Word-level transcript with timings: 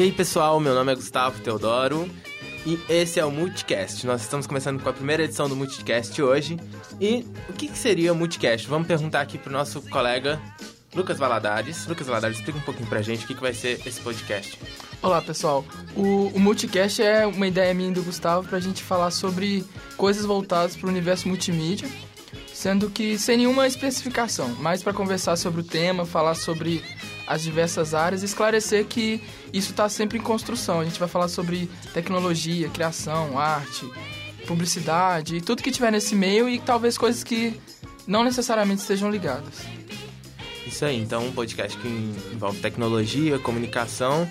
E 0.00 0.04
aí 0.04 0.12
pessoal, 0.12 0.58
meu 0.58 0.74
nome 0.74 0.92
é 0.92 0.94
Gustavo 0.94 1.42
Teodoro 1.42 2.08
e 2.64 2.80
esse 2.88 3.20
é 3.20 3.24
o 3.26 3.30
Multicast. 3.30 4.06
Nós 4.06 4.22
estamos 4.22 4.46
começando 4.46 4.82
com 4.82 4.88
a 4.88 4.94
primeira 4.94 5.24
edição 5.24 5.46
do 5.46 5.54
Multicast 5.54 6.22
hoje. 6.22 6.58
E 6.98 7.26
o 7.50 7.52
que, 7.52 7.68
que 7.68 7.76
seria 7.76 8.10
o 8.10 8.16
Multicast? 8.16 8.66
Vamos 8.66 8.88
perguntar 8.88 9.20
aqui 9.20 9.36
pro 9.36 9.52
nosso 9.52 9.82
colega 9.90 10.40
Lucas 10.94 11.18
Valadares. 11.18 11.86
Lucas 11.86 12.06
Valadares, 12.06 12.38
explica 12.38 12.58
um 12.58 12.62
pouquinho 12.62 12.88
pra 12.88 13.02
gente 13.02 13.26
o 13.26 13.28
que, 13.28 13.34
que 13.34 13.42
vai 13.42 13.52
ser 13.52 13.78
esse 13.86 14.00
podcast. 14.00 14.58
Olá 15.02 15.20
pessoal, 15.20 15.66
o, 15.94 16.28
o 16.28 16.40
Multicast 16.40 17.02
é 17.02 17.26
uma 17.26 17.46
ideia 17.46 17.74
minha 17.74 17.90
e 17.90 17.92
do 17.92 18.02
Gustavo 18.02 18.48
pra 18.48 18.58
gente 18.58 18.82
falar 18.82 19.10
sobre 19.10 19.66
coisas 19.98 20.24
voltadas 20.24 20.76
para 20.76 20.86
o 20.86 20.90
universo 20.90 21.28
multimídia, 21.28 21.90
sendo 22.54 22.88
que 22.88 23.18
sem 23.18 23.36
nenhuma 23.36 23.66
especificação, 23.66 24.48
mas 24.60 24.82
para 24.82 24.94
conversar 24.94 25.36
sobre 25.36 25.60
o 25.60 25.64
tema, 25.64 26.06
falar 26.06 26.36
sobre 26.36 26.82
as 27.30 27.44
diversas 27.44 27.94
áreas 27.94 28.22
e 28.22 28.24
esclarecer 28.24 28.84
que 28.86 29.22
isso 29.52 29.70
está 29.70 29.88
sempre 29.88 30.18
em 30.18 30.20
construção. 30.20 30.80
A 30.80 30.84
gente 30.84 30.98
vai 30.98 31.08
falar 31.08 31.28
sobre 31.28 31.70
tecnologia, 31.94 32.68
criação, 32.68 33.38
arte, 33.38 33.88
publicidade 34.48 35.36
e 35.36 35.40
tudo 35.40 35.62
que 35.62 35.70
tiver 35.70 35.92
nesse 35.92 36.16
meio 36.16 36.48
e 36.48 36.58
talvez 36.58 36.98
coisas 36.98 37.22
que 37.22 37.54
não 38.04 38.24
necessariamente 38.24 38.80
estejam 38.80 39.08
ligadas. 39.08 39.60
Isso 40.66 40.84
aí, 40.84 41.00
então 41.00 41.24
um 41.24 41.30
podcast 41.30 41.78
que 41.78 41.86
envolve 42.32 42.58
tecnologia, 42.58 43.38
comunicação 43.38 44.28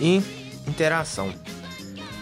e 0.00 0.22
interação. 0.66 1.34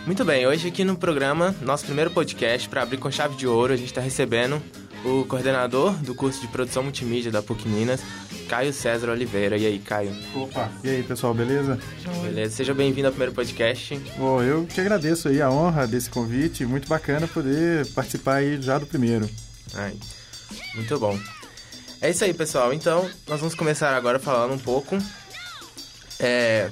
Muito 0.04 0.24
bem, 0.24 0.48
hoje 0.48 0.66
aqui 0.66 0.82
no 0.82 0.96
programa, 0.96 1.54
nosso 1.60 1.84
primeiro 1.84 2.10
podcast 2.10 2.68
para 2.68 2.82
abrir 2.82 2.98
com 2.98 3.08
chave 3.08 3.36
de 3.36 3.46
ouro, 3.46 3.72
a 3.72 3.76
gente 3.76 3.86
está 3.86 4.00
recebendo 4.00 4.60
o 5.04 5.24
coordenador 5.26 5.92
do 5.98 6.12
curso 6.12 6.40
de 6.40 6.48
produção 6.48 6.82
multimídia 6.82 7.30
da 7.30 7.40
PUC 7.40 7.68
Minas, 7.68 8.02
Caio 8.48 8.72
César 8.72 9.10
Oliveira. 9.10 9.56
E 9.56 9.66
aí, 9.66 9.78
Caio? 9.78 10.16
Opa, 10.34 10.70
e 10.82 10.88
aí, 10.88 11.02
pessoal, 11.02 11.34
beleza? 11.34 11.78
Beleza, 12.22 12.56
seja 12.56 12.72
bem-vindo 12.72 13.06
ao 13.06 13.12
primeiro 13.12 13.34
podcast. 13.34 13.94
Bom, 14.16 14.42
eu 14.42 14.66
que 14.66 14.80
agradeço 14.80 15.28
aí 15.28 15.42
a 15.42 15.50
honra 15.50 15.86
desse 15.86 16.08
convite, 16.08 16.64
muito 16.64 16.88
bacana 16.88 17.28
poder 17.28 17.86
participar 17.88 18.36
aí 18.36 18.60
já 18.60 18.78
do 18.78 18.86
primeiro. 18.86 19.28
Ai, 19.74 19.94
muito 20.74 20.98
bom. 20.98 21.18
É 22.00 22.10
isso 22.10 22.24
aí, 22.24 22.32
pessoal. 22.32 22.72
Então, 22.72 23.08
nós 23.26 23.40
vamos 23.40 23.54
começar 23.54 23.94
agora 23.94 24.18
falando 24.18 24.54
um 24.54 24.58
pouco 24.58 24.96
é, 26.18 26.70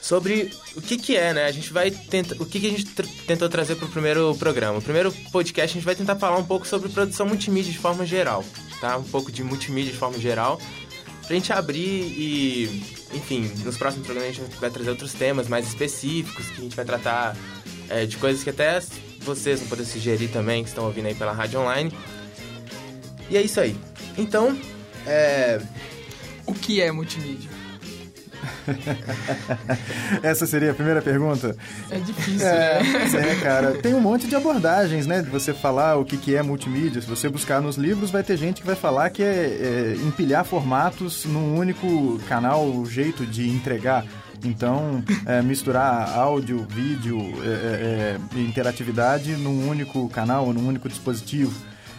sobre 0.00 0.50
o 0.74 0.80
que 0.80 0.96
que 0.96 1.16
é, 1.16 1.34
né? 1.34 1.44
A 1.44 1.52
gente 1.52 1.72
vai 1.72 1.90
tentar, 1.90 2.36
o 2.40 2.46
que 2.46 2.60
que 2.60 2.66
a 2.66 2.70
gente 2.70 2.86
tr 2.86 3.06
tentou 3.26 3.48
trazer 3.48 3.76
para 3.76 3.86
o 3.86 3.90
primeiro 3.90 4.34
programa. 4.36 4.78
O 4.78 4.82
primeiro 4.82 5.12
podcast 5.30 5.70
a 5.70 5.74
gente 5.74 5.84
vai 5.84 5.94
tentar 5.94 6.16
falar 6.16 6.38
um 6.38 6.44
pouco 6.44 6.66
sobre 6.66 6.88
produção 6.88 7.26
multimídia 7.26 7.72
de 7.72 7.78
forma 7.78 8.06
geral, 8.06 8.44
tá? 8.82 8.98
Um 8.98 9.04
pouco 9.04 9.30
de 9.30 9.44
multimídia 9.44 9.92
de 9.92 9.98
forma 9.98 10.18
geral, 10.18 10.60
pra 11.24 11.36
gente 11.36 11.52
abrir 11.52 11.80
e, 11.80 12.82
enfim, 13.14 13.48
nos 13.64 13.78
próximos 13.78 14.04
programas 14.04 14.36
a 14.36 14.42
gente 14.42 14.56
vai 14.56 14.70
trazer 14.70 14.90
outros 14.90 15.12
temas 15.14 15.46
mais 15.46 15.68
específicos, 15.68 16.46
que 16.48 16.60
a 16.60 16.64
gente 16.64 16.74
vai 16.74 16.84
tratar 16.84 17.36
é, 17.88 18.04
de 18.04 18.16
coisas 18.16 18.42
que 18.42 18.50
até 18.50 18.80
vocês 19.20 19.60
vão 19.60 19.68
poder 19.68 19.84
sugerir 19.84 20.28
também, 20.28 20.64
que 20.64 20.70
estão 20.70 20.84
ouvindo 20.84 21.06
aí 21.06 21.14
pela 21.14 21.32
rádio 21.32 21.60
online. 21.60 21.92
E 23.30 23.36
é 23.36 23.40
isso 23.40 23.60
aí. 23.60 23.76
Então, 24.18 24.58
é... 25.06 25.60
O 26.44 26.52
que 26.52 26.82
é 26.82 26.90
multimídia? 26.90 27.48
Essa 30.22 30.46
seria 30.46 30.72
a 30.72 30.74
primeira 30.74 31.00
pergunta? 31.00 31.56
É 31.90 31.98
difícil, 31.98 32.46
é, 32.46 32.82
né? 32.82 33.32
É, 33.32 33.34
cara. 33.36 33.72
Tem 33.72 33.94
um 33.94 34.00
monte 34.00 34.26
de 34.26 34.34
abordagens, 34.34 35.06
né? 35.06 35.22
De 35.22 35.30
você 35.30 35.52
falar 35.52 35.96
o 35.96 36.04
que, 36.04 36.16
que 36.16 36.34
é 36.34 36.42
multimídia. 36.42 37.00
Se 37.00 37.08
você 37.08 37.28
buscar 37.28 37.60
nos 37.60 37.76
livros, 37.76 38.10
vai 38.10 38.22
ter 38.22 38.36
gente 38.36 38.60
que 38.60 38.66
vai 38.66 38.76
falar 38.76 39.10
que 39.10 39.22
é, 39.22 39.26
é 39.26 39.96
empilhar 40.02 40.44
formatos 40.44 41.24
num 41.24 41.56
único 41.56 42.18
canal, 42.28 42.64
o 42.66 42.86
jeito 42.86 43.26
de 43.26 43.48
entregar. 43.48 44.04
Então, 44.44 45.02
é, 45.24 45.40
misturar 45.40 46.18
áudio, 46.18 46.66
vídeo, 46.68 47.18
é, 47.44 48.18
é, 48.36 48.40
interatividade 48.40 49.36
num 49.36 49.68
único 49.68 50.08
canal, 50.08 50.52
num 50.52 50.66
único 50.66 50.88
dispositivo. 50.88 51.52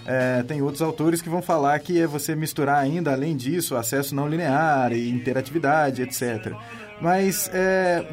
É, 0.05 0.43
tem 0.43 0.61
outros 0.61 0.81
autores 0.81 1.21
que 1.21 1.29
vão 1.29 1.41
falar 1.41 1.79
que 1.79 1.99
é 1.99 2.05
você 2.05 2.35
misturar 2.35 2.77
ainda, 2.77 3.11
além 3.11 3.35
disso, 3.35 3.75
acesso 3.75 4.13
não 4.13 4.27
linear 4.27 4.91
e 4.91 5.09
interatividade, 5.09 6.01
etc. 6.01 6.53
Mas 7.01 7.49
é, 7.53 8.05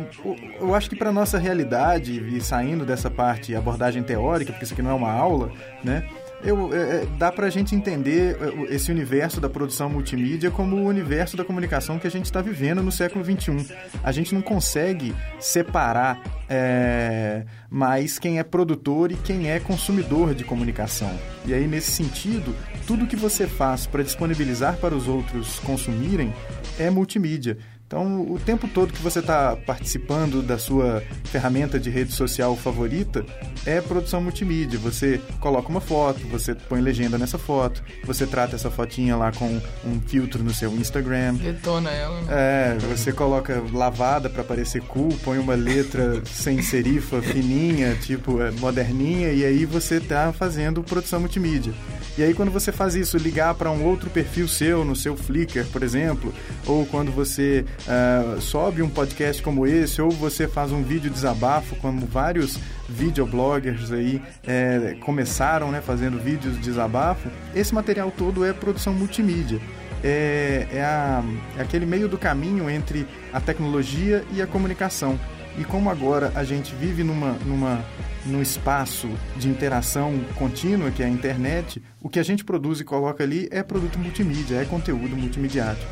eu 0.61 0.75
acho 0.75 0.89
que 0.89 0.97
para 0.97 1.13
nossa 1.13 1.39
realidade, 1.39 2.13
e 2.37 2.41
saindo 2.41 2.85
dessa 2.85 3.11
parte 3.11 3.55
abordagem 3.55 4.03
teórica, 4.03 4.53
porque 4.53 4.65
isso 4.65 4.75
aqui 4.75 4.83
não 4.83 4.91
é 4.91 4.95
uma 4.95 5.13
aula, 5.13 5.53
né? 5.85 6.09
Eu, 6.43 6.73
é, 6.73 7.07
dá 7.19 7.31
para 7.31 7.47
a 7.47 7.51
gente 7.51 7.75
entender 7.75 8.37
esse 8.71 8.91
universo 8.91 9.41
da 9.41 9.49
produção 9.49 9.91
multimídia 9.91 10.51
como 10.51 10.77
o 10.77 10.87
universo 10.87 11.37
da 11.37 11.45
comunicação 11.45 11.99
que 11.99 12.07
a 12.07 12.11
gente 12.11 12.25
está 12.25 12.41
vivendo 12.41 12.83
no 12.83 12.91
século 12.91 13.25
XXI. 13.25 13.75
A 14.03 14.11
gente 14.11 14.35
não 14.35 14.41
consegue 14.41 15.15
separar 15.39 16.19
é, 16.49 17.45
mais 17.69 18.19
quem 18.19 18.39
é 18.39 18.43
produtor 18.43 19.13
e 19.13 19.17
quem 19.17 19.51
é 19.51 19.61
consumidor 19.61 20.35
de 20.35 20.43
comunicação. 20.45 21.11
E 21.45 21.53
aí, 21.53 21.67
nesse 21.67 21.91
sentido, 21.91 22.55
tudo 22.87 23.07
que 23.07 23.17
você 23.17 23.47
faz 23.47 23.87
para 23.87 24.03
disponibilizar 24.03 24.77
para 24.79 24.95
os 24.95 25.07
outros 25.07 25.59
consumirem 25.61 26.33
é 26.79 26.89
multimídia. 26.89 27.59
Então, 27.91 28.23
o 28.31 28.39
tempo 28.39 28.69
todo 28.69 28.93
que 28.93 29.03
você 29.03 29.19
está 29.19 29.57
participando 29.57 30.43
da 30.43 30.57
sua 30.57 31.03
ferramenta 31.25 31.77
de 31.77 31.91
rede 31.91 32.13
social 32.13 32.55
favorita 32.55 33.27
é 33.67 33.81
produção 33.81 34.23
multimídia. 34.23 34.79
Você 34.79 35.21
coloca 35.41 35.69
uma 35.69 35.81
foto, 35.81 36.21
você 36.29 36.55
põe 36.55 36.81
legenda 36.81 37.19
nessa 37.19 37.37
foto, 37.37 37.83
você 38.05 38.29
trata 38.29 38.55
essa 38.55 38.71
fotinha 38.71 39.17
lá 39.17 39.33
com 39.33 39.61
um 39.85 40.01
filtro 40.07 40.41
no 40.45 40.55
seu 40.55 40.71
Instagram. 40.71 41.35
Detona 41.35 41.91
ela. 41.91 42.21
Né? 42.21 42.29
É, 42.31 42.79
você 42.79 43.13
coloca 43.13 43.61
lavada 43.73 44.31
para 44.31 44.45
parecer 44.45 44.83
cool, 44.83 45.09
põe 45.25 45.39
uma 45.39 45.57
letra 45.57 46.23
sem 46.31 46.63
serifa, 46.63 47.21
fininha, 47.21 47.97
tipo 47.97 48.41
é, 48.41 48.53
moderninha, 48.53 49.33
e 49.33 49.45
aí 49.45 49.65
você 49.65 49.97
está 49.97 50.33
fazendo 50.33 50.81
produção 50.85 51.19
multimídia. 51.19 51.75
E 52.17 52.23
aí 52.23 52.35
quando 52.35 52.53
você 52.53 52.71
faz 52.71 52.95
isso, 52.95 53.17
ligar 53.17 53.55
para 53.55 53.71
um 53.71 53.85
outro 53.85 54.11
perfil 54.11 54.47
seu, 54.47 54.85
no 54.85 54.95
seu 54.95 55.17
Flickr, 55.17 55.67
por 55.73 55.83
exemplo, 55.83 56.33
ou 56.67 56.87
quando 56.87 57.11
você 57.11 57.65
uh, 57.87 58.41
sobe 58.41 58.83
um 58.83 58.89
podcast 58.89 59.43
como 59.43 59.67
esse, 59.67 60.01
ou 60.01 60.11
você 60.11 60.47
faz 60.47 60.73
um 60.73 60.83
vídeo 60.83 61.11
desabafo, 61.11 61.77
como 61.77 62.07
vários 62.07 62.59
videobloggers 62.89 63.93
aí 63.93 64.21
é, 64.47 64.97
começaram 65.01 65.71
né, 65.71 65.81
fazendo 65.81 66.19
vídeos 66.19 66.55
de 66.55 66.61
desabafo, 66.61 67.29
esse 67.55 67.75
material 67.75 68.11
todo 68.11 68.45
é 68.45 68.53
produção 68.53 68.93
multimídia. 68.93 69.61
É, 70.03 70.67
é, 70.73 70.83
a, 70.83 71.23
é 71.59 71.63
aquele 71.63 71.85
meio 71.85 72.09
do 72.09 72.17
caminho 72.17 72.71
entre 72.71 73.07
a 73.33 73.41
tecnologia 73.41 74.25
e 74.33 74.41
a 74.41 74.47
comunicação. 74.47 75.19
E 75.59 75.65
como 75.65 75.91
agora 75.91 76.33
a 76.35 76.45
gente 76.45 76.75
vive 76.75 77.05
numa, 77.05 77.33
numa, 77.45 77.85
num 78.25 78.41
espaço 78.41 79.09
de 79.37 79.49
interação 79.49 80.19
contínua, 80.37 80.91
que 80.91 81.03
é 81.03 81.07
a 81.07 81.09
internet, 81.09 81.83
o 82.01 82.09
que 82.09 82.19
a 82.19 82.23
gente 82.23 82.45
produz 82.45 82.81
e 82.81 82.85
coloca 82.85 83.23
ali 83.23 83.49
é 83.51 83.63
produto 83.63 83.99
multimídia, 83.99 84.57
é 84.57 84.65
conteúdo 84.65 85.17
multimediático. 85.17 85.91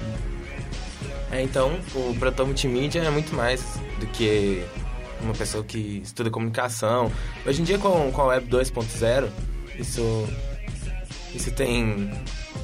É, 1.30 1.42
então, 1.42 1.78
o 1.94 2.14
produtor 2.18 2.46
multimídia 2.46 3.00
é 3.00 3.10
muito 3.10 3.34
mais 3.34 3.62
do 4.00 4.06
que 4.06 4.64
uma 5.20 5.34
pessoa 5.34 5.62
que 5.62 6.00
estuda 6.02 6.30
comunicação. 6.30 7.10
Hoje 7.46 7.60
em 7.60 7.64
dia, 7.64 7.78
com, 7.78 8.10
com 8.12 8.22
a 8.22 8.26
Web 8.26 8.48
2.0, 8.48 9.28
isso, 9.78 10.28
isso 11.34 11.50
tem 11.50 12.10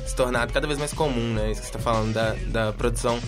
se 0.07 0.15
tornado 0.15 0.53
cada 0.53 0.67
vez 0.67 0.79
mais 0.79 0.93
comum, 0.93 1.35
né? 1.35 1.51
Isso 1.51 1.61
que 1.61 1.67
você 1.67 1.77
está 1.77 1.79
falando 1.79 2.13
da, 2.13 2.35
da 2.47 2.73
produção. 2.73 3.19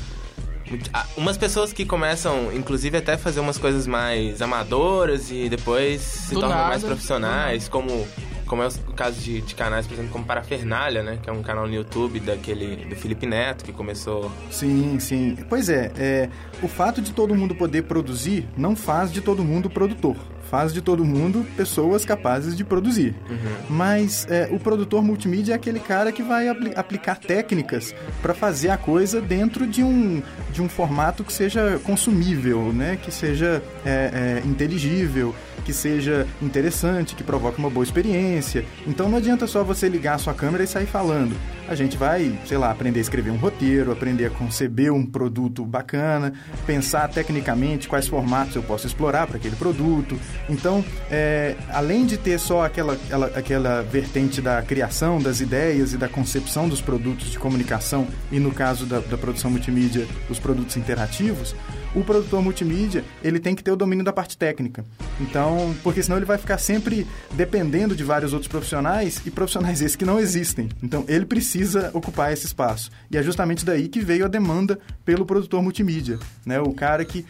Umas 1.16 1.36
pessoas 1.36 1.72
que 1.72 1.84
começam, 1.84 2.52
inclusive, 2.52 2.98
até 2.98 3.16
fazer 3.16 3.40
umas 3.40 3.58
coisas 3.58 3.86
mais 3.86 4.42
amadoras 4.42 5.30
e 5.30 5.48
depois 5.48 6.00
se 6.00 6.34
Do 6.34 6.40
tornam 6.40 6.56
nada, 6.56 6.68
mais 6.68 6.82
profissionais, 6.82 7.68
como 7.68 8.06
como 8.46 8.62
é 8.62 8.68
o 8.68 8.92
caso 8.92 9.20
de, 9.20 9.40
de, 9.40 9.54
canais, 9.54 9.86
por 9.86 9.94
exemplo, 9.94 10.12
como 10.12 10.24
Parafernália, 10.24 11.02
né? 11.02 11.18
Que 11.22 11.28
é 11.28 11.32
um 11.32 11.42
canal 11.42 11.66
no 11.66 11.74
YouTube 11.74 12.20
daquele 12.20 12.84
do 12.86 12.96
Felipe 12.96 13.26
Neto, 13.26 13.64
que 13.64 13.72
começou... 13.72 14.30
Sim, 14.50 14.98
sim. 14.98 15.36
Pois 15.48 15.68
é, 15.68 15.92
é 15.96 16.28
o 16.62 16.68
fato 16.68 17.02
de 17.02 17.12
todo 17.12 17.34
mundo 17.34 17.54
poder 17.54 17.82
produzir 17.82 18.48
não 18.56 18.74
faz 18.74 19.12
de 19.12 19.20
todo 19.20 19.44
mundo 19.44 19.68
produtor 19.68 20.16
faz 20.46 20.72
de 20.72 20.80
todo 20.80 21.04
mundo 21.04 21.44
pessoas 21.56 22.04
capazes 22.04 22.56
de 22.56 22.64
produzir. 22.64 23.14
Uhum. 23.28 23.36
Mas 23.68 24.26
é, 24.30 24.48
o 24.50 24.58
produtor 24.58 25.02
multimídia 25.02 25.52
é 25.52 25.56
aquele 25.56 25.80
cara 25.80 26.12
que 26.12 26.22
vai 26.22 26.48
apl 26.48 26.70
aplicar 26.76 27.18
técnicas 27.18 27.94
para 28.22 28.34
fazer 28.34 28.70
a 28.70 28.76
coisa 28.76 29.20
dentro 29.20 29.66
de 29.66 29.82
um, 29.82 30.22
de 30.52 30.62
um 30.62 30.68
formato 30.68 31.24
que 31.24 31.32
seja 31.32 31.80
consumível, 31.84 32.72
né? 32.72 32.98
que 33.00 33.10
seja 33.10 33.62
é, 33.84 34.40
é, 34.44 34.46
inteligível, 34.46 35.34
que 35.66 35.72
seja 35.72 36.28
interessante, 36.40 37.16
que 37.16 37.24
provoque 37.24 37.58
uma 37.58 37.68
boa 37.68 37.82
experiência. 37.82 38.64
Então 38.86 39.08
não 39.08 39.18
adianta 39.18 39.48
só 39.48 39.64
você 39.64 39.88
ligar 39.88 40.14
a 40.14 40.18
sua 40.18 40.32
câmera 40.32 40.62
e 40.62 40.66
sair 40.66 40.86
falando. 40.86 41.36
A 41.68 41.74
gente 41.74 41.96
vai, 41.96 42.38
sei 42.46 42.56
lá, 42.56 42.70
aprender 42.70 43.00
a 43.00 43.02
escrever 43.02 43.30
um 43.30 43.36
roteiro, 43.36 43.90
aprender 43.90 44.26
a 44.26 44.30
conceber 44.30 44.92
um 44.92 45.04
produto 45.04 45.64
bacana, 45.64 46.32
pensar 46.64 47.08
tecnicamente 47.08 47.88
quais 47.88 48.06
formatos 48.06 48.54
eu 48.54 48.62
posso 48.62 48.86
explorar 48.86 49.26
para 49.26 49.38
aquele 49.38 49.56
produto. 49.56 50.16
Então, 50.48 50.84
é, 51.10 51.56
além 51.70 52.06
de 52.06 52.16
ter 52.16 52.38
só 52.38 52.64
aquela, 52.64 52.96
aquela, 53.34 53.82
vertente 53.82 54.40
da 54.40 54.62
criação 54.62 55.20
das 55.20 55.40
ideias 55.40 55.92
e 55.92 55.96
da 55.96 56.08
concepção 56.08 56.68
dos 56.68 56.80
produtos 56.80 57.32
de 57.32 57.38
comunicação, 57.40 58.06
e 58.30 58.38
no 58.38 58.52
caso 58.52 58.86
da, 58.86 59.00
da 59.00 59.18
produção 59.18 59.50
multimídia, 59.50 60.06
os 60.30 60.38
produtos 60.38 60.76
interativos, 60.76 61.56
o 61.94 62.04
produtor 62.04 62.42
multimídia, 62.42 63.04
ele 63.22 63.38
tem 63.38 63.54
que 63.54 63.62
ter 63.62 63.70
o 63.70 63.76
domínio 63.76 64.04
da 64.04 64.12
parte 64.12 64.36
técnica. 64.36 64.84
Então, 65.20 65.74
porque 65.82 66.02
senão 66.02 66.16
ele 66.16 66.26
vai 66.26 66.38
ficar 66.38 66.58
sempre 66.58 67.06
dependendo 67.32 67.96
de 67.96 68.04
vários 68.04 68.32
outros 68.32 68.48
profissionais 68.48 69.22
e 69.24 69.30
profissionais 69.30 69.80
esses 69.80 69.96
que 69.96 70.04
não 70.04 70.20
existem. 70.20 70.68
Então, 70.82 71.04
ele 71.08 71.24
precisa 71.24 71.90
ocupar 71.94 72.32
esse 72.32 72.46
espaço. 72.46 72.90
E 73.10 73.16
é 73.16 73.22
justamente 73.22 73.64
daí 73.64 73.88
que 73.88 74.00
veio 74.00 74.24
a 74.24 74.28
demanda 74.28 74.78
pelo 75.04 75.24
produtor 75.24 75.62
multimídia, 75.62 76.18
né? 76.44 76.60
O 76.60 76.72
cara 76.72 77.04
que 77.04 77.24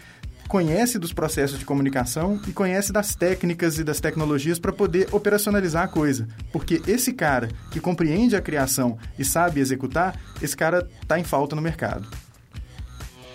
conhece 0.46 0.98
dos 0.98 1.12
processos 1.12 1.58
de 1.58 1.64
comunicação 1.64 2.40
e 2.46 2.52
conhece 2.52 2.92
das 2.92 3.14
técnicas 3.14 3.78
e 3.78 3.84
das 3.84 4.00
tecnologias 4.00 4.58
para 4.58 4.72
poder 4.72 5.08
operacionalizar 5.12 5.84
a 5.84 5.88
coisa. 5.88 6.26
Porque 6.52 6.80
esse 6.86 7.12
cara 7.12 7.48
que 7.70 7.80
compreende 7.80 8.36
a 8.36 8.40
criação 8.40 8.96
e 9.18 9.24
sabe 9.24 9.60
executar, 9.60 10.18
esse 10.40 10.56
cara 10.56 10.88
está 11.02 11.18
em 11.18 11.24
falta 11.24 11.56
no 11.56 11.62
mercado. 11.62 12.08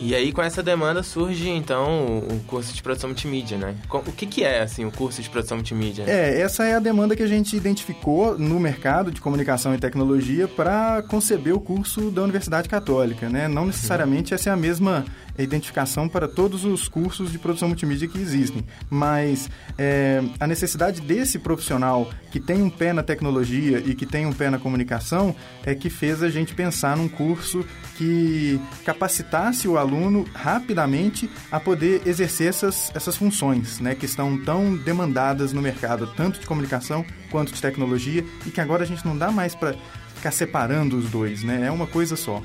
E 0.03 0.15
aí, 0.15 0.31
com 0.31 0.42
essa 0.42 0.63
demanda, 0.63 1.03
surge, 1.03 1.48
então, 1.48 2.18
o 2.18 2.42
curso 2.48 2.74
de 2.74 2.81
produção 2.81 3.07
multimídia, 3.07 3.56
né? 3.56 3.75
O 3.88 4.12
que, 4.12 4.25
que 4.25 4.44
é, 4.44 4.63
assim, 4.63 4.83
o 4.83 4.92
curso 4.92 5.21
de 5.21 5.30
produção 5.30 5.57
multimídia? 5.57 6.06
É, 6.07 6.42
essa 6.42 6.65
é 6.65 6.74
a 6.74 6.80
demanda 6.80 7.15
que 7.15 7.21
a 7.21 7.27
gente 7.27 7.56
identificou 7.56 8.36
no 8.36 8.59
mercado 8.59 9.12
de 9.12 9.21
comunicação 9.21 9.75
e 9.75 9.77
tecnologia 9.77 10.48
para 10.48 11.03
conceber 11.03 11.53
o 11.53 11.59
curso 11.59 12.09
da 12.09 12.24
Universidade 12.24 12.68
Católica, 12.68 13.30
né? 13.30 13.48
Não 13.48 13.68
necessariamente 13.68 14.33
essa 14.33 14.50
é 14.50 14.53
a 14.53 14.57
mesma 14.57 15.06
identificação 15.38 16.07
para 16.07 16.28
todos 16.28 16.66
os 16.66 16.88
cursos 16.88 17.31
de 17.31 17.39
produção 17.39 17.68
multimídia 17.68 18.07
que 18.07 18.19
existem, 18.19 18.63
mas 18.89 19.50
é, 19.78 20.22
a 20.39 20.48
necessidade 20.48 21.01
desse 21.01 21.39
profissional 21.39 22.10
que 22.31 22.39
tem 22.39 22.62
um 22.62 22.69
pé 22.69 22.94
na 22.94 23.04
tecnologia 23.04 23.80
e 23.80 23.95
que 23.95 24.06
tem 24.06 24.25
um 24.25 24.33
pé 24.33 24.50
na 24.50 24.60
comunicação 24.60 25.36
é 25.66 25.75
que 25.75 25.89
fez 25.89 26.24
a 26.24 26.30
gente 26.30 26.54
pensar 26.54 26.95
num 26.95 27.07
curso 27.07 27.66
que 27.98 28.60
capacitasse 28.86 29.68
o 29.68 29.78
aluno 29.78 30.25
rapidamente 30.33 31.30
a 31.51 31.60
poder 31.60 32.01
exercer 32.06 32.48
essas, 32.48 32.92
essas 32.95 33.16
funções, 33.16 33.80
né, 33.80 33.95
que 33.95 34.06
estão 34.06 34.38
tão 34.38 34.75
demandadas 34.75 35.54
no 35.54 35.62
mercado, 35.62 36.07
tanto 36.16 36.39
de 36.39 36.45
comunicação 36.45 37.06
quanto 37.30 37.54
de 37.54 37.62
tecnologia, 37.62 38.25
e 38.45 38.51
que 38.51 38.62
agora 38.62 38.84
a 38.84 38.88
gente 38.88 39.06
não 39.06 39.18
dá 39.18 39.31
mais 39.31 39.56
para 39.56 39.75
ficar 40.16 40.31
separando 40.31 40.98
os 40.98 41.10
dois, 41.10 41.44
né? 41.44 41.66
É 41.66 41.72
uma 41.72 41.88
coisa 41.88 42.16
só. 42.16 42.44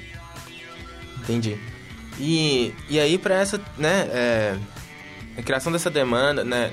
Entendi. 1.18 1.58
E, 2.18 2.74
e 2.88 2.98
aí, 2.98 3.18
para 3.18 3.34
essa, 3.34 3.60
né, 3.76 4.08
é, 4.10 4.56
a 5.36 5.42
criação 5.42 5.70
dessa 5.70 5.90
demanda, 5.90 6.42
né, 6.44 6.70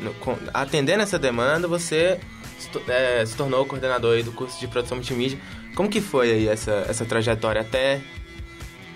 atendendo 0.53 1.03
essa 1.03 1.19
demanda, 1.19 1.67
você 1.67 2.19
é, 2.87 3.25
se 3.25 3.35
tornou 3.35 3.65
coordenador 3.65 4.21
do 4.23 4.31
curso 4.31 4.59
de 4.59 4.67
produção 4.67 4.97
multimídia. 4.97 5.37
Como 5.75 5.89
que 5.89 5.99
foi 5.99 6.31
aí 6.31 6.47
essa, 6.47 6.85
essa 6.87 7.05
trajetória 7.05 7.61
até 7.61 8.01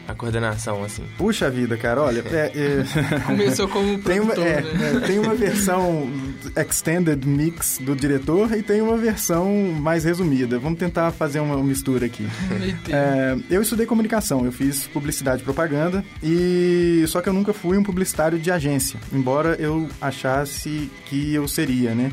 a 0.08 0.16
coordenação, 0.16 0.84
assim? 0.84 1.04
Puxa 1.18 1.50
vida, 1.50 1.76
cara, 1.76 2.02
olha... 2.02 2.24
É, 2.32 2.52
é... 2.56 3.20
Começou 3.28 3.68
como 3.68 3.98
tem 4.02 4.20
uma, 4.20 4.34
é, 4.34 4.62
né? 4.62 4.94
É, 4.96 5.00
tem 5.02 5.20
uma 5.20 5.36
versão 5.36 6.10
extended 6.56 7.26
mix 7.28 7.78
do 7.82 7.96
diretor 7.96 8.54
e 8.54 8.64
tem 8.64 8.82
uma 8.82 8.98
versão 8.98 9.54
mais 9.80 10.06
resumida. 10.06 10.58
Vamos 10.58 10.80
tentar 10.80 11.12
fazer 11.12 11.40
uma 11.40 11.62
mistura 11.64 12.06
aqui. 12.06 12.26
É, 12.90 13.36
eu 13.50 13.62
estudei 13.62 13.86
comunicação, 13.86 14.46
eu 14.46 14.52
fiz 14.52 14.88
publicidade 14.88 15.42
e 15.42 15.44
propaganda, 15.44 16.04
e 16.24 17.04
só 17.08 17.22
que 17.22 17.28
eu 17.28 17.34
nunca 17.34 17.54
fui 17.54 17.78
um 17.78 17.84
publicitário 17.84 18.40
de 18.40 18.50
agência, 18.50 19.00
embora 19.12 19.56
eu 19.60 19.90
achasse 20.00 20.90
que 21.06 21.34
eu 21.34 21.48
seria, 21.48 21.94
né? 21.94 22.12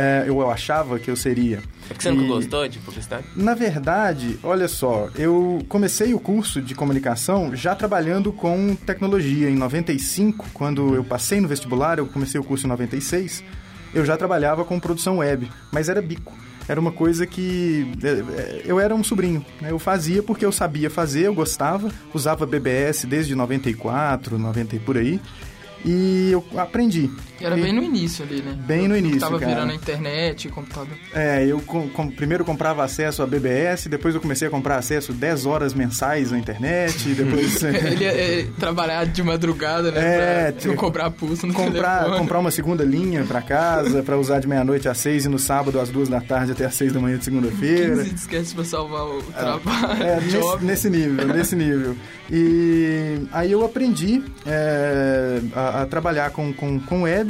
É, 0.00 0.24
eu 0.26 0.50
achava 0.50 0.98
que 0.98 1.10
eu 1.10 1.16
seria. 1.16 1.58
É 1.58 1.92
porque 1.92 2.02
você 2.02 2.08
e, 2.08 2.12
nunca 2.12 2.28
gostou 2.28 2.66
de 2.66 2.78
publicidade? 2.78 3.26
Na 3.36 3.52
verdade, 3.52 4.38
olha 4.42 4.66
só, 4.66 5.10
eu 5.14 5.62
comecei 5.68 6.14
o 6.14 6.18
curso 6.18 6.62
de 6.62 6.74
comunicação 6.74 7.54
já 7.54 7.74
trabalhando 7.74 8.32
com 8.32 8.74
tecnologia. 8.74 9.50
Em 9.50 9.56
95, 9.56 10.46
quando 10.54 10.94
eu 10.94 11.04
passei 11.04 11.38
no 11.38 11.48
vestibular, 11.48 11.98
eu 11.98 12.06
comecei 12.06 12.40
o 12.40 12.44
curso 12.44 12.64
em 12.64 12.70
96, 12.70 13.44
eu 13.92 14.06
já 14.06 14.16
trabalhava 14.16 14.64
com 14.64 14.80
produção 14.80 15.18
web, 15.18 15.50
mas 15.70 15.90
era 15.90 16.00
bico 16.00 16.32
era 16.68 16.78
uma 16.78 16.92
coisa 16.92 17.26
que 17.26 17.92
é, 18.00 18.08
é, 18.08 18.62
eu 18.64 18.78
era 18.78 18.94
um 18.94 19.02
sobrinho, 19.02 19.44
né? 19.60 19.72
Eu 19.72 19.78
fazia 19.78 20.22
porque 20.22 20.44
eu 20.44 20.52
sabia 20.52 20.88
fazer, 20.88 21.26
eu 21.26 21.34
gostava, 21.34 21.90
usava 22.14 22.46
BBS 22.46 23.06
desde 23.06 23.34
94, 23.34 24.38
90 24.38 24.76
e 24.76 24.78
por 24.78 24.96
aí. 24.96 25.20
E 25.84 26.30
eu 26.30 26.44
aprendi. 26.56 27.10
Era 27.40 27.56
bem 27.56 27.72
no 27.72 27.82
início 27.82 28.24
ali, 28.24 28.42
né? 28.42 28.56
Bem 28.66 28.86
no 28.86 28.96
início, 28.96 29.20
tava 29.20 29.38
cara. 29.38 29.52
virando 29.52 29.72
a 29.72 29.74
internet, 29.74 30.48
computador. 30.48 30.96
É, 31.14 31.44
eu 31.46 31.60
com, 31.60 31.88
com, 31.88 32.10
primeiro 32.10 32.44
comprava 32.44 32.84
acesso 32.84 33.22
a 33.22 33.26
BBS, 33.26 33.88
depois 33.88 34.14
eu 34.14 34.20
comecei 34.20 34.48
a 34.48 34.50
comprar 34.50 34.76
acesso 34.76 35.12
10 35.12 35.46
horas 35.46 35.74
mensais 35.74 36.32
à 36.32 36.38
internet, 36.38 37.08
depois... 37.14 37.62
Ele 37.64 38.04
ia 38.04 38.10
é, 38.10 38.46
trabalhar 38.58 39.06
de 39.06 39.22
madrugada, 39.22 39.90
né? 39.90 40.00
É, 40.00 40.52
pra 40.52 40.68
não 40.68 40.76
cobrar 40.76 41.10
pulso 41.10 41.46
no 41.46 41.54
comprar, 41.54 41.98
telefone. 41.98 42.18
comprar 42.18 42.38
uma 42.38 42.50
segunda 42.50 42.84
linha 42.84 43.24
pra 43.24 43.40
casa, 43.42 44.02
pra 44.02 44.18
usar 44.18 44.40
de 44.40 44.48
meia-noite 44.48 44.88
às 44.88 44.98
6 44.98 45.26
e 45.26 45.28
no 45.28 45.38
sábado 45.38 45.80
às 45.80 45.88
2 45.88 46.08
da 46.08 46.20
tarde 46.20 46.52
até 46.52 46.66
às 46.66 46.74
6 46.74 46.92
da 46.92 47.00
manhã 47.00 47.16
de 47.16 47.24
segunda-feira. 47.24 47.96
15 48.04 48.14
esquece 48.14 48.54
pra 48.54 48.64
salvar 48.64 49.06
o 49.06 49.22
trabalho. 49.22 50.02
É, 50.02 50.20
nesse, 50.20 50.64
nesse, 50.64 50.90
nível, 50.90 51.26
nesse 51.26 51.56
nível. 51.56 51.96
E 52.30 53.26
aí 53.32 53.50
eu 53.50 53.64
aprendi 53.64 54.22
é, 54.46 55.40
a, 55.54 55.82
a, 55.82 55.86
trabalhar 55.86 56.30
com, 56.30 56.52
com, 56.52 56.78
com 56.78 57.02
web 57.02 57.29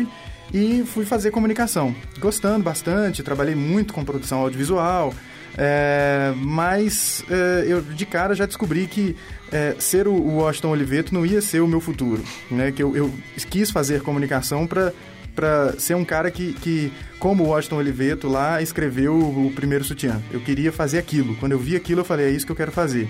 e 0.52 0.82
fui 0.85 1.05
fazer 1.05 1.31
comunicação. 1.31 1.94
Gostando 2.19 2.64
bastante, 2.64 3.23
trabalhei 3.23 3.55
muito 3.55 3.93
com 3.93 4.05
produção 4.05 4.41
audiovisual, 4.41 5.14
é, 5.56 6.32
mas 6.37 7.25
é, 7.31 7.64
eu 7.67 7.81
de 7.81 8.06
cara 8.06 8.35
já 8.35 8.47
descobri 8.47 8.87
que 8.87 9.17
é, 9.50 9.75
ser 9.79 10.06
o, 10.06 10.14
Washington 10.14 10.70
Oliveto 10.70 11.14
não 11.14 11.26
ia 11.26 11.41
ser 11.41 11.61
o 11.61 11.69
meu 11.69 11.81
futuro, 11.81 12.23
né? 12.50 12.73
Que 12.73 12.82
eu, 12.82 12.97
eu 12.97 13.12
quis 13.49 13.70
fazer 13.70 14.02
comunicação 14.02 14.67
para 14.67 14.93
para 15.35 15.79
ser 15.79 15.94
um 15.94 16.05
cara 16.05 16.31
que, 16.31 16.52
que, 16.55 16.93
como 17.19 17.44
o 17.44 17.49
Washington 17.49 17.76
Oliveto 17.76 18.29
lá, 18.29 18.61
escreveu 18.61 19.14
o, 19.14 19.47
o 19.47 19.52
primeiro 19.52 19.85
sutiã. 19.85 20.20
Eu 20.31 20.41
queria 20.41 20.73
fazer 20.73 20.99
aquilo. 20.99 21.37
Quando 21.37 21.52
eu 21.52 21.58
vi 21.58 21.76
aquilo, 21.76 22.00
eu 22.00 22.05
falei, 22.05 22.26
é 22.26 22.31
isso 22.31 22.44
que 22.44 22.52
eu 22.52 22.56
quero 22.56 22.73
fazer. 22.73 23.08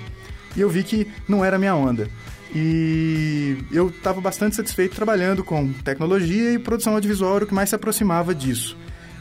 E 0.56 0.60
eu 0.60 0.68
vi 0.68 0.84
que 0.84 1.08
não 1.26 1.44
era 1.44 1.58
minha 1.58 1.74
onda. 1.74 2.08
E 2.54 3.58
eu 3.70 3.88
estava 3.88 4.20
bastante 4.20 4.56
satisfeito 4.56 4.96
trabalhando 4.96 5.44
com 5.44 5.72
tecnologia 5.72 6.52
e 6.52 6.58
produção 6.58 6.94
audiovisual 6.94 7.36
era 7.36 7.44
o 7.44 7.46
que 7.46 7.54
mais 7.54 7.68
se 7.68 7.74
aproximava 7.74 8.34
disso. 8.34 8.76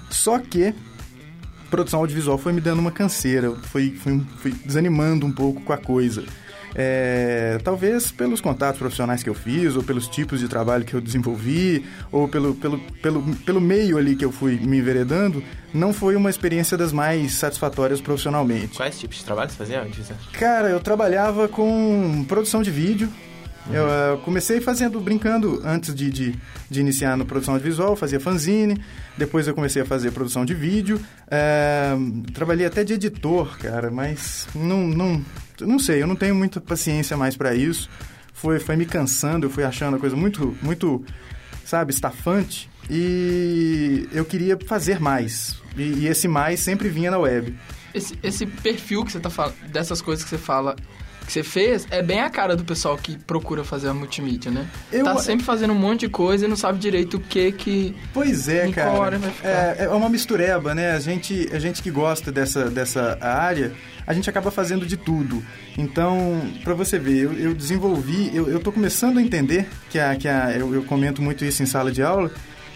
Só 0.09 0.39
que 0.39 0.73
produção 1.69 1.99
audiovisual 1.99 2.37
foi 2.37 2.51
me 2.51 2.61
dando 2.61 2.79
uma 2.79 2.91
canseira, 2.91 3.51
foi, 3.51 3.91
foi, 3.91 4.19
foi 4.37 4.51
desanimando 4.51 5.25
um 5.25 5.31
pouco 5.31 5.61
com 5.61 5.71
a 5.71 5.77
coisa. 5.77 6.25
É, 6.75 7.59
talvez 7.63 8.11
pelos 8.11 8.41
contatos 8.41 8.79
profissionais 8.79 9.23
que 9.23 9.29
eu 9.29 9.33
fiz, 9.33 9.75
ou 9.75 9.83
pelos 9.83 10.07
tipos 10.07 10.39
de 10.39 10.47
trabalho 10.47 10.85
que 10.85 10.93
eu 10.93 11.01
desenvolvi, 11.01 11.85
ou 12.11 12.27
pelo, 12.27 12.55
pelo, 12.55 12.79
pelo, 13.01 13.35
pelo 13.37 13.61
meio 13.61 13.97
ali 13.97 14.15
que 14.15 14.23
eu 14.23 14.31
fui 14.31 14.59
me 14.59 14.77
enveredando, 14.77 15.43
não 15.73 15.93
foi 15.93 16.15
uma 16.15 16.29
experiência 16.29 16.77
das 16.77 16.91
mais 16.91 17.33
satisfatórias 17.33 18.01
profissionalmente. 18.01 18.77
Quais 18.77 18.99
tipos 18.99 19.17
de 19.17 19.25
trabalho 19.25 19.49
você 19.49 19.57
fazia 19.57 19.81
antes? 19.81 20.11
Cara, 20.33 20.69
eu 20.69 20.79
trabalhava 20.79 21.47
com 21.47 22.23
produção 22.27 22.61
de 22.61 22.71
vídeo, 22.71 23.09
Uhum. 23.69 23.75
Eu 23.75 23.85
uh, 23.85 24.17
comecei 24.19 24.59
fazendo, 24.59 24.99
brincando 24.99 25.61
antes 25.63 25.93
de, 25.93 26.09
de, 26.09 26.35
de, 26.69 26.79
iniciar 26.79 27.15
na 27.15 27.23
produção 27.23 27.53
audiovisual, 27.53 27.95
fazia 27.95 28.19
fanzine, 28.19 28.81
depois 29.17 29.47
eu 29.47 29.53
comecei 29.53 29.81
a 29.81 29.85
fazer 29.85 30.11
produção 30.11 30.43
de 30.43 30.53
vídeo, 30.53 30.99
uh, 31.27 32.31
trabalhei 32.31 32.65
até 32.65 32.83
de 32.83 32.93
editor, 32.93 33.57
cara, 33.59 33.91
mas 33.91 34.47
não, 34.55 34.87
não, 34.87 35.23
não 35.67 35.79
sei, 35.79 36.01
eu 36.01 36.07
não 36.07 36.15
tenho 36.15 36.35
muita 36.35 36.59
paciência 36.61 37.15
mais 37.17 37.35
para 37.35 37.53
isso. 37.55 37.89
Foi, 38.33 38.59
foi 38.59 38.75
me 38.75 38.85
cansando, 38.85 39.45
eu 39.45 39.49
fui 39.49 39.63
achando 39.63 39.97
a 39.97 39.99
coisa 39.99 40.15
muito, 40.15 40.55
muito, 40.61 41.03
sabe, 41.65 41.91
estafante. 41.91 42.69
E 42.89 44.07
eu 44.11 44.25
queria 44.25 44.57
fazer 44.65 44.99
mais. 44.99 45.61
E, 45.75 45.81
e 45.81 46.07
esse 46.07 46.27
mais 46.27 46.59
sempre 46.59 46.89
vinha 46.89 47.11
na 47.11 47.17
web. 47.17 47.55
Esse, 47.93 48.17
esse 48.23 48.45
perfil 48.45 49.03
que 49.03 49.11
você 49.11 49.19
tá 49.19 49.29
falando, 49.29 49.55
dessas 49.67 50.01
coisas 50.01 50.23
que 50.23 50.29
você 50.29 50.37
fala, 50.37 50.75
que 51.29 51.33
você 51.33 51.43
fez 51.43 51.87
é 51.91 52.01
bem 52.01 52.21
a 52.21 52.29
cara 52.29 52.55
do 52.55 52.65
pessoal 52.65 52.97
que 52.97 53.15
procura 53.15 53.63
fazer 53.63 53.87
a 53.87 53.93
multimídia, 53.93 54.49
né? 54.49 54.67
Eu... 54.91 55.03
Tá 55.03 55.15
sempre 55.19 55.45
fazendo 55.45 55.71
um 55.73 55.77
monte 55.77 56.01
de 56.01 56.09
coisa 56.09 56.45
e 56.45 56.47
não 56.47 56.55
sabe 56.55 56.79
direito 56.79 57.17
o 57.17 57.19
que 57.19 57.51
que... 57.51 57.95
Pois 58.11 58.49
é, 58.49 58.71
cara. 58.71 59.19
É, 59.43 59.85
é 59.85 59.89
uma 59.89 60.09
mistureba, 60.09 60.73
né? 60.73 60.91
A 60.91 60.99
gente, 60.99 61.47
a 61.53 61.59
gente 61.59 61.83
que 61.83 61.91
gosta 61.91 62.31
dessa, 62.31 62.67
dessa 62.69 63.19
área, 63.21 63.73
a 64.07 64.13
gente 64.13 64.27
acaba 64.27 64.49
fazendo 64.49 64.87
de 64.87 64.97
tudo. 64.97 65.43
Então, 65.77 66.41
para 66.63 66.73
você 66.73 66.97
ver, 66.97 67.25
eu, 67.25 67.33
eu 67.33 67.53
desenvolvi, 67.53 68.35
eu, 68.35 68.49
eu 68.49 68.59
tô 68.59 68.71
começando 68.71 69.19
a 69.19 69.21
entender, 69.21 69.67
que, 69.91 69.99
a, 69.99 70.15
que 70.15 70.27
a, 70.27 70.51
eu, 70.57 70.73
eu 70.73 70.83
comento 70.83 71.21
muito 71.21 71.45
isso 71.45 71.61
em 71.61 71.67
sala 71.67 71.91
de 71.91 72.01
aula, 72.01 72.31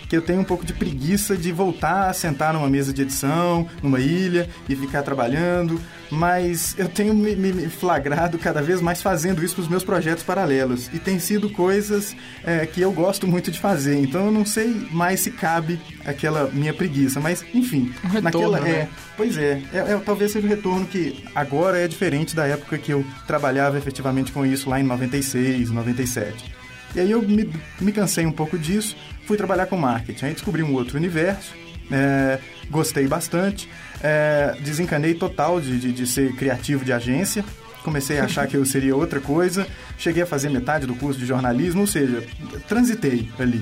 que 0.07 0.15
eu 0.15 0.21
tenho 0.21 0.41
um 0.41 0.43
pouco 0.43 0.65
de 0.65 0.73
preguiça 0.73 1.35
de 1.35 1.51
voltar 1.51 2.09
a 2.09 2.13
sentar 2.13 2.53
numa 2.53 2.69
mesa 2.69 2.93
de 2.93 3.01
edição, 3.01 3.67
numa 3.81 3.99
ilha 3.99 4.49
e 4.67 4.75
ficar 4.75 5.03
trabalhando, 5.03 5.79
mas 6.09 6.75
eu 6.77 6.87
tenho 6.87 7.13
me, 7.13 7.35
me 7.35 7.69
flagrado 7.69 8.37
cada 8.37 8.61
vez 8.61 8.81
mais 8.81 9.01
fazendo 9.01 9.43
isso 9.43 9.55
para 9.55 9.63
os 9.63 9.67
meus 9.67 9.83
projetos 9.83 10.23
paralelos 10.23 10.89
e 10.93 10.99
tem 10.99 11.19
sido 11.19 11.49
coisas 11.49 12.15
é, 12.43 12.65
que 12.65 12.81
eu 12.81 12.91
gosto 12.91 13.27
muito 13.27 13.51
de 13.51 13.59
fazer, 13.59 13.97
então 13.99 14.27
eu 14.27 14.31
não 14.31 14.45
sei 14.45 14.87
mais 14.91 15.21
se 15.21 15.31
cabe 15.31 15.79
aquela 16.05 16.49
minha 16.51 16.73
preguiça, 16.73 17.19
mas 17.19 17.43
enfim, 17.53 17.93
um 18.03 18.07
retorno, 18.07 18.21
naquela 18.21 18.59
né? 18.59 18.69
é, 18.69 18.89
pois 19.17 19.37
é, 19.37 19.61
é, 19.73 19.77
é, 19.77 20.01
talvez 20.05 20.31
seja 20.31 20.45
um 20.45 20.49
retorno 20.49 20.85
que 20.85 21.23
agora 21.33 21.79
é 21.79 21.87
diferente 21.87 22.35
da 22.35 22.45
época 22.45 22.77
que 22.77 22.91
eu 22.91 23.05
trabalhava 23.25 23.77
efetivamente 23.77 24.31
com 24.31 24.45
isso 24.45 24.69
lá 24.69 24.79
em 24.79 24.83
96, 24.83 25.71
97. 25.71 26.62
E 26.95 26.99
aí 26.99 27.11
eu 27.11 27.21
me, 27.21 27.49
me 27.79 27.91
cansei 27.91 28.25
um 28.25 28.31
pouco 28.31 28.57
disso, 28.57 28.95
fui 29.25 29.37
trabalhar 29.37 29.65
com 29.65 29.77
marketing. 29.77 30.25
Aí 30.25 30.33
descobri 30.33 30.63
um 30.63 30.73
outro 30.73 30.97
universo, 30.97 31.53
é, 31.91 32.39
gostei 32.69 33.07
bastante, 33.07 33.69
é, 34.01 34.55
desencanei 34.61 35.13
total 35.13 35.59
de, 35.59 35.79
de, 35.79 35.91
de 35.91 36.07
ser 36.07 36.35
criativo 36.35 36.85
de 36.85 36.93
agência, 36.93 37.43
comecei 37.83 38.19
a 38.19 38.25
achar 38.25 38.47
que 38.47 38.55
eu 38.55 38.65
seria 38.65 38.95
outra 38.95 39.19
coisa, 39.19 39.67
cheguei 39.97 40.23
a 40.23 40.25
fazer 40.25 40.49
metade 40.49 40.85
do 40.85 40.95
curso 40.95 41.19
de 41.19 41.25
jornalismo, 41.25 41.81
ou 41.81 41.87
seja, 41.87 42.23
transitei 42.67 43.29
ali. 43.37 43.61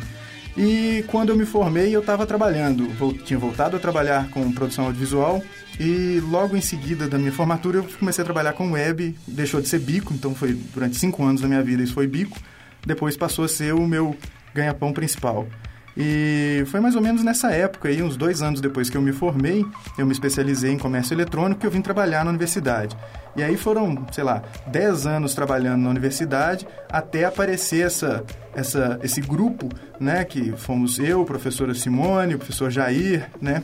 E 0.57 1.05
quando 1.07 1.29
eu 1.29 1.37
me 1.37 1.45
formei, 1.45 1.95
eu 1.95 2.01
estava 2.01 2.25
trabalhando, 2.25 2.87
tinha 3.23 3.39
voltado 3.39 3.77
a 3.77 3.79
trabalhar 3.79 4.29
com 4.29 4.51
produção 4.51 4.85
audiovisual 4.85 5.41
e 5.79 6.21
logo 6.29 6.57
em 6.57 6.61
seguida 6.61 7.07
da 7.07 7.17
minha 7.17 7.31
formatura 7.31 7.77
eu 7.77 7.85
comecei 7.97 8.21
a 8.21 8.25
trabalhar 8.25 8.53
com 8.53 8.71
web, 8.71 9.15
deixou 9.25 9.61
de 9.61 9.69
ser 9.69 9.79
bico, 9.79 10.13
então 10.13 10.35
foi 10.35 10.53
durante 10.73 10.97
cinco 10.97 11.23
anos 11.23 11.41
da 11.41 11.47
minha 11.47 11.63
vida 11.63 11.81
isso 11.81 11.93
foi 11.93 12.05
bico, 12.05 12.37
depois 12.85 13.17
passou 13.17 13.45
a 13.45 13.47
ser 13.47 13.73
o 13.73 13.87
meu 13.87 14.15
ganha-pão 14.53 14.93
principal. 14.93 15.47
E 15.95 16.63
foi 16.67 16.79
mais 16.79 16.95
ou 16.95 17.01
menos 17.01 17.21
nessa 17.23 17.51
época, 17.51 17.89
aí, 17.89 18.01
uns 18.01 18.15
dois 18.15 18.41
anos 18.41 18.61
depois 18.61 18.89
que 18.89 18.95
eu 18.95 19.01
me 19.01 19.11
formei, 19.11 19.65
eu 19.97 20.05
me 20.05 20.13
especializei 20.13 20.71
em 20.71 20.77
comércio 20.77 21.13
eletrônico 21.13 21.63
e 21.63 21.67
eu 21.67 21.71
vim 21.71 21.81
trabalhar 21.81 22.23
na 22.23 22.29
universidade. 22.29 22.95
E 23.35 23.43
aí 23.43 23.57
foram, 23.57 24.05
sei 24.11 24.23
lá, 24.23 24.41
dez 24.67 25.05
anos 25.05 25.33
trabalhando 25.35 25.81
na 25.81 25.89
universidade 25.89 26.67
até 26.89 27.25
aparecer 27.25 27.85
essa, 27.85 28.23
essa, 28.55 28.99
esse 29.03 29.19
grupo, 29.19 29.67
né, 29.99 30.23
que 30.23 30.53
fomos 30.53 30.97
eu, 30.97 31.25
professora 31.25 31.73
Simone, 31.73 32.35
o 32.35 32.37
professor 32.37 32.71
Jair, 32.71 33.29
né, 33.41 33.63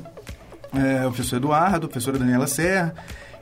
é, 0.74 1.06
o 1.06 1.12
professor 1.12 1.38
Eduardo, 1.38 1.86
a 1.86 1.90
professora 1.90 2.20
Daniela 2.20 2.48
Serra, 2.48 2.94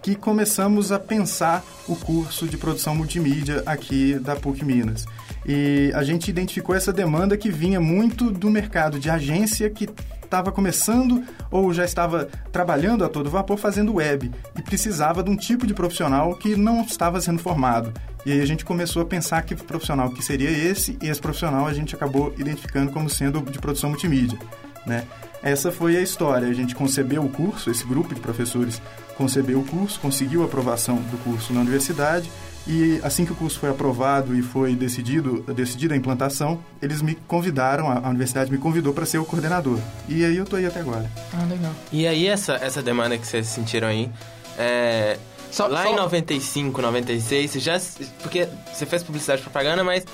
que 0.02 0.14
começamos 0.14 0.92
a 0.92 1.00
pensar 1.00 1.64
o 1.88 1.96
curso 1.96 2.48
de 2.48 2.58
produção 2.58 2.96
multimídia 2.96 3.64
aqui 3.66 4.14
da 4.20 4.36
PUC 4.36 4.64
Minas. 4.64 5.06
E 5.46 5.92
a 5.94 6.04
gente 6.04 6.30
identificou 6.30 6.76
essa 6.76 6.92
demanda 6.92 7.38
que 7.38 7.52
vinha 7.52 7.80
muito 7.80 8.32
do 8.32 8.50
mercado 8.50 9.00
de 9.00 9.10
agência 9.10 9.70
que 9.70 9.88
estava 10.24 10.52
começando 10.52 11.24
ou 11.52 11.72
já 11.72 11.86
estava 11.86 12.28
trabalhando 12.52 13.06
a 13.06 13.10
todo 13.10 13.30
vapor 13.30 13.58
fazendo 13.58 13.94
web 13.96 14.32
e 14.58 14.62
precisava 14.64 15.24
de 15.24 15.30
um 15.30 15.36
tipo 15.36 15.68
de 15.68 15.74
profissional 15.74 16.36
que 16.36 16.56
não 16.56 16.82
estava 16.82 17.22
sendo 17.22 17.40
formado. 17.40 17.94
E 18.26 18.32
aí 18.32 18.42
a 18.42 18.46
gente 18.46 18.66
começou 18.66 19.04
a 19.04 19.06
pensar 19.06 19.44
que 19.44 19.56
profissional 19.56 20.10
que 20.10 20.24
seria 20.24 20.50
esse 20.50 20.98
e 21.00 21.08
esse 21.08 21.22
profissional 21.22 21.68
a 21.68 21.74
gente 21.74 21.96
acabou 21.96 22.34
identificando 22.38 22.92
como 22.92 23.08
sendo 23.08 23.40
de 23.42 23.60
produção 23.60 23.92
multimídia, 23.92 24.40
né? 24.86 25.06
Essa 25.44 25.72
foi 25.72 25.96
a 25.96 26.02
história. 26.02 26.48
A 26.48 26.54
gente 26.54 26.74
concebeu 26.74 27.24
o 27.24 27.30
curso, 27.30 27.70
esse 27.70 27.86
grupo 27.86 28.16
de 28.16 28.20
professores 28.20 28.82
concebeu 29.16 29.60
o 29.60 29.64
curso, 29.64 30.00
conseguiu 30.00 30.42
a 30.42 30.46
aprovação 30.46 30.96
do 30.96 31.24
curso 31.24 31.54
na 31.54 31.62
universidade 31.62 32.32
e 32.68 33.00
assim 33.04 33.26
que 33.26 33.32
o 33.32 33.36
curso 33.36 33.60
foi 33.60 33.70
aprovado 33.70 34.36
e 34.36 34.42
foi 34.42 34.76
decidido, 34.76 35.42
decidida 35.54 35.94
a 35.94 35.98
implantação, 35.98 36.60
eles 36.82 37.02
me 37.02 37.16
convidaram, 37.28 37.90
a, 37.90 38.10
universidade 38.10 38.52
me 38.52 38.58
convidou 38.58 38.94
para 38.94 39.06
ser 39.06 39.20
o 39.20 39.26
coordenador. 39.26 39.80
E 40.10 40.26
aí 40.26 40.36
eu 40.36 40.46
tô 40.46 40.56
aí 40.56 40.66
até 40.66 40.80
agora. 40.80 41.10
Ah, 41.34 41.46
legal. 41.46 41.74
E 41.92 42.08
aí 42.08 42.28
essa, 42.28 42.54
essa 42.54 42.82
demanda 42.82 43.18
que 43.18 43.28
vocês 43.28 43.48
sentiram 43.48 43.88
aí, 43.88 44.10
é, 44.58 45.18
só, 45.52 45.68
lá 45.68 45.84
só... 45.84 45.94
em 45.94 45.96
95, 45.96 46.82
96, 46.82 47.52
você 47.52 47.60
já... 47.60 47.80
Porque 48.22 48.48
você 48.74 48.86
fez 48.86 49.04
publicidade 49.04 49.42
e 49.42 49.44
propaganda, 49.44 49.84
mas 49.84 50.06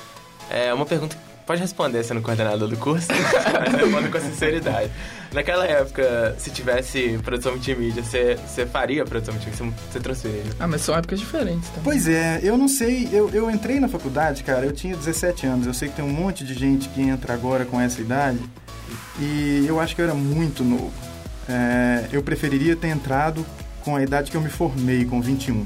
é 0.49 0.73
uma 0.73 0.85
pergunta 0.85 1.15
Pode 1.45 1.59
responder 1.59 2.03
sendo 2.03 2.21
coordenador 2.21 2.67
do 2.67 2.77
curso, 2.77 3.07
responda 3.11 4.09
com 4.09 4.19
sinceridade. 4.19 4.91
Naquela 5.33 5.65
época, 5.65 6.35
se 6.37 6.51
tivesse 6.51 7.17
produção 7.23 7.53
multimídia, 7.53 8.03
você, 8.03 8.35
você 8.35 8.65
faria 8.65 9.05
produção 9.05 9.33
multimídia? 9.33 9.65
Você, 9.65 9.91
você 9.91 9.99
transferiria? 9.99 10.51
Ah, 10.59 10.67
mas 10.67 10.81
são 10.81 10.95
épocas 10.95 11.19
diferentes 11.19 11.69
também. 11.69 11.83
Pois 11.85 12.07
é, 12.07 12.41
eu 12.43 12.57
não 12.57 12.67
sei, 12.67 13.07
eu, 13.13 13.29
eu 13.29 13.49
entrei 13.49 13.79
na 13.79 13.87
faculdade, 13.87 14.43
cara, 14.43 14.65
eu 14.65 14.73
tinha 14.73 14.95
17 14.95 15.47
anos. 15.47 15.67
Eu 15.67 15.73
sei 15.73 15.87
que 15.87 15.95
tem 15.95 16.03
um 16.03 16.09
monte 16.09 16.43
de 16.43 16.53
gente 16.53 16.89
que 16.89 17.01
entra 17.01 17.33
agora 17.33 17.63
com 17.63 17.79
essa 17.79 18.01
idade 18.01 18.39
e 19.19 19.65
eu 19.65 19.79
acho 19.79 19.95
que 19.95 20.01
eu 20.01 20.05
era 20.05 20.13
muito 20.13 20.65
novo. 20.65 20.91
É, 21.47 22.07
eu 22.11 22.21
preferiria 22.21 22.75
ter 22.75 22.89
entrado 22.89 23.45
com 23.81 23.95
a 23.95 24.03
idade 24.03 24.31
que 24.31 24.37
eu 24.37 24.41
me 24.41 24.49
formei, 24.49 25.05
com 25.05 25.21
21. 25.21 25.65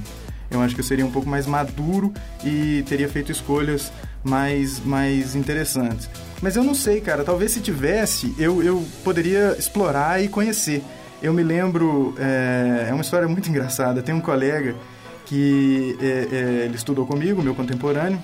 Eu 0.51 0.61
acho 0.61 0.75
que 0.75 0.81
eu 0.81 0.85
seria 0.85 1.05
um 1.05 1.11
pouco 1.11 1.27
mais 1.27 1.47
maduro 1.47 2.13
e 2.43 2.83
teria 2.87 3.09
feito 3.09 3.31
escolhas 3.31 3.91
mais, 4.25 4.79
mais 4.83 5.35
interessantes. 5.35 6.09
Mas 6.41 6.55
eu 6.55 6.63
não 6.63 6.75
sei, 6.75 6.99
cara. 6.99 7.23
Talvez 7.23 7.51
se 7.51 7.61
tivesse, 7.61 8.35
eu, 8.37 8.61
eu 8.61 8.83
poderia 9.03 9.55
explorar 9.57 10.21
e 10.21 10.27
conhecer. 10.27 10.83
Eu 11.21 11.31
me 11.33 11.43
lembro, 11.43 12.13
é, 12.17 12.87
é 12.89 12.93
uma 12.93 13.01
história 13.01 13.27
muito 13.27 13.47
engraçada. 13.49 14.01
Tem 14.01 14.13
um 14.13 14.21
colega 14.21 14.75
que 15.25 15.97
é, 16.01 16.05
é, 16.05 16.65
ele 16.65 16.75
estudou 16.75 17.05
comigo, 17.05 17.41
meu 17.41 17.55
contemporâneo, 17.55 18.21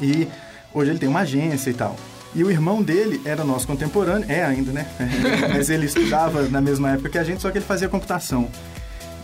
e 0.00 0.26
hoje 0.72 0.90
ele 0.90 0.98
tem 0.98 1.08
uma 1.08 1.20
agência 1.20 1.70
e 1.70 1.74
tal. 1.74 1.96
E 2.34 2.42
o 2.42 2.50
irmão 2.50 2.82
dele 2.82 3.20
era 3.24 3.44
nosso 3.44 3.64
contemporâneo, 3.64 4.26
é 4.28 4.44
ainda, 4.44 4.72
né? 4.72 4.88
Mas 5.54 5.70
ele 5.70 5.86
estudava 5.86 6.42
na 6.48 6.60
mesma 6.60 6.90
época 6.90 7.10
que 7.10 7.18
a 7.18 7.22
gente, 7.22 7.40
só 7.40 7.50
que 7.50 7.58
ele 7.58 7.64
fazia 7.64 7.88
computação. 7.88 8.50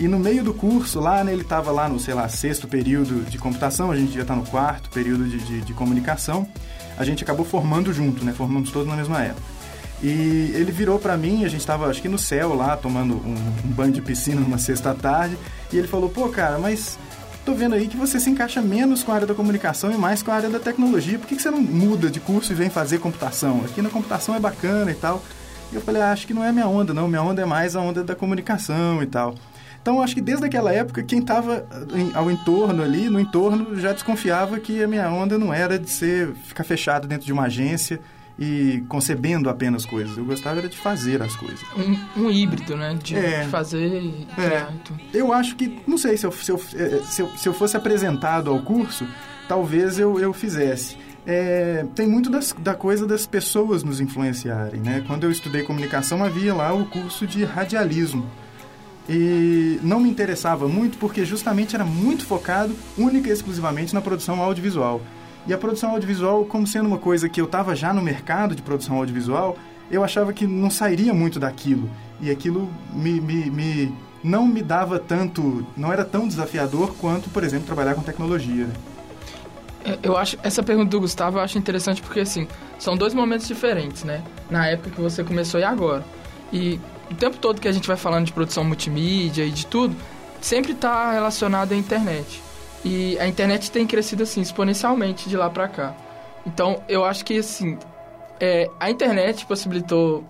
E 0.00 0.08
no 0.08 0.18
meio 0.18 0.42
do 0.42 0.54
curso, 0.54 0.98
lá, 0.98 1.22
né, 1.22 1.30
ele 1.30 1.42
estava 1.42 1.70
lá 1.70 1.86
no, 1.86 2.00
sei 2.00 2.14
lá, 2.14 2.26
sexto 2.26 2.66
período 2.66 3.22
de 3.28 3.36
computação, 3.36 3.90
a 3.90 3.96
gente 3.96 4.14
já 4.14 4.22
está 4.22 4.34
no 4.34 4.46
quarto 4.46 4.88
período 4.88 5.28
de, 5.28 5.36
de, 5.38 5.60
de, 5.60 5.74
comunicação. 5.74 6.48
A 6.96 7.04
gente 7.04 7.22
acabou 7.22 7.44
formando 7.44 7.92
junto, 7.92 8.24
né? 8.24 8.32
Formamos 8.32 8.70
todos 8.70 8.88
na 8.88 8.96
mesma 8.96 9.22
época. 9.22 9.42
E 10.02 10.52
ele 10.54 10.72
virou 10.72 10.98
para 10.98 11.18
mim, 11.18 11.44
a 11.44 11.48
gente 11.48 11.60
estava 11.60 11.86
acho 11.86 12.00
que 12.00 12.08
no 12.08 12.18
céu 12.18 12.54
lá, 12.54 12.78
tomando 12.78 13.14
um, 13.16 13.34
um 13.66 13.68
banho 13.68 13.92
de 13.92 14.00
piscina 14.00 14.40
numa 14.40 14.56
sexta 14.56 14.94
tarde, 14.94 15.36
e 15.70 15.76
ele 15.76 15.86
falou: 15.86 16.08
pô, 16.08 16.30
cara, 16.30 16.58
mas 16.58 16.98
tô 17.44 17.52
vendo 17.52 17.74
aí 17.74 17.86
que 17.86 17.98
você 17.98 18.18
se 18.18 18.30
encaixa 18.30 18.62
menos 18.62 19.02
com 19.02 19.12
a 19.12 19.16
área 19.16 19.26
da 19.26 19.34
comunicação 19.34 19.92
e 19.92 19.98
mais 19.98 20.22
com 20.22 20.30
a 20.30 20.34
área 20.34 20.48
da 20.48 20.58
tecnologia. 20.58 21.18
Por 21.18 21.28
que, 21.28 21.36
que 21.36 21.42
você 21.42 21.50
não 21.50 21.60
muda 21.60 22.08
de 22.08 22.20
curso 22.20 22.52
e 22.52 22.54
vem 22.54 22.70
fazer 22.70 23.00
computação? 23.00 23.60
Aqui 23.66 23.82
na 23.82 23.90
computação 23.90 24.34
é 24.34 24.40
bacana 24.40 24.90
e 24.90 24.94
tal. 24.94 25.22
E 25.70 25.74
eu 25.74 25.82
falei, 25.82 26.00
ah, 26.00 26.10
acho 26.10 26.26
que 26.26 26.32
não 26.32 26.42
é 26.42 26.50
minha 26.50 26.66
onda, 26.66 26.94
não. 26.94 27.06
Minha 27.06 27.22
onda 27.22 27.42
é 27.42 27.44
mais 27.44 27.76
a 27.76 27.80
onda 27.80 28.02
da 28.02 28.16
comunicação 28.16 29.02
e 29.02 29.06
tal. 29.06 29.34
Então, 29.82 30.02
acho 30.02 30.14
que 30.14 30.20
desde 30.20 30.44
aquela 30.44 30.72
época, 30.72 31.02
quem 31.02 31.20
estava 31.20 31.66
ao 32.14 32.30
entorno 32.30 32.82
ali, 32.82 33.08
no 33.08 33.18
entorno, 33.18 33.76
já 33.76 33.92
desconfiava 33.92 34.60
que 34.60 34.82
a 34.82 34.86
minha 34.86 35.10
onda 35.10 35.38
não 35.38 35.54
era 35.54 35.78
de 35.78 35.88
ser 35.88 36.34
ficar 36.34 36.64
fechado 36.64 37.08
dentro 37.08 37.24
de 37.24 37.32
uma 37.32 37.44
agência 37.44 37.98
e 38.38 38.84
concebendo 38.88 39.48
apenas 39.48 39.86
coisas. 39.86 40.16
Eu 40.16 40.24
gostava 40.24 40.58
era 40.58 40.68
de 40.68 40.76
fazer 40.76 41.22
as 41.22 41.34
coisas. 41.34 41.60
Um, 41.76 42.24
um 42.24 42.30
híbrido, 42.30 42.76
né? 42.76 42.98
De, 43.02 43.16
é, 43.16 43.44
fazer 43.44 44.02
e 44.02 44.26
é. 44.38 44.66
Eu 45.12 45.32
acho 45.32 45.56
que, 45.56 45.80
não 45.86 45.96
sei, 45.96 46.16
se 46.16 46.26
eu, 46.26 46.32
se 46.32 46.50
eu, 46.50 46.60
é, 46.74 47.02
se 47.02 47.22
eu, 47.22 47.28
se 47.36 47.48
eu 47.48 47.54
fosse 47.54 47.76
apresentado 47.76 48.50
ao 48.50 48.60
curso, 48.62 49.06
talvez 49.48 49.98
eu, 49.98 50.18
eu 50.18 50.32
fizesse. 50.32 50.96
É, 51.26 51.86
tem 51.94 52.06
muito 52.06 52.30
das, 52.30 52.54
da 52.58 52.74
coisa 52.74 53.06
das 53.06 53.26
pessoas 53.26 53.82
nos 53.82 54.00
influenciarem, 54.00 54.80
né? 54.80 55.04
Quando 55.06 55.24
eu 55.24 55.30
estudei 55.30 55.62
comunicação, 55.62 56.24
havia 56.24 56.54
lá 56.54 56.72
o 56.72 56.86
curso 56.86 57.26
de 57.26 57.44
radialismo 57.44 58.26
e 59.12 59.80
não 59.82 59.98
me 59.98 60.08
interessava 60.08 60.68
muito 60.68 60.96
porque 60.96 61.24
justamente 61.24 61.74
era 61.74 61.84
muito 61.84 62.24
focado 62.24 62.76
única 62.96 63.28
e 63.28 63.32
exclusivamente 63.32 63.92
na 63.92 64.00
produção 64.00 64.40
audiovisual. 64.40 65.00
E 65.48 65.52
a 65.52 65.58
produção 65.58 65.90
audiovisual, 65.90 66.44
como 66.44 66.64
sendo 66.64 66.86
uma 66.86 66.98
coisa 66.98 67.28
que 67.28 67.40
eu 67.40 67.46
estava 67.46 67.74
já 67.74 67.92
no 67.92 68.00
mercado 68.00 68.54
de 68.54 68.62
produção 68.62 68.98
audiovisual, 68.98 69.58
eu 69.90 70.04
achava 70.04 70.32
que 70.32 70.46
não 70.46 70.70
sairia 70.70 71.12
muito 71.12 71.40
daquilo. 71.40 71.90
E 72.20 72.30
aquilo 72.30 72.70
me, 72.92 73.20
me, 73.20 73.50
me 73.50 73.92
não 74.22 74.46
me 74.46 74.62
dava 74.62 74.96
tanto, 75.00 75.66
não 75.76 75.92
era 75.92 76.04
tão 76.04 76.28
desafiador 76.28 76.94
quanto, 76.94 77.28
por 77.30 77.42
exemplo, 77.42 77.66
trabalhar 77.66 77.96
com 77.96 78.02
tecnologia. 78.02 78.68
É, 79.84 79.98
eu 80.04 80.16
acho 80.16 80.38
essa 80.40 80.62
pergunta 80.62 80.90
do 80.90 81.00
Gustavo 81.00 81.38
eu 81.38 81.42
acho 81.42 81.58
interessante 81.58 82.00
porque 82.00 82.20
assim 82.20 82.46
são 82.78 82.96
dois 82.96 83.12
momentos 83.12 83.48
diferentes, 83.48 84.04
né? 84.04 84.22
Na 84.48 84.68
época 84.68 84.90
que 84.90 85.00
você 85.00 85.24
começou 85.24 85.58
e 85.58 85.64
agora. 85.64 86.04
E 86.52 86.78
o 87.10 87.14
tempo 87.14 87.36
todo 87.38 87.60
que 87.60 87.68
a 87.68 87.72
gente 87.72 87.88
vai 87.88 87.96
falando 87.96 88.26
de 88.26 88.32
produção 88.32 88.64
multimídia 88.64 89.44
e 89.44 89.50
de 89.50 89.66
tudo, 89.66 89.96
sempre 90.40 90.72
está 90.72 91.12
relacionado 91.12 91.72
à 91.72 91.76
internet. 91.76 92.42
E 92.84 93.18
a 93.18 93.26
internet 93.26 93.70
tem 93.70 93.86
crescido 93.86 94.22
assim 94.22 94.40
exponencialmente 94.40 95.28
de 95.28 95.36
lá 95.36 95.50
para 95.50 95.68
cá. 95.68 95.94
Então, 96.46 96.82
eu 96.88 97.04
acho 97.04 97.24
que 97.24 97.38
assim, 97.38 97.76
é, 98.38 98.70
a 98.78 98.90
internet 98.90 99.44
possibilitou, 99.44 100.24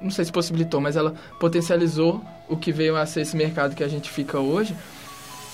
não 0.00 0.10
sei 0.10 0.24
se 0.24 0.32
possibilitou, 0.32 0.80
mas 0.80 0.96
ela 0.96 1.14
potencializou 1.38 2.20
o 2.48 2.56
que 2.56 2.72
veio 2.72 2.96
a 2.96 3.06
ser 3.06 3.20
esse 3.20 3.36
mercado 3.36 3.76
que 3.76 3.84
a 3.84 3.88
gente 3.88 4.10
fica 4.10 4.40
hoje. 4.40 4.74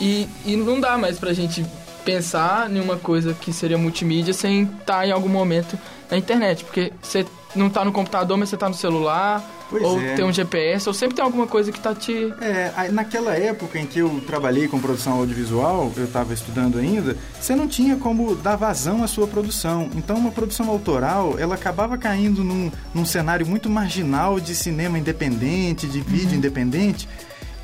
E, 0.01 0.29
e 0.45 0.57
não 0.57 0.81
dá 0.81 0.97
mais 0.97 1.19
pra 1.19 1.33
gente 1.33 1.65
pensar 2.05 2.71
em 2.71 2.81
uma 2.81 2.97
coisa 2.97 3.35
que 3.35 3.53
seria 3.53 3.77
multimídia 3.77 4.33
sem 4.33 4.63
estar 4.63 4.85
tá 4.85 5.07
em 5.07 5.11
algum 5.11 5.29
momento 5.29 5.79
na 6.11 6.17
internet, 6.17 6.65
porque 6.65 6.93
você 7.03 7.27
não 7.55 7.67
está 7.67 7.85
no 7.85 7.93
computador, 7.93 8.37
mas 8.37 8.49
você 8.49 8.55
está 8.55 8.69
no 8.69 8.75
celular, 8.75 9.45
Pois 9.69 9.83
ou 9.83 10.01
é. 10.01 10.15
tem 10.15 10.25
um 10.25 10.33
GPS, 10.33 10.89
ou 10.89 10.95
sempre 10.95 11.17
tem 11.17 11.25
alguma 11.25 11.47
coisa 11.47 11.73
que 11.73 11.81
tá 11.81 11.95
te. 11.95 12.33
É, 12.41 12.89
naquela 12.93 13.35
época 13.35 13.79
em 13.79 13.87
que 13.87 13.99
eu 13.99 14.23
trabalhei 14.27 14.69
com 14.69 14.79
produção 14.79 15.15
audiovisual, 15.15 15.93
eu 15.97 16.05
estava 16.05 16.33
estudando 16.33 16.79
ainda, 16.79 17.17
você 17.41 17.55
não 17.57 17.67
tinha 17.67 17.97
como 17.97 18.35
dar 18.37 18.57
vazão 18.57 19.03
à 19.03 19.09
sua 19.09 19.27
produção. 19.27 19.91
Então, 19.97 20.17
uma 20.17 20.31
produção 20.31 20.69
autoral, 20.69 21.37
ela 21.39 21.55
acabava 21.55 21.99
caindo 21.99 22.45
num, 22.45 22.71
num 22.95 23.05
cenário 23.05 23.47
muito 23.47 23.69
marginal 23.69 24.39
de 24.39 24.55
cinema 24.55 24.99
independente, 24.99 25.87
de 25.87 26.01
vídeo 26.01 26.31
uhum. 26.31 26.37
independente 26.37 27.09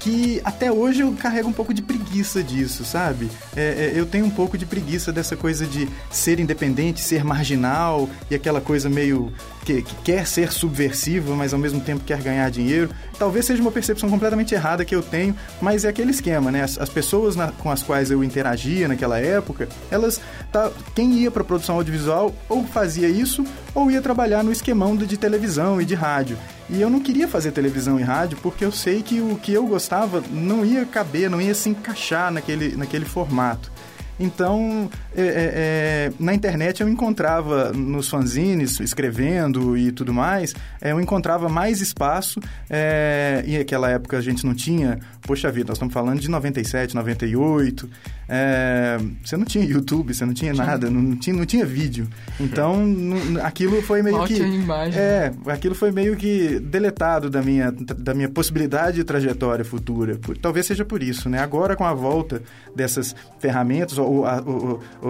que 0.02 0.40
até 0.44 0.70
hoje 0.70 1.02
eu 1.02 1.12
carrego 1.12 1.48
um 1.48 1.52
pouco 1.52 1.72
de 1.72 1.80
preguiça 1.80 2.42
disso, 2.42 2.84
sabe? 2.84 3.30
É, 3.56 3.92
é, 3.94 4.00
eu 4.00 4.04
tenho 4.04 4.24
um 4.24 4.30
pouco 4.30 4.58
de 4.58 4.66
preguiça 4.66 5.12
dessa 5.12 5.36
coisa 5.36 5.64
de 5.64 5.88
ser 6.10 6.40
independente, 6.40 7.00
ser 7.00 7.24
marginal 7.24 8.10
e 8.28 8.34
aquela 8.34 8.60
coisa 8.60 8.90
meio 8.90 9.32
que, 9.64 9.80
que, 9.80 9.94
quer 10.02 10.26
ser 10.26 10.50
subversivo, 10.50 11.36
mas 11.36 11.52
ao 11.54 11.58
mesmo 11.58 11.80
tempo 11.80 12.02
quer 12.04 12.20
ganhar 12.20 12.50
dinheiro. 12.50 12.90
Talvez 13.16 13.46
seja 13.46 13.62
uma 13.62 13.70
percepção 13.70 14.10
completamente 14.10 14.52
errada 14.54 14.84
que 14.84 14.94
eu 14.94 15.02
tenho, 15.02 15.36
mas 15.60 15.84
é 15.84 15.88
aquele 15.88 16.10
esquema, 16.10 16.50
né? 16.50 16.64
As, 16.64 16.78
as 16.78 16.88
pessoas 16.88 17.36
na, 17.36 17.52
com 17.52 17.70
as 17.70 17.82
quais 17.82 18.10
eu 18.10 18.24
interagia 18.24 18.88
naquela 18.88 19.20
época, 19.20 19.68
elas. 19.88 20.20
Tá, 20.50 20.70
quem 20.94 21.12
ia 21.14 21.30
para 21.30 21.44
produção 21.44 21.76
audiovisual 21.76 22.34
ou 22.48 22.64
fazia 22.64 23.08
isso 23.08 23.44
ou 23.74 23.90
ia 23.90 24.02
trabalhar 24.02 24.42
no 24.42 24.52
esquemão 24.52 24.96
de, 24.96 25.06
de 25.06 25.16
televisão 25.16 25.80
e 25.80 25.84
de 25.84 25.94
rádio. 25.94 26.36
E 26.72 26.80
eu 26.80 26.88
não 26.88 27.00
queria 27.00 27.28
fazer 27.28 27.52
televisão 27.52 28.00
e 28.00 28.02
rádio 28.02 28.38
porque 28.42 28.64
eu 28.64 28.72
sei 28.72 29.02
que 29.02 29.20
o 29.20 29.36
que 29.36 29.52
eu 29.52 29.66
gostava 29.66 30.22
não 30.30 30.64
ia 30.64 30.86
caber, 30.86 31.28
não 31.28 31.38
ia 31.38 31.54
se 31.54 31.68
encaixar 31.68 32.32
naquele, 32.32 32.74
naquele 32.74 33.04
formato. 33.04 33.70
Então, 34.18 34.90
é, 35.16 35.22
é, 35.22 35.52
é, 35.54 36.12
na 36.18 36.34
internet 36.34 36.80
eu 36.82 36.88
encontrava 36.88 37.72
nos 37.72 38.08
fanzines, 38.08 38.80
escrevendo 38.80 39.76
e 39.76 39.92
tudo 39.92 40.12
mais, 40.12 40.54
é, 40.80 40.92
eu 40.92 41.00
encontrava 41.00 41.48
mais 41.48 41.80
espaço. 41.80 42.40
É, 42.70 43.42
e 43.46 43.58
naquela 43.58 43.90
época 43.90 44.16
a 44.16 44.20
gente 44.20 44.44
não 44.46 44.54
tinha, 44.54 44.98
poxa 45.22 45.50
vida, 45.50 45.68
nós 45.68 45.76
estamos 45.76 45.92
falando 45.92 46.20
de 46.20 46.30
97, 46.30 46.94
98. 46.94 47.88
É, 48.28 48.98
você 49.22 49.36
não 49.36 49.44
tinha 49.44 49.64
YouTube, 49.64 50.14
você 50.14 50.24
não 50.24 50.32
tinha 50.32 50.54
nada, 50.54 50.88
não 50.88 51.16
tinha, 51.16 51.36
não 51.36 51.44
tinha 51.44 51.66
vídeo. 51.66 52.08
Então, 52.40 52.86
não, 52.86 53.44
aquilo 53.44 53.82
foi 53.82 54.00
meio 54.02 54.16
Mal 54.16 54.26
que. 54.26 54.34
tinha 54.36 54.48
imagem. 54.48 54.98
É, 54.98 55.32
aquilo 55.48 55.74
foi 55.74 55.90
meio 55.92 56.16
que 56.16 56.58
deletado 56.60 57.28
da 57.28 57.42
minha, 57.42 57.70
da 57.70 58.14
minha 58.14 58.28
possibilidade 58.30 58.96
de 58.96 59.04
trajetória 59.04 59.64
futura. 59.64 60.16
Por- 60.16 60.38
Talvez 60.38 60.64
seja 60.66 60.84
por 60.84 61.02
isso, 61.02 61.28
né? 61.28 61.40
Agora, 61.40 61.76
com 61.76 61.84
a 61.84 61.92
volta 61.92 62.42
dessas 62.74 63.14
ferramentas, 63.38 63.98
ou, 63.98 64.24
a- 64.24 64.40
o- 64.40 64.80
o- 65.06 65.08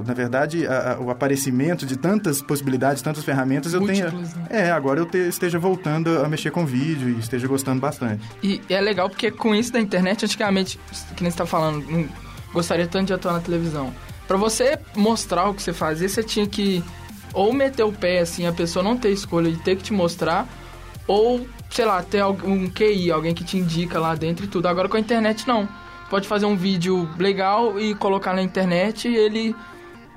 o- 0.00 0.04
na 0.06 0.12
verdade, 0.14 0.66
a- 0.66 0.92
a- 0.94 1.00
o 1.00 1.10
aparecimento 1.10 1.86
de 1.86 1.96
tantas 1.96 2.42
possibilidades, 2.42 3.02
tantas 3.02 3.24
ferramentas, 3.24 3.72
eu 3.74 3.80
tenho. 3.86 4.10
Múltiplas, 4.12 4.34
né? 4.34 4.46
É, 4.50 4.70
agora 4.70 5.00
eu 5.00 5.06
te- 5.06 5.18
esteja 5.28 5.58
voltando 5.58 6.18
a 6.24 6.28
mexer 6.28 6.50
com 6.50 6.66
vídeo 6.66 7.08
e 7.08 7.18
esteja 7.18 7.46
gostando 7.46 7.80
bastante. 7.80 8.22
E 8.42 8.60
é 8.68 8.80
legal 8.80 9.08
porque 9.08 9.30
com 9.30 9.54
isso 9.54 9.72
da 9.72 9.80
internet, 9.80 10.24
antigamente, 10.24 10.78
que 11.16 11.22
nem 11.22 11.30
você 11.30 11.38
tá 11.38 11.46
falando, 11.46 11.84
não 11.90 12.08
gostaria 12.52 12.86
tanto 12.86 13.06
de 13.08 13.12
atuar 13.12 13.34
na 13.34 13.40
televisão. 13.40 13.92
Pra 14.26 14.36
você 14.36 14.78
mostrar 14.96 15.48
o 15.48 15.54
que 15.54 15.62
você 15.62 15.72
fazia, 15.72 16.08
você 16.08 16.22
tinha 16.22 16.46
que 16.46 16.82
ou 17.32 17.52
meter 17.52 17.84
o 17.84 17.92
pé, 17.92 18.18
assim, 18.20 18.46
a 18.46 18.52
pessoa 18.52 18.82
não 18.82 18.96
ter 18.96 19.10
escolha 19.10 19.50
de 19.50 19.58
ter 19.58 19.76
que 19.76 19.82
te 19.84 19.92
mostrar, 19.92 20.48
ou, 21.06 21.46
sei 21.70 21.84
lá, 21.84 22.02
ter 22.02 22.18
algum 22.20 22.68
QI, 22.68 23.10
alguém 23.12 23.34
que 23.34 23.44
te 23.44 23.56
indica 23.56 23.98
lá 24.00 24.14
dentro 24.16 24.44
e 24.44 24.48
tudo. 24.48 24.66
Agora 24.66 24.88
com 24.88 24.96
a 24.96 25.00
internet, 25.00 25.46
não. 25.46 25.68
Pode 26.10 26.26
fazer 26.28 26.44
um 26.44 26.56
vídeo 26.56 27.08
legal 27.18 27.78
e 27.80 27.94
colocar 27.94 28.34
na 28.34 28.42
internet 28.42 29.08
e 29.08 29.14
ele 29.16 29.54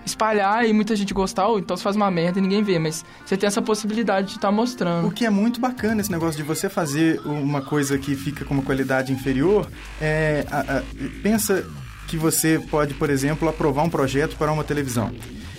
espalhar 0.05 0.67
e 0.67 0.73
muita 0.73 0.95
gente 0.97 1.13
gostar, 1.13 1.47
ou 1.47 1.59
então 1.59 1.77
você 1.77 1.83
faz 1.83 1.95
uma 1.95 2.11
merda 2.11 2.37
e 2.39 2.41
ninguém 2.41 2.61
vê, 2.61 2.77
mas 2.77 3.05
você 3.25 3.37
tem 3.37 3.47
essa 3.47 3.61
possibilidade 3.61 4.27
de 4.29 4.33
estar 4.35 4.51
mostrando. 4.51 5.07
O 5.07 5.11
que 5.11 5.25
é 5.25 5.29
muito 5.29 5.61
bacana 5.61 6.01
esse 6.01 6.11
negócio 6.11 6.35
de 6.35 6.43
você 6.43 6.67
fazer 6.67 7.21
uma 7.25 7.61
coisa 7.61 7.97
que 7.97 8.13
fica 8.15 8.43
com 8.43 8.53
uma 8.55 8.63
qualidade 8.63 9.13
inferior, 9.13 9.65
é, 10.01 10.45
a- 10.51 10.79
a- 10.79 10.83
pensa 11.21 11.65
que 12.07 12.17
você 12.17 12.59
pode, 12.69 12.93
por 12.95 13.09
exemplo, 13.09 13.47
aprovar 13.47 13.83
um 13.83 13.89
projeto 13.89 14.35
para 14.35 14.51
uma 14.51 14.63
televisão. 14.63 15.09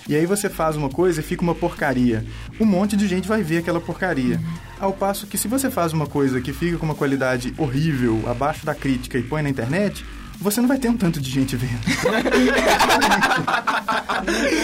E 0.07 0.15
aí 0.15 0.27
você 0.27 0.47
faz 0.47 0.75
uma 0.75 0.89
coisa 0.89 1.21
e 1.21 1.23
fica 1.23 1.41
uma 1.41 1.55
porcaria. 1.55 2.23
Um 2.59 2.65
monte 2.65 2.95
de 2.95 3.07
gente 3.07 3.27
vai 3.27 3.41
ver 3.41 3.57
aquela 3.57 3.81
porcaria. 3.81 4.39
Ao 4.79 4.93
passo 4.93 5.25
que 5.25 5.39
se 5.39 5.47
você 5.47 5.71
faz 5.71 5.91
uma 5.91 6.05
coisa 6.05 6.39
que 6.39 6.53
fica 6.53 6.77
com 6.77 6.85
uma 6.85 6.93
qualidade 6.93 7.51
horrível, 7.57 8.21
abaixo 8.29 8.63
da 8.63 8.75
crítica 8.75 9.17
e 9.17 9.23
põe 9.23 9.41
na 9.41 9.49
internet, 9.49 10.05
você 10.39 10.61
não 10.61 10.67
vai 10.67 10.77
ter 10.77 10.89
um 10.89 10.97
tanto 10.97 11.19
de 11.19 11.29
gente 11.29 11.55
vendo. 11.55 11.79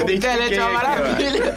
A 0.08 0.12
internet 0.12 0.56
é 0.56 0.62
uma 0.64 0.74
maravilha. 0.74 1.54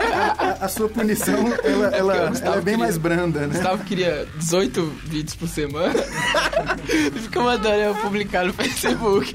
A, 0.60 0.64
a 0.64 0.68
sua 0.68 0.88
punição, 0.88 1.52
ela, 1.62 1.86
ela- 1.96 2.14
ela 2.16 2.56
é 2.56 2.60
bem 2.60 2.62
queria- 2.74 2.78
mais 2.78 2.98
branda, 2.98 3.40
né? 3.40 3.54
Gustavo 3.54 3.84
queria 3.84 4.26
18 4.36 4.84
vídeos 5.04 5.34
por 5.34 5.48
semana 5.48 5.94
e 6.88 7.10
fica 7.20 7.40
mandando 7.40 7.74
eu 7.76 7.94
publicar 7.96 8.44
no 8.44 8.52
Facebook. 8.52 9.32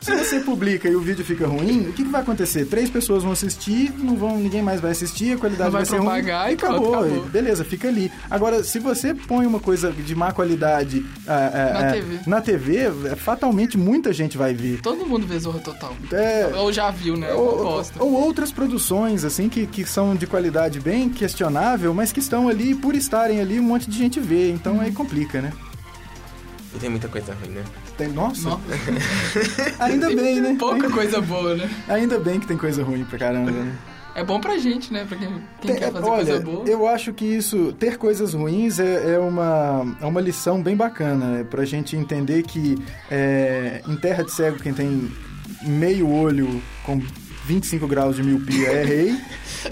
Se 0.00 0.14
você 0.14 0.40
publica 0.40 0.88
e 0.88 0.96
o 0.96 1.00
vídeo 1.00 1.24
fica 1.24 1.46
ruim, 1.46 1.88
o 1.88 1.92
que, 1.92 2.04
que 2.04 2.10
vai 2.10 2.20
acontecer? 2.20 2.66
Três 2.66 2.90
pessoas 2.90 3.22
vão 3.22 3.32
assistir, 3.32 3.92
não 3.98 4.16
vão, 4.16 4.36
ninguém 4.38 4.62
mais 4.62 4.80
vai 4.80 4.90
assistir, 4.92 5.34
a 5.34 5.38
qualidade 5.38 5.70
Não 5.70 5.78
vai 5.78 5.84
ser 5.86 5.96
ruim 5.98 6.04
propagar 6.06 6.50
e 6.50 6.54
e 6.54 6.56
pronto, 6.56 6.72
acabou. 6.74 6.94
acabou. 7.00 7.26
E 7.26 7.30
Beleza, 7.30 7.64
fica 7.64 7.88
ali. 7.88 8.12
Agora, 8.30 8.62
se 8.62 8.78
você 8.78 9.14
põe 9.14 9.46
uma 9.46 9.60
coisa 9.60 9.90
de 9.92 10.14
má 10.14 10.32
qualidade 10.32 11.04
ah, 11.26 11.50
ah, 11.52 11.72
Na 11.80 11.88
ah, 11.88 11.92
TV. 11.92 12.18
na 12.26 12.40
TV, 12.40 12.76
é, 13.12 13.16
fatalmente 13.64 13.78
muita 13.78 14.12
gente 14.12 14.36
vai 14.36 14.54
ver. 14.54 14.80
Todo 14.80 15.06
mundo 15.06 15.26
vê 15.26 15.38
Zorra 15.38 15.60
Total. 15.60 15.94
É, 16.12 16.52
Ou 16.56 16.72
já 16.72 16.90
viu, 16.90 17.16
né? 17.16 17.32
Ou, 17.32 17.56
gosto. 17.58 18.02
ou 18.02 18.12
outras 18.12 18.52
produções, 18.52 19.24
assim, 19.24 19.48
que, 19.48 19.66
que 19.66 19.84
são 19.84 20.14
de 20.14 20.26
qualidade 20.26 20.80
bem 20.80 21.08
questionável, 21.08 21.92
mas 21.94 22.12
que 22.12 22.20
estão 22.20 22.48
ali, 22.48 22.74
por 22.74 22.94
estarem 22.94 23.40
ali, 23.40 23.58
um 23.58 23.62
monte 23.64 23.88
de 23.88 23.96
gente 23.96 24.20
vê. 24.20 24.50
Então 24.50 24.80
aí 24.80 24.92
complica, 24.92 25.40
né? 25.40 25.52
E 26.74 26.78
tem 26.78 26.90
muita 26.90 27.08
coisa 27.08 27.34
ruim, 27.34 27.52
né? 27.54 27.64
Tem, 27.96 28.08
nossa, 28.08 28.48
Nossa. 28.50 28.62
ainda 29.78 30.08
bem, 30.08 30.40
né? 30.40 30.56
Pouca 30.58 30.90
coisa 30.90 31.20
boa, 31.20 31.54
né? 31.54 31.70
Ainda 31.88 32.18
bem 32.18 32.40
que 32.40 32.46
tem 32.46 32.56
coisa 32.56 32.82
ruim 32.82 33.04
pra 33.04 33.18
caramba, 33.18 33.52
né? 33.52 33.72
É 34.14 34.22
bom 34.22 34.40
pra 34.40 34.56
gente, 34.58 34.92
né? 34.92 35.04
Pra 35.08 35.16
quem, 35.18 35.28
quem 35.60 35.70
Tem- 35.72 35.76
quer 35.76 35.92
fazer 35.92 36.06
olha, 36.08 36.24
coisa 36.24 36.40
boa. 36.40 36.64
eu 36.68 36.86
acho 36.86 37.12
que 37.12 37.24
isso, 37.24 37.72
ter 37.72 37.96
coisas 37.98 38.32
ruins 38.34 38.78
é, 38.78 39.14
é 39.14 39.18
uma, 39.18 39.96
é 40.00 40.06
uma 40.06 40.20
lição 40.20 40.62
bem 40.62 40.76
bacana, 40.76 41.40
é 41.40 41.44
pra 41.44 41.64
gente 41.64 41.96
entender 41.96 42.42
que 42.44 42.76
é, 43.10 43.82
em 43.88 43.96
terra 43.96 44.22
de 44.22 44.30
cego 44.32 44.58
quem 44.60 44.72
tem 44.72 45.10
meio 45.62 46.08
olho 46.08 46.62
com 46.84 47.00
25 47.46 47.86
graus 47.86 48.16
de 48.16 48.22
miopia 48.22 48.68
é 48.68 48.84
rei. 48.84 49.20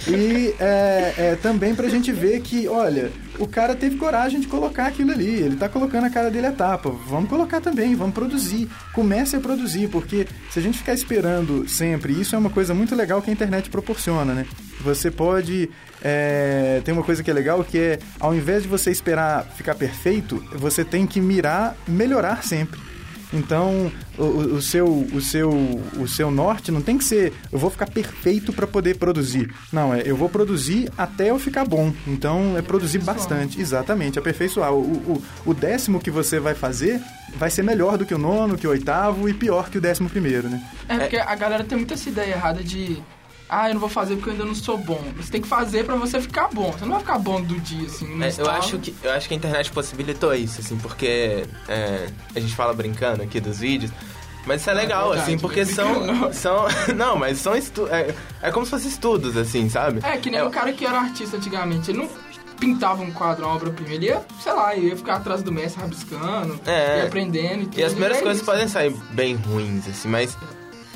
E 0.08 0.54
é, 0.58 1.14
é 1.16 1.38
também 1.40 1.74
pra 1.74 1.88
gente 1.88 2.12
ver 2.12 2.40
que, 2.40 2.66
olha, 2.68 3.10
o 3.38 3.46
cara 3.46 3.74
teve 3.74 3.96
coragem 3.96 4.40
de 4.40 4.46
colocar 4.46 4.86
aquilo 4.86 5.12
ali, 5.12 5.26
ele 5.26 5.56
tá 5.56 5.68
colocando 5.68 6.04
a 6.06 6.10
cara 6.10 6.30
dele 6.30 6.46
a 6.46 6.52
tapa. 6.52 6.90
Vamos 6.90 7.28
colocar 7.28 7.60
também, 7.60 7.94
vamos 7.94 8.14
produzir. 8.14 8.68
Comece 8.92 9.36
a 9.36 9.40
produzir, 9.40 9.88
porque 9.88 10.26
se 10.50 10.58
a 10.58 10.62
gente 10.62 10.78
ficar 10.78 10.94
esperando 10.94 11.68
sempre, 11.68 12.18
isso 12.18 12.34
é 12.34 12.38
uma 12.38 12.50
coisa 12.50 12.74
muito 12.74 12.94
legal 12.94 13.20
que 13.20 13.30
a 13.30 13.32
internet 13.32 13.70
proporciona, 13.70 14.32
né? 14.34 14.46
Você 14.80 15.10
pode. 15.10 15.70
É, 16.02 16.80
tem 16.84 16.92
uma 16.92 17.04
coisa 17.04 17.22
que 17.22 17.30
é 17.30 17.34
legal 17.34 17.62
que 17.62 17.78
é, 17.78 17.98
ao 18.18 18.34
invés 18.34 18.62
de 18.62 18.68
você 18.68 18.90
esperar 18.90 19.44
ficar 19.56 19.74
perfeito, 19.74 20.42
você 20.54 20.84
tem 20.84 21.06
que 21.06 21.20
mirar 21.20 21.76
melhorar 21.86 22.42
sempre. 22.42 22.91
Então, 23.32 23.90
o, 24.18 24.22
o- 24.56 24.62
seu, 24.62 24.86
o, 24.86 25.20
seu, 25.20 25.50
o 25.98 26.06
seu 26.06 26.30
norte 26.30 26.70
não 26.70 26.82
tem 26.82 26.98
que 26.98 27.04
ser 27.04 27.32
eu 27.50 27.58
vou 27.58 27.70
ficar 27.70 27.88
perfeito 27.90 28.52
para 28.52 28.66
poder 28.66 28.96
produzir. 28.98 29.52
Não, 29.72 29.94
é 29.94 30.02
eu 30.04 30.16
vou 30.16 30.28
produzir 30.28 30.90
até 30.96 31.30
eu 31.30 31.38
ficar 31.38 31.64
bom. 31.64 31.92
Então, 32.06 32.56
é 32.58 32.62
produzir 32.62 32.98
bastante. 32.98 33.60
Exatamente, 33.60 34.18
aperfeiçoar. 34.18 34.72
O, 34.72 34.80
o, 34.82 35.22
o 35.46 35.54
décimo 35.54 35.98
que 36.00 36.10
você 36.10 36.38
vai 36.38 36.54
fazer 36.54 37.00
vai 37.36 37.50
ser 37.50 37.62
melhor 37.62 37.96
do 37.96 38.04
que 38.04 38.14
o 38.14 38.18
nono, 38.18 38.56
que 38.58 38.66
o 38.66 38.70
oitavo 38.70 39.28
e 39.28 39.32
pior 39.34 39.70
que 39.70 39.78
o 39.78 39.80
décimo 39.80 40.10
primeiro, 40.10 40.48
né? 40.48 40.62
É 40.88 40.98
porque 40.98 41.16
a 41.16 41.34
galera 41.34 41.64
tem 41.64 41.78
muita 41.78 41.94
essa 41.94 42.08
ideia 42.08 42.32
errada 42.34 42.62
de. 42.62 43.02
Ah, 43.54 43.68
eu 43.68 43.74
não 43.74 43.80
vou 43.80 43.88
fazer 43.90 44.14
porque 44.16 44.30
eu 44.30 44.32
ainda 44.32 44.46
não 44.46 44.54
sou 44.54 44.78
bom. 44.78 44.98
Você 45.18 45.30
tem 45.30 45.42
que 45.42 45.46
fazer 45.46 45.84
pra 45.84 45.94
você 45.94 46.18
ficar 46.18 46.48
bom. 46.48 46.72
Você 46.72 46.86
não 46.86 46.92
vai 46.92 47.00
ficar 47.00 47.18
bom 47.18 47.38
do 47.42 47.60
dia, 47.60 47.86
assim. 47.86 48.06
no 48.06 48.24
É, 48.24 48.32
eu, 48.38 48.48
acho 48.50 48.78
que, 48.78 48.94
eu 49.02 49.12
acho 49.12 49.28
que 49.28 49.34
a 49.34 49.36
internet 49.36 49.70
possibilitou 49.72 50.34
isso, 50.34 50.60
assim, 50.62 50.78
porque 50.78 51.44
é, 51.68 52.06
a 52.34 52.40
gente 52.40 52.54
fala 52.54 52.72
brincando 52.72 53.22
aqui 53.22 53.40
dos 53.40 53.58
vídeos, 53.58 53.92
mas 54.46 54.62
isso 54.62 54.70
é 54.70 54.72
legal, 54.72 55.10
verdade, 55.10 55.30
assim, 55.30 55.38
porque 55.38 55.60
né? 55.60 55.66
são, 55.66 56.32
são... 56.32 56.66
Não, 56.96 57.14
mas 57.16 57.38
são 57.40 57.54
estudos... 57.54 57.92
É, 57.92 58.14
é 58.40 58.50
como 58.50 58.64
se 58.64 58.70
fossem 58.70 58.88
estudos, 58.88 59.36
assim, 59.36 59.68
sabe? 59.68 60.00
É, 60.02 60.16
que 60.16 60.30
nem 60.30 60.40
É, 60.40 60.44
o 60.44 60.50
cara 60.50 60.72
que 60.72 60.86
era 60.86 60.98
artista 60.98 61.36
antigamente. 61.36 61.90
Ele 61.90 61.98
não 61.98 62.08
pintava 62.58 63.02
um 63.02 63.10
quadro, 63.10 63.44
uma 63.44 63.54
obra-prima. 63.56 63.92
Ele 63.92 64.06
ia, 64.06 64.22
sei 64.40 64.52
lá, 64.52 64.74
ia 64.74 64.96
ficar 64.96 65.16
atrás 65.16 65.42
do 65.42 65.52
mestre 65.52 65.82
rabiscando, 65.82 66.58
É. 66.64 66.98
ia 67.00 67.04
aprendendo 67.04 67.62
e 67.62 67.66
tudo. 67.66 67.78
E 67.80 67.84
as 67.84 67.92
primeiras 67.92 68.18
é 68.18 68.22
coisas 68.22 68.36
isso. 68.40 68.50
podem 68.50 68.68
sair 68.68 68.94
bem 69.10 69.34
ruins, 69.34 69.86
assim, 69.88 70.08
mas 70.08 70.38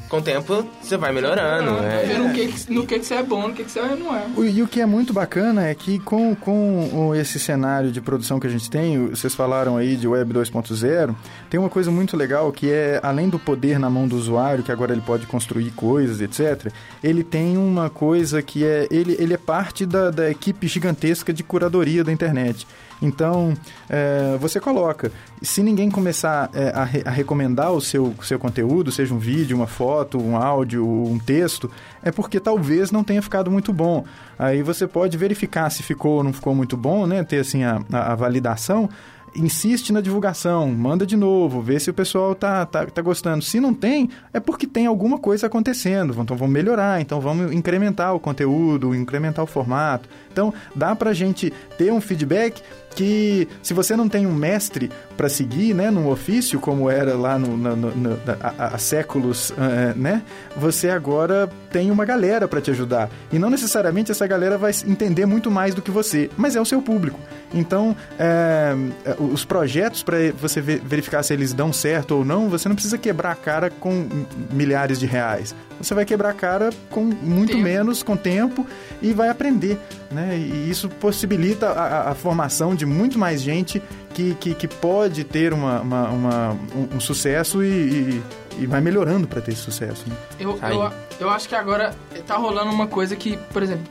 com 0.08 0.18
o 0.18 0.22
tempo 0.22 0.64
você 0.82 0.96
vai 0.96 1.12
melhorando. 1.12 1.70
É. 1.84 2.06
que, 2.34 2.46
que- 2.48 2.72
no 2.72 2.86
que, 2.86 2.98
que 2.98 3.04
você 3.06 3.14
é 3.14 3.22
bom, 3.22 3.48
no 3.48 3.54
que, 3.54 3.64
que 3.64 3.70
você 3.70 3.80
não 3.80 4.14
é. 4.14 4.26
O- 4.36 4.44
E 4.44 4.62
o 4.62 4.68
que 4.68 4.80
é 4.80 4.86
muito 4.86 5.12
bacana 5.12 5.66
é 5.66 5.74
que 5.74 5.98
com, 5.98 6.34
com 6.34 7.14
esse 7.14 7.38
cenário 7.38 7.90
de 7.90 8.00
produção 8.00 8.38
que 8.38 8.46
a 8.46 8.50
gente 8.50 8.70
tem, 8.70 9.08
vocês 9.08 9.34
falaram 9.34 9.76
aí 9.76 9.96
de 9.96 10.06
Web 10.06 10.32
2.0, 10.34 11.14
tem 11.50 11.58
uma 11.58 11.68
coisa 11.68 11.90
muito 11.90 12.16
legal 12.16 12.50
que 12.52 12.70
é, 12.70 13.00
além 13.02 13.28
do 13.28 13.38
poder 13.38 13.78
na 13.78 13.90
mão 13.90 14.06
do 14.06 14.16
usuário, 14.16 14.62
que 14.62 14.72
agora 14.72 14.92
ele 14.92 15.02
pode 15.02 15.26
construir 15.26 15.70
coisas, 15.72 16.20
etc., 16.20 16.72
ele 17.02 17.22
tem 17.24 17.56
uma 17.56 17.90
coisa 17.90 18.40
que 18.42 18.64
é, 18.64 18.86
ele, 18.90 19.16
ele 19.18 19.34
é 19.34 19.38
parte 19.38 19.84
da, 19.86 20.10
da 20.10 20.30
equipe 20.30 20.66
gigantesca 20.68 21.32
de 21.32 21.42
curadoria 21.42 22.02
da 22.04 22.12
internet. 22.12 22.66
Então, 23.02 23.52
é, 23.90 24.36
você 24.40 24.58
coloca. 24.58 25.12
Se 25.42 25.62
ninguém 25.62 25.90
começar 25.90 26.50
é, 26.54 26.70
a, 26.74 26.84
re- 26.84 27.02
a 27.04 27.10
recomendar 27.10 27.72
o 27.72 27.80
seu, 27.80 28.14
seu 28.22 28.38
conteúdo, 28.38 28.90
seja 28.90 29.12
um 29.12 29.18
vídeo, 29.18 29.56
uma 29.56 29.66
foto, 29.66 30.18
um 30.18 30.36
áudio, 30.36 30.86
um 30.86 31.18
texto, 31.18 31.70
é 32.02 32.10
porque 32.10 32.40
talvez 32.40 32.90
não 32.90 33.04
tenha 33.04 33.20
ficado 33.20 33.50
muito 33.50 33.72
bom. 33.72 34.04
Aí 34.38 34.62
você 34.62 34.86
pode 34.86 35.16
verificar 35.18 35.68
se 35.70 35.82
ficou 35.82 36.16
ou 36.18 36.24
não 36.24 36.32
ficou 36.32 36.54
muito 36.54 36.76
bom, 36.76 37.06
né? 37.06 37.22
Ter 37.22 37.38
assim 37.40 37.64
a, 37.64 37.80
a- 37.92 38.12
a 38.12 38.14
validação. 38.14 38.88
insiste 39.34 39.92
na 39.92 40.00
divulgação, 40.00 40.66
manda 40.72 41.04
de 41.04 41.14
novo, 41.14 41.60
vê 41.60 41.78
se 41.78 41.90
o 41.90 41.94
pessoal 41.94 42.34
tá, 42.34 42.64
tá, 42.64 42.86
tá 42.86 43.02
gostando. 43.02 43.44
Se 43.44 43.60
não 43.60 43.74
tem, 43.74 44.08
é 44.32 44.40
porque 44.40 44.66
tem 44.66 44.86
alguma 44.86 45.18
coisa 45.18 45.46
acontecendo. 45.46 46.14
Então 46.18 46.34
vamos 46.36 46.54
melhorar, 46.54 47.02
então 47.02 47.20
vamos 47.20 47.52
incrementar 47.52 48.14
o 48.14 48.20
conteúdo, 48.20 48.94
incrementar 48.94 49.44
o 49.44 49.46
formato. 49.46 50.08
Então 50.32 50.54
dá 50.74 50.96
pra 50.96 51.12
gente 51.12 51.52
ter 51.76 51.92
um 51.92 52.00
feedback 52.00 52.62
que 52.96 53.46
se 53.62 53.74
você 53.74 53.94
não 53.94 54.08
tem 54.08 54.26
um 54.26 54.34
mestre 54.34 54.90
para 55.16 55.28
seguir, 55.28 55.74
né, 55.74 55.90
num 55.90 56.08
ofício 56.08 56.58
como 56.58 56.90
era 56.90 57.14
lá 57.14 57.38
no, 57.38 57.56
no, 57.56 57.76
no, 57.76 57.90
no 57.94 58.18
há, 58.58 58.76
séculos, 58.78 59.50
uh, 59.50 59.96
né, 59.96 60.22
você 60.56 60.88
agora 60.88 61.48
tem 61.70 61.90
uma 61.90 62.04
galera 62.04 62.48
para 62.48 62.60
te 62.60 62.70
ajudar 62.70 63.10
e 63.30 63.38
não 63.38 63.50
necessariamente 63.50 64.10
essa 64.10 64.26
galera 64.26 64.56
vai 64.56 64.72
entender 64.86 65.26
muito 65.26 65.50
mais 65.50 65.74
do 65.74 65.82
que 65.82 65.90
você, 65.90 66.30
mas 66.36 66.56
é 66.56 66.60
o 66.60 66.64
seu 66.64 66.80
público. 66.80 67.20
Então, 67.52 67.94
é, 68.18 68.74
os 69.18 69.44
projetos 69.44 70.02
para 70.02 70.16
você 70.32 70.60
verificar 70.60 71.22
se 71.22 71.32
eles 71.32 71.52
dão 71.52 71.72
certo 71.72 72.16
ou 72.16 72.24
não, 72.24 72.48
você 72.48 72.68
não 72.68 72.74
precisa 72.74 72.98
quebrar 72.98 73.32
a 73.32 73.36
cara 73.36 73.70
com 73.70 74.08
milhares 74.50 74.98
de 74.98 75.06
reais. 75.06 75.54
Você 75.80 75.94
vai 75.94 76.04
quebrar 76.04 76.30
a 76.30 76.34
cara 76.34 76.70
com 76.90 77.04
muito 77.04 77.52
tempo. 77.52 77.62
menos, 77.62 78.02
com 78.02 78.16
tempo 78.16 78.66
e 79.02 79.12
vai 79.12 79.28
aprender, 79.28 79.78
né? 80.10 80.36
E 80.36 80.70
isso 80.70 80.88
possibilita 80.88 81.70
a, 81.70 82.10
a 82.10 82.14
formação 82.14 82.74
de 82.74 82.86
muito 82.86 83.18
mais 83.18 83.42
gente 83.42 83.82
que, 84.14 84.34
que, 84.36 84.54
que 84.54 84.68
pode 84.68 85.24
ter 85.24 85.52
uma, 85.52 85.80
uma, 85.80 86.08
uma 86.08 86.52
um, 86.74 86.96
um, 86.96 87.00
sucesso 87.00 87.62
e, 87.62 87.68
e, 87.68 88.22
e 88.60 88.66
vai 88.66 88.80
melhorando 88.80 89.26
para 89.26 89.40
ter 89.40 89.52
esse 89.52 89.60
sucesso. 89.60 90.04
Né? 90.08 90.16
Eu, 90.40 90.58
eu, 90.62 90.92
eu 91.20 91.30
acho 91.30 91.48
que 91.48 91.54
agora 91.54 91.94
tá 92.26 92.36
rolando 92.36 92.70
uma 92.70 92.86
coisa 92.86 93.14
que, 93.14 93.36
por 93.52 93.62
exemplo, 93.62 93.84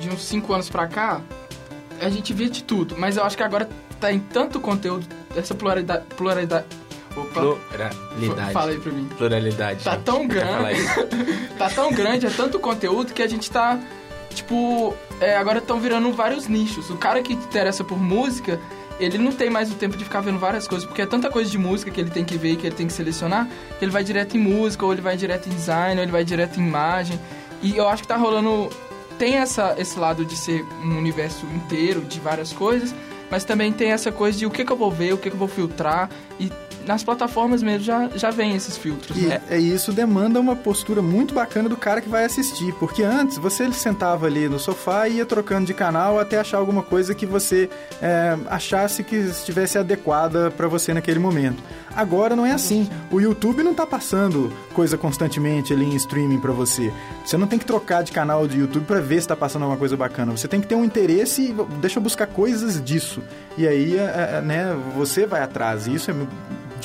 de 0.00 0.08
uns 0.08 0.24
5 0.24 0.52
anos 0.52 0.70
para 0.70 0.86
cá, 0.86 1.20
a 2.00 2.08
gente 2.08 2.32
via 2.32 2.48
de 2.48 2.62
tudo, 2.62 2.94
mas 2.98 3.16
eu 3.16 3.24
acho 3.24 3.36
que 3.36 3.42
agora 3.42 3.68
tá 4.00 4.12
em 4.12 4.18
tanto 4.18 4.60
conteúdo, 4.60 5.06
essa 5.34 5.54
pluralidade. 5.54 6.04
pluralidade 6.16 6.66
Opa. 7.16 7.40
Pluralidade. 7.40 8.52
Fala 8.52 8.70
aí 8.70 8.78
pra 8.78 8.92
mim. 8.92 9.08
Pluralidade. 9.16 9.84
Tá 9.84 9.96
tão 9.96 10.26
grande. 10.26 10.80
tá 11.58 11.70
tão 11.70 11.92
grande, 11.92 12.26
é 12.26 12.30
tanto 12.30 12.58
conteúdo 12.58 13.12
que 13.12 13.22
a 13.22 13.26
gente 13.26 13.50
tá. 13.50 13.78
Tipo, 14.30 14.94
é, 15.20 15.36
agora 15.36 15.58
estão 15.58 15.80
virando 15.80 16.12
vários 16.12 16.46
nichos. 16.46 16.90
O 16.90 16.96
cara 16.96 17.22
que 17.22 17.32
interessa 17.32 17.82
por 17.82 17.98
música, 17.98 18.60
ele 19.00 19.16
não 19.16 19.32
tem 19.32 19.48
mais 19.48 19.70
o 19.72 19.74
tempo 19.74 19.96
de 19.96 20.04
ficar 20.04 20.20
vendo 20.20 20.38
várias 20.38 20.68
coisas, 20.68 20.86
porque 20.86 21.00
é 21.00 21.06
tanta 21.06 21.30
coisa 21.30 21.50
de 21.50 21.56
música 21.56 21.90
que 21.90 22.00
ele 22.00 22.10
tem 22.10 22.24
que 22.24 22.36
ver 22.36 22.52
e 22.52 22.56
que 22.56 22.66
ele 22.66 22.76
tem 22.76 22.86
que 22.86 22.92
selecionar, 22.92 23.48
que 23.78 23.84
ele 23.84 23.92
vai 23.92 24.04
direto 24.04 24.36
em 24.36 24.40
música, 24.40 24.84
ou 24.84 24.92
ele 24.92 25.00
vai 25.00 25.16
direto 25.16 25.48
em 25.48 25.54
design, 25.54 25.96
ou 25.96 26.02
ele 26.02 26.12
vai 26.12 26.24
direto 26.24 26.60
em 26.60 26.66
imagem. 26.66 27.18
E 27.62 27.76
eu 27.76 27.88
acho 27.88 28.02
que 28.02 28.08
tá 28.08 28.16
rolando 28.16 28.68
tem 29.18 29.36
essa, 29.36 29.74
esse 29.78 29.98
lado 29.98 30.24
de 30.24 30.36
ser 30.36 30.64
um 30.82 30.98
universo 30.98 31.46
inteiro, 31.46 32.02
de 32.02 32.20
várias 32.20 32.52
coisas, 32.52 32.94
mas 33.30 33.44
também 33.44 33.72
tem 33.72 33.90
essa 33.90 34.12
coisa 34.12 34.38
de 34.38 34.46
o 34.46 34.50
que, 34.50 34.64
que 34.64 34.72
eu 34.72 34.76
vou 34.76 34.90
ver, 34.90 35.14
o 35.14 35.18
que, 35.18 35.30
que 35.30 35.34
eu 35.34 35.38
vou 35.38 35.48
filtrar, 35.48 36.10
e 36.38 36.50
nas 36.86 37.02
plataformas 37.02 37.62
mesmo 37.62 37.84
já, 37.84 38.08
já 38.14 38.30
vem 38.30 38.54
esses 38.54 38.76
filtros. 38.76 39.16
E 39.16 39.26
né? 39.26 39.40
é, 39.48 39.58
isso 39.58 39.92
demanda 39.92 40.40
uma 40.40 40.56
postura 40.56 41.02
muito 41.02 41.34
bacana 41.34 41.68
do 41.68 41.76
cara 41.76 42.00
que 42.00 42.08
vai 42.08 42.24
assistir, 42.24 42.72
porque 42.74 43.02
antes 43.02 43.38
você 43.38 43.70
sentava 43.72 44.26
ali 44.26 44.48
no 44.48 44.58
sofá 44.58 45.08
e 45.08 45.16
ia 45.16 45.26
trocando 45.26 45.66
de 45.66 45.74
canal 45.74 46.18
até 46.18 46.38
achar 46.38 46.58
alguma 46.58 46.82
coisa 46.82 47.14
que 47.14 47.26
você 47.26 47.68
é, 48.00 48.36
achasse 48.48 49.02
que 49.02 49.16
estivesse 49.16 49.78
adequada 49.78 50.50
para 50.50 50.68
você 50.68 50.94
naquele 50.94 51.18
momento. 51.18 51.62
Agora 51.96 52.36
não 52.36 52.44
é 52.44 52.52
assim. 52.52 52.88
O 53.10 53.20
YouTube 53.20 53.62
não 53.62 53.74
tá 53.74 53.86
passando 53.86 54.52
coisa 54.74 54.98
constantemente 54.98 55.72
ali 55.72 55.86
em 55.86 55.96
streaming 55.96 56.38
para 56.38 56.52
você. 56.52 56.92
Você 57.24 57.38
não 57.38 57.46
tem 57.46 57.58
que 57.58 57.64
trocar 57.64 58.02
de 58.02 58.12
canal 58.12 58.46
de 58.46 58.58
YouTube 58.58 58.84
para 58.84 59.00
ver 59.00 59.22
se 59.22 59.26
tá 59.26 59.34
passando 59.34 59.62
alguma 59.62 59.78
coisa 59.78 59.96
bacana. 59.96 60.36
Você 60.36 60.46
tem 60.46 60.60
que 60.60 60.66
ter 60.66 60.74
um 60.74 60.84
interesse 60.84 61.42
e 61.42 61.54
deixa 61.80 61.98
eu 61.98 62.02
buscar 62.02 62.26
coisas 62.26 62.82
disso. 62.84 63.22
E 63.56 63.66
aí, 63.66 63.96
é, 63.96 64.36
é, 64.36 64.42
né, 64.42 64.76
você 64.94 65.24
vai 65.24 65.42
atrás. 65.42 65.86
E 65.86 65.94
isso 65.94 66.10
é 66.10 66.14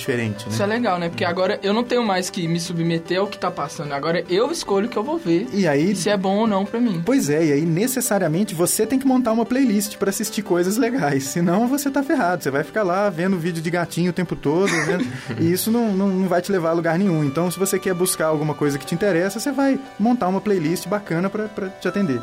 diferente, 0.01 0.45
né? 0.45 0.53
Isso 0.53 0.61
é 0.61 0.65
legal, 0.65 0.99
né? 0.99 1.09
Porque 1.09 1.23
agora 1.23 1.59
eu 1.63 1.73
não 1.73 1.83
tenho 1.83 2.03
mais 2.03 2.29
que 2.29 2.47
me 2.47 2.59
submeter 2.59 3.19
ao 3.19 3.27
que 3.27 3.37
tá 3.37 3.49
passando. 3.49 3.93
Agora 3.93 4.23
eu 4.29 4.51
escolho 4.51 4.87
o 4.87 4.89
que 4.89 4.97
eu 4.97 5.03
vou 5.03 5.17
ver. 5.17 5.47
E 5.53 5.67
aí... 5.67 5.91
E 5.91 5.95
se 5.95 6.09
é 6.09 6.17
bom 6.17 6.37
ou 6.37 6.47
não 6.47 6.65
para 6.65 6.79
mim. 6.79 7.01
Pois 7.05 7.29
é, 7.29 7.45
e 7.45 7.51
aí 7.53 7.61
necessariamente 7.61 8.53
você 8.53 8.85
tem 8.85 8.99
que 8.99 9.07
montar 9.07 9.31
uma 9.31 9.45
playlist 9.45 9.97
para 9.97 10.09
assistir 10.09 10.41
coisas 10.41 10.77
legais. 10.77 11.25
Senão 11.25 11.67
você 11.67 11.89
tá 11.89 12.03
ferrado. 12.03 12.43
Você 12.43 12.51
vai 12.51 12.63
ficar 12.63 12.83
lá 12.83 13.09
vendo 13.09 13.37
vídeo 13.37 13.61
de 13.61 13.69
gatinho 13.69 14.11
o 14.11 14.13
tempo 14.13 14.35
todo, 14.35 14.71
né? 14.71 14.99
e 15.39 15.51
isso 15.51 15.71
não, 15.71 15.93
não, 15.93 16.07
não, 16.07 16.27
vai 16.27 16.41
te 16.41 16.51
levar 16.51 16.69
a 16.69 16.73
lugar 16.73 16.97
nenhum. 16.97 17.23
Então, 17.23 17.49
se 17.49 17.57
você 17.57 17.79
quer 17.79 17.93
buscar 17.93 18.27
alguma 18.27 18.53
coisa 18.53 18.77
que 18.77 18.85
te 18.85 18.95
interessa, 18.95 19.39
você 19.39 19.51
vai 19.51 19.79
montar 19.99 20.27
uma 20.27 20.41
playlist 20.41 20.87
bacana 20.87 21.29
para 21.29 21.69
te 21.69 21.87
atender. 21.87 22.21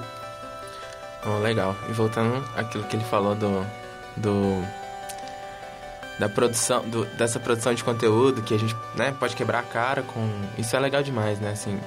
Oh, 1.27 1.39
legal. 1.39 1.77
E 1.89 1.93
voltando 1.93 2.45
àquilo 2.57 2.85
que 2.85 2.97
ele 2.97 3.05
falou 3.05 3.35
do... 3.35 3.65
do 4.17 4.88
da 6.19 6.29
produção, 6.29 6.83
do, 6.89 7.05
dessa 7.17 7.39
produção 7.39 7.73
de 7.73 7.85
conteúdo 7.85 8.43
que 8.43 8.55
a 8.55 8.59
gente 8.59 8.75
né, 8.95 9.15
pode 9.19 9.37
quebrar 9.37 9.61
a 9.61 9.63
cara 9.63 10.03
com. 10.03 10.29
Isso 10.57 10.75
é 10.75 10.81
legal 10.81 11.03
demais, 11.03 11.39
né? 11.39 11.53
Assim, 11.53 11.79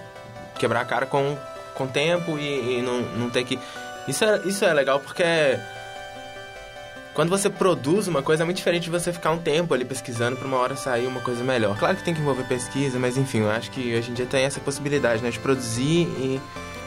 quebrar 0.57 0.81
a 0.81 0.85
cara 0.85 1.05
com, 1.05 1.37
com 1.75 1.87
tempo 1.87 2.37
e, 2.37 2.79
e 2.79 2.81
não, 2.81 3.01
não 3.17 3.29
ter 3.29 3.43
que. 3.43 3.59
Isso 4.07 4.23
é, 4.23 4.41
isso 4.45 4.63
é 4.65 4.73
legal 4.73 4.99
porque 4.99 5.23
quando 7.13 7.29
você 7.29 7.49
produz 7.49 8.07
uma 8.07 8.23
coisa 8.23 8.43
é 8.43 8.45
muito 8.45 8.57
diferente 8.57 8.83
de 8.83 8.89
você 8.89 9.11
ficar 9.11 9.31
um 9.31 9.37
tempo 9.37 9.73
ali 9.73 9.83
pesquisando 9.83 10.37
para 10.37 10.47
uma 10.47 10.57
hora 10.57 10.75
sair 10.75 11.07
uma 11.07 11.19
coisa 11.19 11.43
melhor. 11.43 11.77
Claro 11.77 11.97
que 11.97 12.03
tem 12.03 12.13
que 12.13 12.21
envolver 12.21 12.43
pesquisa, 12.43 12.97
mas 12.97 13.17
enfim, 13.17 13.39
eu 13.39 13.51
acho 13.51 13.69
que 13.69 13.95
hoje 13.95 14.11
em 14.11 14.13
dia 14.13 14.25
tem 14.25 14.45
essa 14.45 14.61
possibilidade, 14.61 15.21
né, 15.21 15.29
de 15.29 15.39
produzir 15.39 16.07
e 16.17 16.41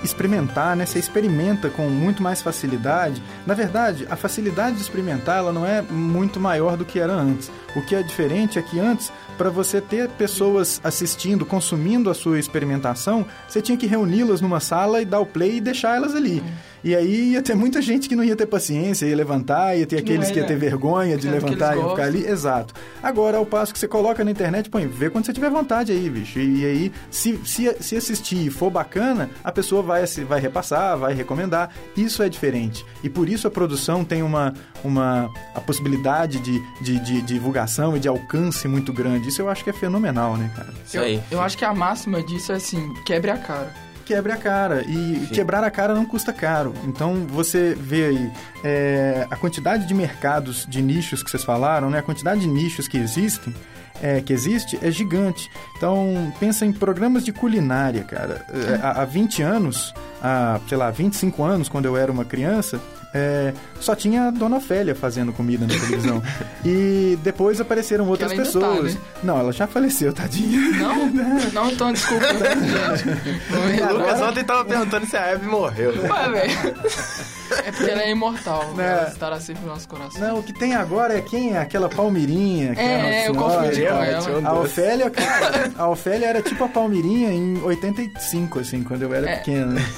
experimentar, 0.05 0.77
né? 0.77 0.87
Você 0.87 0.99
experimenta 0.99 1.69
com 1.69 1.89
muito 1.89 2.23
mais 2.23 2.43
facilidade. 2.43 3.23
Na 3.47 3.55
verdade, 3.55 4.07
a 4.11 4.17
facilidade 4.17 4.77
de 4.77 4.83
experimentar 4.83 5.39
ela 5.39 5.53
não 5.53 5.67
é 5.67 5.83
muito 5.83 6.39
maior 6.39 6.77
do 6.77 6.85
que 6.85 6.99
era 6.99 7.13
antes. 7.13 7.51
O 7.75 7.83
que 7.83 7.95
é 7.95 8.03
diferente 8.03 8.59
é 8.59 8.63
que 8.63 8.79
antes, 8.79 9.13
para 9.37 9.51
você 9.51 9.81
ter 9.81 10.09
pessoas 10.11 10.81
assistindo, 10.85 11.45
consumindo 11.45 12.11
a 12.11 12.15
sua 12.15 12.39
experimentação, 12.39 13.27
você 13.49 13.61
tinha 13.61 13.79
que 13.79 13.87
reuni-las 13.87 14.41
numa 14.41 14.61
sala 14.61 15.03
e 15.03 15.05
dar 15.05 15.21
o 15.21 15.27
play 15.27 15.57
e 15.57 15.61
deixar 15.61 15.97
elas 15.97 16.15
ali. 16.15 16.43
E 16.85 16.95
aí 16.95 17.31
ia 17.33 17.41
ter 17.41 17.55
muita 17.55 17.81
gente 17.81 18.11
que 18.11 18.15
não 18.15 18.23
ia 18.23 18.37
ter 18.37 18.45
paciência, 18.45 19.07
ia 19.07 19.17
levantar, 19.17 19.75
ia 19.75 19.87
ter 19.87 19.97
aqueles 19.97 20.31
que 20.31 20.39
ia 20.39 20.45
ter 20.45 20.57
vergonha 20.57 21.17
de 21.17 21.27
levantar 21.27 21.79
e 21.79 21.83
ficar 21.83 22.03
ali. 22.03 22.27
Exato. 22.27 22.75
Agora, 23.03 23.39
ao 23.39 23.47
passo 23.47 23.73
que 23.73 23.79
você 23.79 23.89
coloca 23.89 24.23
na 24.23 24.31
internet, 24.31 24.69
põe, 24.69 24.87
vê 24.87 25.09
quando 25.09 25.25
você 25.25 25.33
tiver 25.33 25.49
vontade 25.49 25.93
aí, 25.93 26.11
bicho. 26.11 26.39
E 26.39 26.63
aí, 26.63 26.93
se, 27.11 27.41
se, 27.43 27.75
se 27.81 27.97
assistir 27.97 28.47
e 28.47 28.51
for 28.51 28.69
bacana, 28.69 29.31
a 29.43 29.51
pessoa 29.51 29.83
vai, 29.83 30.05
vai 30.29 30.39
repassar, 30.39 30.99
vai 30.99 31.15
recomendar. 31.15 31.71
Isso 31.97 32.23
é 32.23 32.29
diferente. 32.29 32.85
E 33.03 33.09
por 33.09 33.31
isso 33.31 33.49
a 33.49 33.51
produção 33.51 34.05
tem 34.05 34.23
uma, 34.23 34.53
uma 34.85 35.31
a 35.55 35.61
possibilidade 35.63 36.39
de, 36.39 36.63
de, 36.83 37.01
de, 37.01 37.23
divulgação 37.23 37.97
e 37.97 38.01
de 38.01 38.09
alcance 38.09 38.69
muito 38.69 38.93
grande. 38.93 39.31
Isso 39.31 39.41
eu 39.41 39.49
acho 39.49 39.65
que 39.65 39.71
é 39.71 39.73
fenomenal, 39.73 40.37
né, 40.37 40.53
cara? 40.55 40.75
Isso 40.85 40.99
aí. 40.99 41.15
Eu, 41.31 41.39
eu 41.39 41.41
acho 41.41 41.57
que 41.57 41.65
a 41.65 41.73
máxima 41.73 42.23
disso 42.23 42.53
é 42.53 42.57
assim, 42.57 42.93
quebre 43.07 43.31
a 43.31 43.39
cara 43.39 43.73
quebre 44.05 44.33
a 44.33 44.37
cara. 44.37 44.83
E 44.83 45.27
Sim. 45.27 45.27
quebrar 45.33 45.65
a 45.65 45.71
cara 45.71 45.95
não 45.95 46.05
custa 46.05 46.33
caro. 46.33 46.75
Então 46.85 47.27
você 47.27 47.75
vê 47.75 48.07
aí 48.07 48.33
é, 48.63 49.27
a 49.31 49.37
quantidade 49.37 49.87
de 49.87 49.95
mercados, 49.95 50.67
de 50.69 50.83
nichos 50.83 51.23
que 51.23 51.31
vocês 51.31 51.45
falaram, 51.45 51.91
né? 51.91 51.99
A 51.99 52.03
quantidade 52.03 52.41
de 52.41 52.47
nichos 52.47 52.89
que 52.89 52.99
existem. 52.99 53.55
É, 54.03 54.21
que 54.21 54.33
existe 54.33 54.77
é 54.83 54.91
gigante. 54.91 55.49
Então, 55.77 56.33
pensa 56.41 56.67
em 56.67 56.73
programas 56.73 57.25
de 57.25 57.33
culinária, 57.33 58.03
cara. 58.03 58.45
É, 58.53 58.81
há, 58.83 59.03
há 59.03 59.05
20 59.05 59.41
anos, 59.41 59.95
há, 60.21 60.59
sei 60.69 60.77
lá, 60.77 60.91
25 60.91 61.43
anos, 61.45 61.69
quando 61.69 61.85
eu 61.85 61.97
era 61.97 62.11
uma 62.11 62.25
criança, 62.25 62.81
é, 63.15 63.55
só 63.79 63.95
tinha 63.95 64.25
a 64.25 64.31
Dona 64.33 64.57
Ofélia 64.57 64.93
fazendo 64.93 65.33
comida 65.33 65.65
na 65.67 65.73
televisão. 65.73 66.21
e 66.67 67.17
depois 67.23 67.61
apareceram 67.61 68.09
outras 68.09 68.33
tá, 68.33 68.37
pessoas. 68.37 68.95
Tá, 68.95 69.01
né? 69.01 69.07
Não, 69.23 69.39
ela 69.39 69.53
já 69.53 69.69
faleceu, 69.69 70.13
tadinha. 70.13 70.61
Não? 70.79 71.07
não, 71.55 71.71
então 71.71 71.93
desculpa. 71.93 72.27
o 73.89 73.93
Lucas 73.93 74.21
ontem 74.21 74.43
tava 74.43 74.65
perguntando 74.65 75.07
se 75.07 75.17
a 75.17 75.29
Eve 75.29 75.47
morreu. 75.47 75.93
Ué, 75.93 76.29
velho. 76.29 76.75
É 77.65 77.71
porque 77.71 77.91
ela 77.91 78.03
é 78.03 78.11
imortal, 78.11 78.75
né? 78.75 78.99
ela 78.99 79.09
estará 79.09 79.39
sempre 79.39 79.63
no 79.63 79.69
nosso 79.69 79.89
coração. 79.89 80.21
Não, 80.21 80.39
o 80.39 80.43
que 80.43 80.53
tem 80.53 80.75
agora 80.75 81.17
é 81.17 81.21
quem? 81.21 81.57
Aquela 81.57 81.89
Palmirinha. 81.89 82.75
É, 82.77 83.27
é 83.27 83.29
eu 83.29 83.35
confundi 83.35 83.83
com 83.83 84.03
ela. 84.03 84.49
A 84.49 84.59
Ofélia, 84.59 85.11
cara, 85.11 85.71
a 85.77 85.89
Ofélia 85.89 86.27
era 86.27 86.43
tipo 86.43 86.65
a 86.65 86.69
Palmirinha 86.69 87.31
em 87.31 87.63
85, 87.63 88.59
assim, 88.59 88.83
quando 88.83 89.03
eu 89.03 89.15
era 89.15 89.31
é. 89.31 89.37
pequeno. 89.37 89.73
Né? 89.73 89.85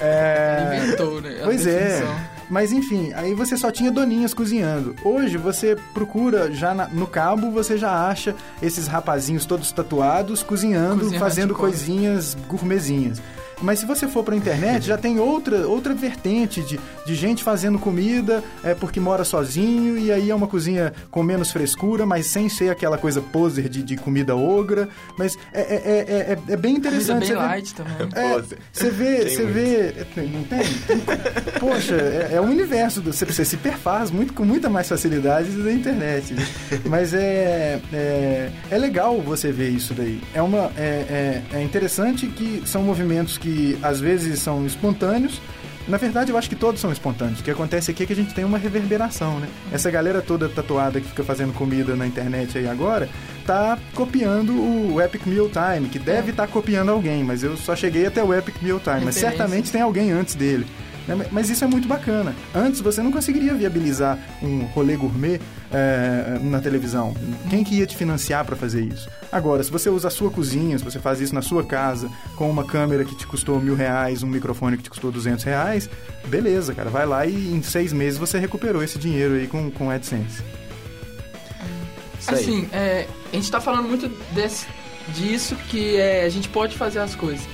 É... 0.00 0.80
Inventou, 0.82 1.20
né? 1.20 1.38
A 1.40 1.44
pois 1.44 1.64
definição. 1.64 2.08
é. 2.08 2.25
Mas 2.48 2.72
enfim, 2.72 3.12
aí 3.14 3.34
você 3.34 3.56
só 3.56 3.70
tinha 3.70 3.90
doninhas 3.90 4.32
cozinhando. 4.32 4.94
Hoje 5.04 5.36
você 5.36 5.76
procura 5.92 6.52
já 6.52 6.74
na, 6.74 6.86
no 6.88 7.06
cabo, 7.06 7.50
você 7.50 7.76
já 7.76 8.08
acha 8.08 8.34
esses 8.62 8.86
rapazinhos 8.86 9.44
todos 9.44 9.72
tatuados 9.72 10.42
cozinhando, 10.42 11.00
Cozinha 11.00 11.20
fazendo 11.20 11.54
coisinhas 11.54 12.36
gourmetzinhas. 12.48 13.20
Mas 13.62 13.78
se 13.78 13.86
você 13.86 14.06
for 14.06 14.22
pra 14.22 14.36
internet, 14.36 14.84
já 14.86 14.98
tem 14.98 15.18
outra, 15.18 15.66
outra 15.66 15.94
vertente 15.94 16.60
de, 16.62 16.78
de 17.06 17.14
gente 17.14 17.42
fazendo 17.42 17.78
comida 17.78 18.42
é, 18.62 18.74
porque 18.74 19.00
mora 19.00 19.24
sozinho 19.24 19.96
e 19.96 20.12
aí 20.12 20.30
é 20.30 20.34
uma 20.34 20.46
cozinha 20.46 20.92
com 21.10 21.22
menos 21.22 21.50
frescura, 21.50 22.04
mas 22.04 22.26
sem 22.26 22.48
ser 22.48 22.70
aquela 22.70 22.98
coisa 22.98 23.20
poser 23.22 23.68
de, 23.68 23.82
de 23.82 23.96
comida 23.96 24.36
ogra. 24.36 24.88
Mas 25.18 25.38
é, 25.52 25.60
é, 25.60 25.74
é, 25.74 26.32
é, 26.32 26.38
é 26.52 26.56
bem 26.56 26.76
interessante. 26.76 27.06
Comida 27.06 27.18
bem 27.18 27.28
você 27.28 27.34
vê- 27.34 27.38
light 27.40 27.74
também. 27.74 28.08
é, 28.14 28.34
Poser. 28.34 28.58
você 28.72 28.90
vê, 28.90 29.16
Tem 29.24 29.28
você 29.36 29.42
muito. 29.42 29.54
vê, 29.54 30.06
não 30.26 30.44
tem? 30.44 30.60
Poxa, 31.58 31.94
é, 31.94 32.30
é 32.34 32.40
o 32.40 32.44
universo, 32.44 33.00
do, 33.00 33.12
você, 33.12 33.24
você 33.24 33.44
se 33.44 33.56
perfaz 33.56 34.10
muito, 34.10 34.32
com 34.34 34.44
muita 34.44 34.68
mais 34.68 34.88
facilidade 34.88 35.50
da 35.50 35.72
internet. 35.72 36.34
né? 36.34 36.46
Mas 36.84 37.14
é, 37.14 37.80
é, 37.92 38.50
é 38.70 38.78
legal 38.78 39.20
você 39.20 39.50
ver 39.50 39.70
isso 39.70 39.94
daí. 39.94 40.20
É, 40.34 40.42
uma, 40.42 40.70
é, 40.76 41.42
é, 41.52 41.58
é 41.58 41.62
interessante 41.62 42.26
que 42.26 42.62
são 42.66 42.82
movimentos 42.82 43.38
que 43.38 43.45
às 43.82 44.00
vezes 44.00 44.40
são 44.40 44.66
espontâneos, 44.66 45.40
na 45.88 45.98
verdade, 45.98 46.32
eu 46.32 46.38
acho 46.38 46.48
que 46.48 46.56
todos 46.56 46.80
são 46.80 46.90
espontâneos. 46.90 47.40
O 47.40 47.44
que 47.44 47.50
acontece 47.50 47.92
aqui 47.92 48.02
é 48.02 48.06
que 48.06 48.12
a 48.12 48.16
gente 48.16 48.34
tem 48.34 48.44
uma 48.44 48.58
reverberação, 48.58 49.38
né? 49.38 49.46
Essa 49.70 49.88
galera 49.88 50.20
toda 50.20 50.48
tatuada 50.48 51.00
que 51.00 51.06
fica 51.06 51.22
fazendo 51.22 51.52
comida 51.52 51.94
na 51.94 52.06
internet 52.06 52.58
aí 52.58 52.66
agora, 52.66 53.08
tá 53.46 53.78
copiando 53.94 54.52
o 54.52 55.00
Epic 55.00 55.24
Meal 55.26 55.48
Time, 55.48 55.88
que 55.88 55.98
deve 55.98 56.32
estar 56.32 56.48
copiando 56.48 56.90
alguém, 56.90 57.22
mas 57.22 57.44
eu 57.44 57.56
só 57.56 57.76
cheguei 57.76 58.04
até 58.06 58.22
o 58.22 58.34
Epic 58.34 58.56
Meal 58.60 58.80
Time. 58.80 59.04
Mas 59.04 59.14
certamente 59.14 59.70
tem 59.70 59.80
alguém 59.80 60.10
antes 60.10 60.34
dele. 60.34 60.66
Né? 61.06 61.26
Mas 61.30 61.50
isso 61.50 61.64
é 61.64 61.66
muito 61.66 61.86
bacana. 61.86 62.34
Antes 62.54 62.80
você 62.80 63.02
não 63.02 63.12
conseguiria 63.12 63.54
viabilizar 63.54 64.18
um 64.42 64.64
rolê 64.66 64.96
gourmet 64.96 65.40
é, 65.72 66.38
na 66.42 66.60
televisão. 66.60 67.14
Quem 67.48 67.62
que 67.64 67.76
ia 67.76 67.86
te 67.86 67.96
financiar 67.96 68.44
para 68.44 68.56
fazer 68.56 68.82
isso? 68.82 69.08
Agora, 69.30 69.62
se 69.62 69.70
você 69.70 69.88
usa 69.88 70.08
a 70.08 70.10
sua 70.10 70.30
cozinha, 70.30 70.78
se 70.78 70.84
você 70.84 70.98
faz 70.98 71.20
isso 71.20 71.34
na 71.34 71.42
sua 71.42 71.64
casa, 71.64 72.10
com 72.36 72.48
uma 72.50 72.64
câmera 72.64 73.04
que 73.04 73.14
te 73.14 73.26
custou 73.26 73.60
mil 73.60 73.74
reais, 73.74 74.22
um 74.22 74.28
microfone 74.28 74.76
que 74.76 74.84
te 74.84 74.90
custou 74.90 75.12
duzentos 75.12 75.44
reais, 75.44 75.88
beleza, 76.26 76.74
cara, 76.74 76.90
vai 76.90 77.06
lá 77.06 77.26
e 77.26 77.52
em 77.52 77.62
seis 77.62 77.92
meses 77.92 78.18
você 78.18 78.38
recuperou 78.38 78.82
esse 78.82 78.98
dinheiro 78.98 79.34
aí 79.34 79.46
com, 79.46 79.70
com 79.70 79.90
AdSense. 79.90 80.42
Assim, 82.26 82.68
é, 82.72 83.06
a 83.32 83.36
gente 83.36 83.50
tá 83.50 83.60
falando 83.60 83.88
muito 83.88 84.08
desse, 84.34 84.66
disso 85.08 85.54
que 85.68 85.96
é, 85.96 86.24
a 86.24 86.28
gente 86.28 86.48
pode 86.48 86.76
fazer 86.76 86.98
as 86.98 87.14
coisas. 87.14 87.46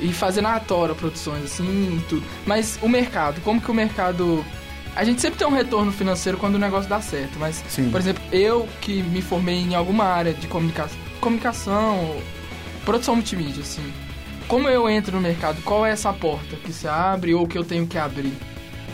E 0.00 0.12
fazer 0.12 0.40
na 0.40 0.58
tora 0.58 0.94
produções, 0.94 1.44
assim, 1.44 1.98
e 1.98 2.08
tudo. 2.08 2.22
Mas 2.46 2.78
o 2.82 2.88
mercado, 2.88 3.40
como 3.42 3.60
que 3.60 3.70
o 3.70 3.74
mercado. 3.74 4.44
A 4.96 5.04
gente 5.04 5.20
sempre 5.20 5.38
tem 5.38 5.46
um 5.46 5.52
retorno 5.52 5.92
financeiro 5.92 6.36
quando 6.36 6.56
o 6.56 6.58
negócio 6.58 6.88
dá 6.88 7.00
certo, 7.00 7.38
mas, 7.38 7.62
Sim. 7.68 7.90
por 7.90 8.00
exemplo, 8.00 8.22
eu 8.32 8.68
que 8.80 9.02
me 9.04 9.22
formei 9.22 9.56
em 9.56 9.74
alguma 9.74 10.04
área 10.04 10.34
de 10.34 10.48
comunica 10.48 10.90
comunicação, 11.20 12.16
produção 12.84 13.14
multimídia, 13.14 13.62
assim. 13.62 13.92
Como 14.48 14.68
eu 14.68 14.88
entro 14.90 15.14
no 15.14 15.20
mercado? 15.20 15.62
Qual 15.62 15.86
é 15.86 15.92
essa 15.92 16.12
porta 16.12 16.56
que 16.56 16.72
se 16.72 16.88
abre 16.88 17.34
ou 17.34 17.46
que 17.46 17.56
eu 17.56 17.64
tenho 17.64 17.86
que 17.86 17.96
abrir? 17.96 18.32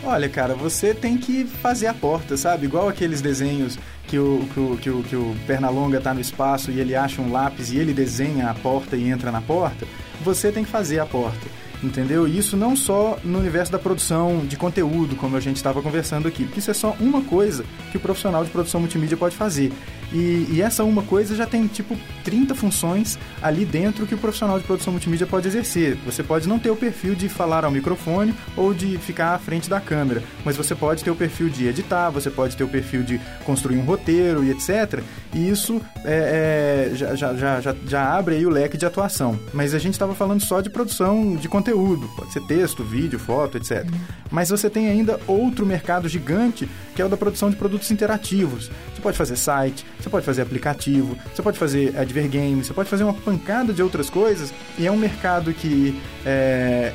Olha, 0.09 0.29
cara, 0.29 0.55
você 0.55 0.95
tem 0.95 1.19
que 1.19 1.45
fazer 1.45 1.88
a 1.88 1.92
porta, 1.92 2.37
sabe? 2.37 2.66
Igual 2.66 2.88
aqueles 2.88 3.21
desenhos 3.21 3.77
que 4.07 4.16
o, 4.16 4.47
que 4.55 4.61
o, 4.61 4.77
que 4.77 4.88
o, 4.90 5.03
que 5.03 5.16
o 5.16 5.37
Pernalonga 5.49 6.01
tá 6.01 6.14
no 6.14 6.21
espaço 6.21 6.71
e 6.71 6.79
ele 6.79 6.95
acha 6.95 7.21
um 7.21 7.33
lápis 7.33 7.73
e 7.73 7.79
ele 7.79 7.92
desenha 7.92 8.49
a 8.49 8.55
porta 8.55 8.97
e 8.97 9.11
entra 9.11 9.33
na 9.33 9.42
porta. 9.42 9.85
Você 10.23 10.53
tem 10.53 10.62
que 10.62 10.71
fazer 10.71 11.01
a 11.01 11.07
porta. 11.07 11.49
Entendeu? 11.83 12.27
E 12.27 12.38
isso 12.38 12.57
não 12.57 12.77
só 12.77 13.19
no 13.25 13.40
universo 13.40 13.73
da 13.73 13.81
produção 13.81 14.47
de 14.47 14.57
conteúdo, 14.57 15.16
como 15.16 15.37
a 15.37 15.40
gente 15.40 15.57
estava 15.57 15.83
conversando 15.83 16.29
aqui, 16.29 16.45
porque 16.45 16.61
isso 16.61 16.71
é 16.71 16.75
só 16.75 16.97
uma 17.01 17.23
coisa 17.23 17.64
que 17.90 17.97
o 17.97 18.01
profissional 18.01 18.45
de 18.45 18.51
produção 18.51 18.81
multimídia 18.81 19.16
pode 19.16 19.37
fazer. 19.37 19.73
E, 20.12 20.47
e 20.51 20.62
essa 20.62 20.85
uma 20.85 21.03
coisa 21.03 21.35
já 21.35 21.47
tem 21.47 21.66
tipo 21.66 21.97
30 22.25 22.55
funções 22.55 23.19
ali 23.42 23.64
dentro 23.64 24.07
que 24.07 24.14
o 24.14 24.19
profissional 24.19 24.59
de 24.59 24.64
produção 24.64 24.92
multimídia 24.92 25.27
pode 25.27 25.49
exercer. 25.49 25.97
Você 26.05 26.23
pode 26.23 26.49
não 26.49 26.59
ter 26.59 26.71
o 26.71 26.77
perfil 26.77 27.14
de 27.14 27.29
falar 27.29 27.64
ao 27.64 27.71
microfone 27.71 28.35
ou 28.57 28.73
de 28.73 28.99
ficar 28.99 29.35
à 29.35 29.38
frente 29.38 29.69
da 29.69 29.81
câmera, 29.81 30.23
mas 30.45 30.57
você 30.57 30.75
pode 30.75 31.03
ter 31.03 31.11
o 31.11 31.16
perfil 31.16 31.49
de 31.49 31.66
editar, 31.66 32.11
você 32.11 32.31
pode 32.31 32.57
ter 32.57 32.64
o 32.64 32.69
perfil 32.69 33.03
de 33.03 33.21
construir 33.45 33.79
um 33.79 33.85
roteiro 33.85 34.45
e 34.45 34.51
etc. 34.51 35.03
E 35.35 35.49
isso 35.49 35.81
é, 36.05 36.90
é, 36.92 36.95
já, 36.95 37.14
já, 37.14 37.61
já, 37.61 37.75
já, 37.87 38.16
abre 38.16 38.37
aí 38.37 38.47
o 38.47 38.51
leque 38.51 38.77
de 38.77 38.87
atuação. 38.87 39.38
Mas 39.53 39.75
a 39.75 39.79
gente 39.79 39.95
estava 39.95 40.14
falando 40.14 40.42
só 40.42 40.61
de 40.61 40.71
produção 40.71 41.37
de 41.37 41.49
conteúdo, 41.49 42.09
pode 42.16 42.33
ser 42.33 42.42
texto, 42.42 42.85
vídeo, 42.85 43.19
foto, 43.19 43.59
etc. 43.59 43.87
Mas 44.31 44.49
você 44.49 44.71
tem 44.71 44.88
ainda 44.88 45.21
outro 45.27 45.66
mercado 45.66 46.09
gigante 46.09 46.69
que 46.96 47.02
é 47.02 47.04
o 47.04 47.09
da 47.09 47.16
produção 47.16 47.50
de 47.50 47.56
produtos 47.56 47.90
interativos. 47.90 48.70
Você 48.94 49.02
pode 49.02 49.18
fazer 49.18 49.37
site, 49.37 49.85
você 50.00 50.09
pode 50.09 50.24
fazer 50.24 50.40
aplicativo, 50.40 51.16
você 51.32 51.42
pode 51.42 51.59
fazer 51.59 51.96
advergame, 51.96 52.64
você 52.64 52.72
pode 52.72 52.88
fazer 52.88 53.04
uma 53.04 53.12
pancada 53.12 53.72
de 53.72 53.82
outras 53.82 54.09
coisas. 54.09 54.52
E 54.78 54.87
é 54.87 54.90
um 54.90 54.96
mercado 54.96 55.52
que 55.52 56.00
é, 56.24 56.94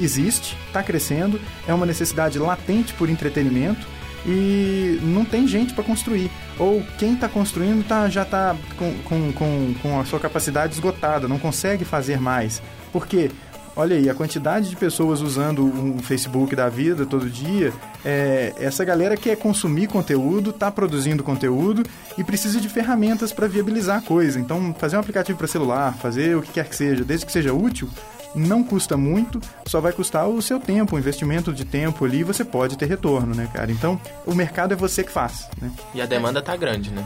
existe, 0.00 0.56
está 0.66 0.82
crescendo, 0.82 1.38
é 1.68 1.74
uma 1.74 1.84
necessidade 1.84 2.38
latente 2.38 2.94
por 2.94 3.10
entretenimento 3.10 3.86
e 4.24 4.98
não 5.02 5.24
tem 5.24 5.46
gente 5.46 5.74
para 5.74 5.84
construir. 5.84 6.30
Ou 6.58 6.82
quem 6.98 7.12
está 7.12 7.28
construindo 7.28 7.86
tá, 7.86 8.08
já 8.08 8.22
está 8.22 8.56
com, 8.78 8.94
com, 9.04 9.32
com, 9.32 9.74
com 9.82 10.00
a 10.00 10.04
sua 10.06 10.18
capacidade 10.18 10.72
esgotada, 10.72 11.28
não 11.28 11.38
consegue 11.38 11.84
fazer 11.84 12.18
mais. 12.18 12.62
Por 12.90 13.06
quê? 13.06 13.30
Olha 13.74 13.96
aí, 13.96 14.10
a 14.10 14.14
quantidade 14.14 14.68
de 14.68 14.76
pessoas 14.76 15.22
usando 15.22 15.64
um 15.64 15.98
Facebook 15.98 16.54
da 16.54 16.68
vida 16.68 17.06
todo 17.06 17.28
dia, 17.30 17.72
é, 18.04 18.52
essa 18.58 18.84
galera 18.84 19.16
quer 19.16 19.34
consumir 19.36 19.86
conteúdo, 19.86 20.50
está 20.50 20.70
produzindo 20.70 21.22
conteúdo 21.22 21.82
e 22.18 22.22
precisa 22.22 22.60
de 22.60 22.68
ferramentas 22.68 23.32
para 23.32 23.48
viabilizar 23.48 23.98
a 23.98 24.02
coisa. 24.02 24.38
Então, 24.38 24.74
fazer 24.78 24.96
um 24.96 25.00
aplicativo 25.00 25.38
para 25.38 25.46
celular, 25.46 25.94
fazer 25.94 26.36
o 26.36 26.42
que 26.42 26.52
quer 26.52 26.68
que 26.68 26.76
seja, 26.76 27.02
desde 27.02 27.24
que 27.24 27.32
seja 27.32 27.54
útil, 27.54 27.88
não 28.34 28.62
custa 28.62 28.96
muito, 28.96 29.40
só 29.66 29.80
vai 29.80 29.92
custar 29.92 30.28
o 30.28 30.40
seu 30.42 30.60
tempo, 30.60 30.96
o 30.96 30.98
investimento 30.98 31.52
de 31.52 31.64
tempo 31.64 32.04
ali, 32.04 32.22
você 32.22 32.44
pode 32.44 32.76
ter 32.76 32.86
retorno, 32.86 33.34
né, 33.34 33.48
cara? 33.52 33.72
Então, 33.72 33.98
o 34.26 34.34
mercado 34.34 34.72
é 34.72 34.76
você 34.76 35.02
que 35.02 35.10
faz, 35.10 35.48
né? 35.60 35.70
E 35.94 36.00
a 36.00 36.06
demanda 36.06 36.42
tá 36.42 36.56
grande, 36.56 36.90
né? 36.90 37.04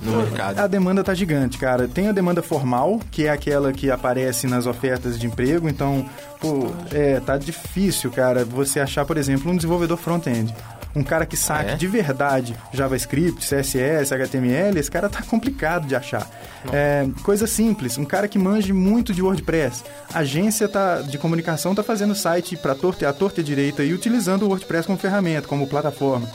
No 0.00 0.16
mercado. 0.16 0.58
A 0.58 0.66
demanda 0.66 1.02
tá 1.02 1.12
gigante, 1.14 1.58
cara. 1.58 1.88
Tem 1.88 2.08
a 2.08 2.12
demanda 2.12 2.42
formal, 2.42 3.00
que 3.10 3.26
é 3.26 3.30
aquela 3.30 3.72
que 3.72 3.90
aparece 3.90 4.46
nas 4.46 4.66
ofertas 4.66 5.18
de 5.18 5.26
emprego, 5.26 5.68
então, 5.68 6.08
pô, 6.40 6.70
é, 6.92 7.20
tá 7.20 7.36
difícil, 7.36 8.10
cara, 8.10 8.44
você 8.44 8.78
achar, 8.80 9.04
por 9.04 9.16
exemplo, 9.16 9.50
um 9.50 9.56
desenvolvedor 9.56 9.96
front-end. 9.96 10.54
Um 10.96 11.04
cara 11.04 11.26
que 11.26 11.36
saque 11.36 11.72
É? 11.72 11.76
de 11.76 11.86
verdade 11.86 12.56
JavaScript, 12.72 13.44
CSS, 13.46 14.12
HTML, 14.12 14.78
esse 14.78 14.90
cara 14.90 15.08
tá 15.08 15.22
complicado 15.28 15.86
de 15.86 15.94
achar. 15.94 16.26
É, 16.72 17.06
coisa 17.22 17.46
simples, 17.46 17.98
um 17.98 18.04
cara 18.04 18.26
que 18.26 18.38
manje 18.38 18.72
muito 18.72 19.12
de 19.12 19.22
WordPress. 19.22 19.84
A 20.12 20.20
agência 20.20 20.66
tá, 20.68 21.02
de 21.02 21.18
comunicação 21.18 21.74
tá 21.74 21.82
fazendo 21.82 22.14
site 22.14 22.56
para 22.56 22.74
torta 22.74 23.04
e 23.04 23.06
a 23.06 23.12
torta 23.12 23.40
e 23.40 23.44
direita 23.44 23.84
e 23.84 23.92
utilizando 23.92 24.44
o 24.44 24.48
WordPress 24.48 24.86
como 24.86 24.98
ferramenta, 24.98 25.46
como 25.46 25.66
plataforma 25.66 26.26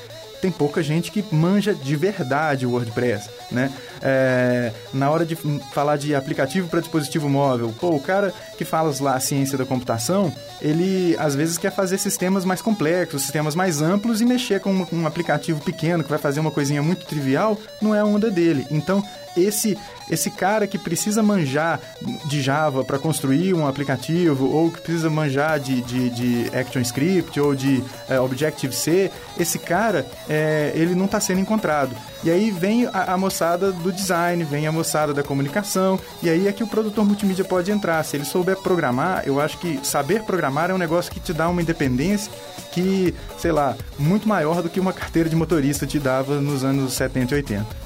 tem 0.44 0.52
pouca 0.52 0.84
gente 0.84 1.10
que 1.10 1.24
manja 1.34 1.74
de 1.74 1.96
verdade 1.96 2.66
o 2.66 2.72
WordPress, 2.72 3.30
né? 3.50 3.72
É, 4.02 4.74
na 4.94 5.10
hora 5.10 5.26
de 5.26 5.38
falar 5.74 5.96
de 5.96 6.14
aplicativo 6.14 6.68
para 6.68 6.82
dispositivo 6.82 7.30
móvel, 7.30 7.74
pô, 7.80 7.92
o 7.92 8.00
cara 8.02 8.34
que 8.58 8.66
fala 8.66 8.94
lá 9.00 9.16
a 9.16 9.22
ciência 9.22 9.58
da 9.58 9.66
computação, 9.66 10.34
ele 10.62 11.16
às 11.18 11.34
vezes 11.34 11.58
quer 11.58 11.72
fazer 11.72 11.98
sistemas 11.98 12.44
mais 12.44 12.62
complexos, 12.62 13.22
sistemas 13.22 13.56
mais 13.56 13.82
amplos 13.82 14.20
e 14.20 14.26
mexer 14.26 14.60
com 14.60 14.74
um, 14.74 14.86
um 14.92 15.08
aplicativo 15.08 15.62
pequeno 15.62 16.04
que 16.04 16.10
vai 16.10 16.20
fazer 16.20 16.42
uma 16.42 16.52
coisinha 16.52 16.84
muito 16.84 17.06
trivial, 17.06 17.58
não 17.82 17.96
é 17.96 18.02
a 18.02 18.06
onda 18.06 18.30
dele. 18.30 18.68
Então, 18.70 19.02
esse 19.38 19.78
esse 20.10 20.30
cara 20.30 20.68
que 20.68 20.78
precisa 20.78 21.24
manjar 21.24 21.80
de 22.26 22.42
Java 22.42 22.84
para 22.84 23.00
construir 23.00 23.54
um 23.54 23.68
aplicativo 23.68 24.54
ou 24.54 24.72
que 24.72 24.82
precisa 24.82 25.10
manjar 25.10 25.60
de, 25.60 25.82
de, 25.82 26.10
de 26.10 26.58
ActionScript 26.58 27.40
ou 27.40 27.56
de 27.56 27.84
é, 28.10 28.20
Objective-C, 28.20 29.12
esse 29.40 29.58
cara, 29.60 30.06
é, 30.34 30.72
ele 30.74 30.96
não 30.96 31.06
está 31.06 31.20
sendo 31.20 31.40
encontrado. 31.40 31.96
E 32.24 32.32
aí 32.32 32.50
vem 32.50 32.88
a, 32.88 33.14
a 33.14 33.18
moçada 33.18 33.72
do 33.72 33.92
design, 33.92 34.44
vem 34.44 34.66
a 34.66 34.72
moçada 34.72 35.14
da 35.14 35.22
comunicação, 35.22 36.00
e 36.24 36.30
aí 36.30 36.48
é 36.48 36.52
que 36.52 36.64
o 36.64 36.68
produtor 36.68 37.06
multimídia 37.06 37.46
pode 37.46 37.72
entrar. 37.72 38.04
Se 38.04 38.18
ele 38.18 38.26
souber 38.26 38.58
programar, 38.58 39.22
eu 39.28 39.40
acho 39.40 39.60
que 39.60 39.80
saber 39.84 40.24
programar 40.24 40.72
é 40.72 40.74
um 40.74 40.78
negócio 40.80 41.12
que 41.12 41.20
te 41.20 41.34
dá 41.34 41.48
uma 41.48 41.62
independência 41.62 42.32
que, 42.72 43.14
sei 43.38 43.52
lá, 43.52 43.76
muito 44.00 44.28
maior 44.28 44.64
do 44.64 44.70
que 44.70 44.80
uma 44.80 44.92
carteira 44.92 45.30
de 45.30 45.36
motorista 45.36 45.86
te 45.86 46.00
dava 46.00 46.42
nos 46.42 46.64
anos 46.64 46.94
70 46.94 47.36
e 47.36 47.38
80. 47.38 47.83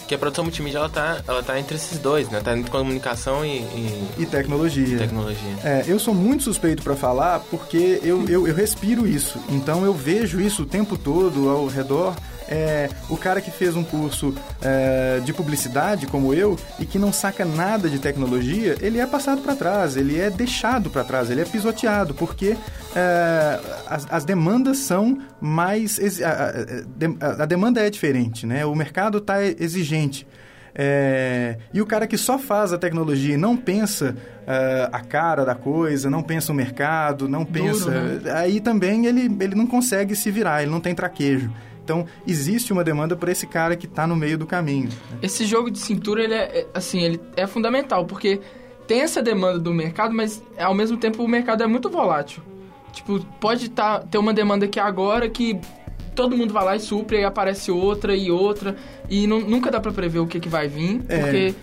Porque 0.00 0.14
a 0.14 0.18
produção 0.18 0.44
multimídia, 0.44 0.78
ela 0.78 0.88
tá, 0.88 1.18
ela 1.26 1.42
tá 1.42 1.58
entre 1.58 1.76
esses 1.76 1.98
dois, 1.98 2.28
né? 2.30 2.40
Tá 2.40 2.56
entre 2.56 2.70
comunicação 2.70 3.44
e, 3.44 3.58
e 3.58 4.08
E 4.18 4.26
tecnologia. 4.26 4.98
tecnologia. 4.98 5.56
É, 5.64 5.84
eu 5.86 5.98
sou 5.98 6.14
muito 6.14 6.44
suspeito 6.44 6.82
para 6.82 6.94
falar 6.94 7.40
porque 7.50 7.98
eu, 8.02 8.28
eu, 8.28 8.46
eu 8.46 8.54
respiro 8.54 9.06
isso. 9.06 9.38
Então 9.48 9.84
eu 9.84 9.92
vejo 9.92 10.40
isso 10.40 10.62
o 10.62 10.66
tempo 10.66 10.96
todo 10.96 11.48
ao 11.48 11.66
redor. 11.66 12.14
É, 12.48 12.88
o 13.10 13.16
cara 13.16 13.40
que 13.40 13.50
fez 13.50 13.74
um 13.74 13.82
curso 13.82 14.32
é, 14.62 15.20
de 15.24 15.32
publicidade, 15.32 16.06
como 16.06 16.32
eu, 16.32 16.56
e 16.78 16.86
que 16.86 16.98
não 16.98 17.12
saca 17.12 17.44
nada 17.44 17.88
de 17.88 17.98
tecnologia, 17.98 18.76
ele 18.80 19.00
é 19.00 19.06
passado 19.06 19.42
para 19.42 19.56
trás, 19.56 19.96
ele 19.96 20.18
é 20.20 20.30
deixado 20.30 20.88
para 20.88 21.02
trás, 21.02 21.28
ele 21.28 21.40
é 21.40 21.44
pisoteado, 21.44 22.14
porque 22.14 22.56
é, 22.94 23.60
as, 23.88 24.06
as 24.10 24.24
demandas 24.24 24.78
são 24.78 25.18
mais. 25.40 25.98
A, 26.22 26.28
a- 27.28 27.42
a- 27.42 27.46
demanda 27.46 27.80
é 27.80 27.90
diferente, 27.90 28.46
né? 28.46 28.64
O 28.64 28.74
mercado 28.74 29.18
está 29.18 29.42
exigente. 29.44 30.26
É, 30.78 31.56
e 31.72 31.80
o 31.80 31.86
cara 31.86 32.06
que 32.06 32.18
só 32.18 32.38
faz 32.38 32.70
a 32.72 32.76
tecnologia 32.78 33.32
e 33.34 33.38
não 33.38 33.56
pensa 33.56 34.14
uh, 34.42 34.88
a 34.92 35.00
cara 35.00 35.42
da 35.42 35.54
coisa, 35.54 36.10
não 36.10 36.22
pensa 36.22 36.52
o 36.52 36.54
mercado, 36.54 37.26
não 37.28 37.46
pensa. 37.46 37.90
né? 37.90 38.20
Aí 38.34 38.60
também 38.60 39.06
ele, 39.06 39.22
ele 39.40 39.54
não 39.54 39.66
consegue 39.66 40.14
se 40.14 40.30
virar, 40.30 40.60
ele 40.62 40.70
não 40.70 40.80
tem 40.80 40.94
traquejo. 40.94 41.50
Então, 41.86 42.04
existe 42.26 42.72
uma 42.72 42.82
demanda 42.82 43.14
para 43.14 43.30
esse 43.30 43.46
cara 43.46 43.76
que 43.76 43.86
está 43.86 44.08
no 44.08 44.16
meio 44.16 44.36
do 44.36 44.44
caminho. 44.44 44.88
Esse 45.22 45.46
jogo 45.46 45.70
de 45.70 45.78
cintura, 45.78 46.24
ele 46.24 46.34
é, 46.34 46.42
é, 46.58 46.66
assim, 46.74 47.00
ele 47.00 47.20
é 47.36 47.46
fundamental, 47.46 48.04
porque 48.04 48.40
tem 48.88 49.02
essa 49.02 49.22
demanda 49.22 49.60
do 49.60 49.72
mercado, 49.72 50.12
mas 50.12 50.42
ao 50.58 50.74
mesmo 50.74 50.96
tempo 50.96 51.22
o 51.22 51.28
mercado 51.28 51.62
é 51.62 51.66
muito 51.68 51.88
volátil. 51.88 52.42
Tipo, 52.92 53.20
pode 53.38 53.70
tá, 53.70 54.00
ter 54.00 54.18
uma 54.18 54.34
demanda 54.34 54.64
aqui 54.64 54.80
agora 54.80 55.28
que 55.28 55.60
todo 56.12 56.36
mundo 56.36 56.52
vai 56.52 56.64
lá 56.64 56.74
e 56.74 56.80
supre, 56.80 57.18
aí 57.18 57.24
aparece 57.24 57.70
outra 57.70 58.16
e 58.16 58.32
outra, 58.32 58.74
e 59.08 59.28
não- 59.28 59.40
nunca 59.40 59.70
dá 59.70 59.78
pra 59.78 59.92
prever 59.92 60.18
o 60.18 60.26
que, 60.26 60.40
que 60.40 60.48
vai 60.48 60.66
vir, 60.66 61.02
É. 61.08 61.54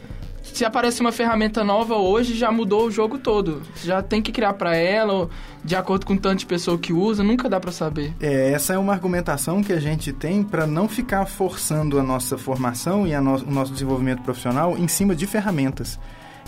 se 0.58 0.66
aparece 0.66 1.02
uma 1.02 1.12
ferramenta 1.12 1.64
nova 1.64 1.96
hoje, 1.96 2.34
já 2.36 2.52
mudou 2.52 2.88
o 2.88 2.92
jogo 2.92 3.18
todo. 3.18 3.62
Já 3.84 4.02
tem 4.02 4.22
que 4.22 4.32
criar 4.32 4.54
pra 4.54 4.76
ela, 4.76 5.30
de 5.64 5.76
acordo 5.76 6.06
com 6.06 6.14
o 6.14 6.20
tanto 6.20 6.40
de 6.40 6.46
pessoa 6.46 6.78
que 6.78 6.94
usa, 6.94 7.24
nunca 7.24 7.50
dá 7.50 7.60
pra 7.60 7.72
saber. 7.72 8.14
É, 8.22 8.52
essa 8.52 8.74
é 8.74 8.78
uma 8.78 8.94
argumentação 8.94 9.64
que 9.64 9.74
a 9.74 9.80
gente 9.80 10.12
tem 10.14 10.44
para 10.44 10.66
não 10.68 10.88
ficar 10.88 11.26
forçando 11.26 12.00
a 12.00 12.04
nossa 12.04 12.38
formação 12.38 13.08
e 13.08 13.16
no- 13.20 13.36
o 13.44 13.52
nosso 13.52 13.72
desenvolvimento 13.74 14.22
profissional 14.22 14.78
em 14.78 14.88
cima 14.88 15.16
de 15.16 15.26
ferramentas. 15.28 16.00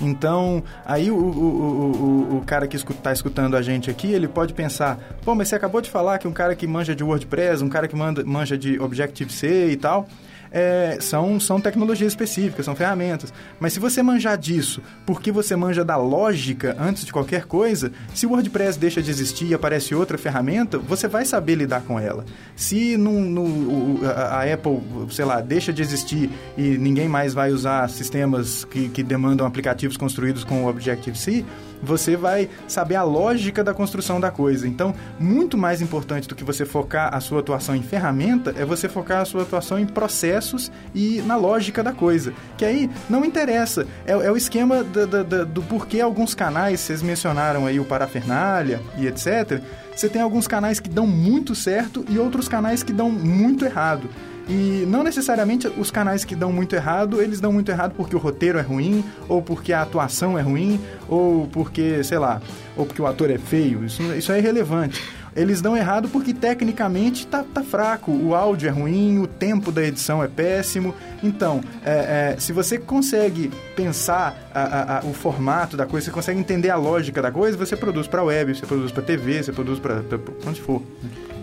Então, 0.02 0.62
aí 0.86 1.10
o, 1.10 1.16
o, 1.16 1.20
o, 1.20 2.34
o, 2.34 2.38
o 2.38 2.42
cara 2.46 2.68
que 2.68 2.76
está 2.76 3.14
escutando 3.14 3.56
a 3.56 3.62
gente 3.62 3.90
aqui, 3.90 4.12
ele 4.12 4.28
pode 4.28 4.54
pensar, 4.54 5.00
pô, 5.24 5.34
mas 5.34 5.48
você 5.48 5.56
acabou 5.56 5.80
de 5.82 5.90
falar 5.90 6.18
que 6.20 6.28
um 6.28 6.34
cara 6.34 6.54
que 6.54 6.68
manja 6.68 6.94
de 6.94 7.02
WordPress, 7.04 7.64
um 7.64 7.70
cara 7.70 7.88
que 7.88 7.96
manda, 7.96 8.24
manja 8.26 8.58
de 8.58 8.78
Objective-C 8.80 9.70
e 9.72 9.78
tal, 9.78 10.06
é, 10.52 10.98
são, 11.00 11.40
são 11.40 11.60
tecnologias 11.60 12.12
específicas, 12.12 12.66
são 12.66 12.76
ferramentas. 12.76 13.34
Mas 13.60 13.74
se 13.74 13.80
você 13.80 14.02
manjar 14.02 14.38
disso, 14.38 14.82
porque 15.06 15.32
você 15.32 15.56
manja 15.56 15.84
da 15.84 15.98
lógica 15.98 16.76
antes 16.80 17.06
de 17.06 17.12
qualquer 17.12 17.46
coisa, 17.46 17.92
se 18.14 18.26
o 18.26 18.32
WordPress 18.32 18.78
deixa 18.78 19.02
de 19.02 19.10
existir 19.10 19.46
e 19.46 19.54
aparece 19.54 19.94
outra 19.94 20.18
ferramenta, 20.18 20.78
você 20.78 21.08
vai 21.08 21.26
saber 21.26 21.56
lidar 21.56 21.82
com 21.82 22.00
ela. 22.00 22.26
Se 22.56 22.98
no, 22.98 24.00
a 24.06 24.42
Apple, 24.42 24.80
sei 25.12 25.26
lá, 25.26 25.42
deixa 25.42 25.74
de 25.74 25.82
existir 25.82 26.30
e 26.58 26.78
ninguém 26.78 27.08
mais 27.08 27.34
vai 27.34 27.52
usar 27.52 27.90
sistemas 27.90 28.66
que, 28.66 28.90
que 28.90 29.04
demandam 29.04 29.46
aplicativos 29.46 29.98
construídos 29.98 30.44
com 30.44 30.64
o 30.64 30.68
Objective-C, 30.68 31.46
você 31.86 32.16
vai 32.18 32.50
saber 32.68 32.96
a 32.96 33.04
lógica 33.04 33.64
da 33.64 33.74
construção 33.74 34.20
da 34.20 34.32
coisa. 34.32 34.68
Então, 34.68 34.94
muito 35.20 35.58
mais 35.58 35.82
importante 35.82 36.28
do 36.28 36.36
que 36.36 36.44
você 36.44 36.66
focar 36.66 37.14
a 37.16 37.20
sua 37.20 37.40
atuação 37.40 37.76
em 37.76 37.84
ferramenta 37.84 38.54
é 38.58 38.66
você 38.66 38.90
focar 38.90 39.22
a 39.22 39.26
sua 39.26 39.44
atuação 39.44 39.78
em 39.80 39.86
processos 39.86 40.72
e 40.94 41.22
na 41.26 41.36
lógica 41.36 41.84
da 41.84 41.94
coisa. 41.94 42.34
Que 42.58 42.66
aí 42.66 42.90
não 43.10 43.24
interessa. 43.24 43.86
É, 44.06 44.12
é 44.14 44.32
o 44.32 44.36
esquema 44.36 44.84
da- 44.84 45.06
da- 45.24 45.44
do 45.44 45.62
porquê 45.62 46.02
alguns 46.02 46.34
canais, 46.34 46.80
vocês 46.80 47.02
mencionaram 47.02 47.66
aí 47.66 47.80
o 47.80 47.86
Parafernália 47.86 48.82
e 48.98 49.08
etc. 49.08 49.62
Você 49.96 50.10
tem 50.10 50.22
alguns 50.22 50.48
canais 50.48 50.80
que 50.80 50.90
dão 50.90 51.06
muito 51.08 51.54
certo 51.56 52.04
e 52.10 52.18
outros 52.20 52.48
canais 52.50 52.84
que 52.84 52.92
dão 52.92 53.10
muito 53.10 53.64
errado. 53.64 54.10
E 54.48 54.86
não 54.88 55.04
necessariamente 55.04 55.68
os 55.68 55.90
canais 55.90 56.24
que 56.24 56.36
dão 56.36 56.52
muito 56.52 56.76
errado, 56.76 57.22
eles 57.22 57.40
dão 57.40 57.52
muito 57.52 57.70
errado 57.72 57.94
porque 57.96 58.16
o 58.16 58.20
roteiro 58.20 58.60
é 58.60 58.62
ruim, 58.62 59.04
ou 59.28 59.42
porque 59.42 59.74
a 59.74 59.82
atuação 59.82 60.38
é 60.38 60.42
ruim, 60.42 60.80
ou 61.10 61.48
porque, 61.48 62.04
sei 62.04 62.20
lá, 62.20 62.42
ou 62.76 62.86
porque 62.86 63.02
o 63.02 63.08
ator 63.08 63.32
é 63.32 63.38
feio. 63.38 63.84
Isso, 63.84 64.04
isso 64.14 64.32
é 64.32 64.38
irrelevante. 64.38 65.02
Eles 65.36 65.60
dão 65.62 65.76
errado 65.76 66.08
porque 66.08 66.34
tecnicamente 66.34 67.28
tá, 67.28 67.44
tá 67.44 67.62
fraco, 67.62 68.10
o 68.10 68.34
áudio 68.34 68.70
é 68.70 68.72
ruim, 68.72 69.20
o 69.20 69.28
tempo 69.28 69.70
da 69.72 69.84
edição 69.84 70.24
é 70.24 70.28
péssimo. 70.30 70.96
Então, 71.22 71.62
é, 71.84 72.34
é, 72.36 72.40
se 72.40 72.54
você 72.54 72.78
consegue 72.78 73.52
pensar 73.76 74.50
a- 74.54 74.62
a- 74.62 74.98
a- 75.00 75.02
o 75.06 75.14
formato 75.14 75.76
da 75.76 75.86
coisa, 75.86 76.06
você 76.06 76.12
consegue 76.12 76.40
entender 76.40 76.70
a 76.70 76.78
lógica 76.78 77.22
da 77.22 77.32
coisa, 77.32 77.58
você 77.58 77.76
produz 77.76 78.08
para 78.08 78.24
web, 78.24 78.56
você 78.56 78.66
produz 78.66 78.92
para 78.94 79.04
TV, 79.04 79.44
você 79.44 79.52
produz 79.52 79.78
para 79.78 80.02
onde 80.48 80.62
for. 80.62 80.82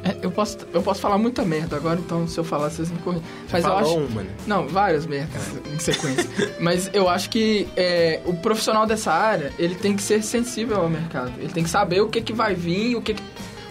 É, 0.05 0.16
eu, 0.22 0.33
posso, 0.33 0.59
eu 0.72 0.83
posso 0.83 1.00
falar 1.00 1.16
muita 1.16 1.44
merda 1.44 1.76
agora, 1.76 2.00
então 2.00 2.26
se 2.26 2.37
eu 2.38 2.42
falar, 2.42 2.70
vocês 2.70 2.90
me 2.90 2.98
corrigem. 2.98 3.24
Mas 3.52 3.64
eu 3.64 3.76
acho. 3.76 3.94
uma, 3.98 4.22
né? 4.22 4.31
Não, 4.46 4.66
várias 4.66 5.07
merdas 5.07 5.42
em 5.72 5.78
sequência. 5.78 6.28
Mas 6.59 6.90
eu 6.92 7.09
acho 7.09 7.28
que 7.31 7.68
é, 7.76 8.20
o 8.24 8.33
profissional 8.35 8.85
dessa 8.87 9.12
área, 9.12 9.52
ele 9.59 9.74
tem 9.76 9.94
que 9.94 10.02
ser 10.02 10.22
sensível 10.24 10.78
ao 10.81 10.88
mercado. 10.88 11.31
Ele 11.38 11.52
tem 11.52 11.62
que 11.62 11.70
saber 11.70 12.00
o 12.00 12.09
que, 12.09 12.20
que 12.20 12.33
vai 12.33 12.52
vir, 12.55 12.96
o 12.96 13.02
que, 13.02 13.14
que- 13.14 13.22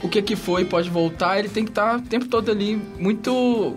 o 0.04 0.10
que, 0.10 0.22
que 0.22 0.36
foi, 0.36 0.66
pode 0.66 0.90
voltar. 0.90 1.38
Ele 1.40 1.50
tem 1.50 1.64
que 1.64 1.72
estar 1.72 1.98
o 1.98 2.02
tempo 2.02 2.26
todo 2.28 2.50
ali 2.52 2.82
muito... 3.00 3.76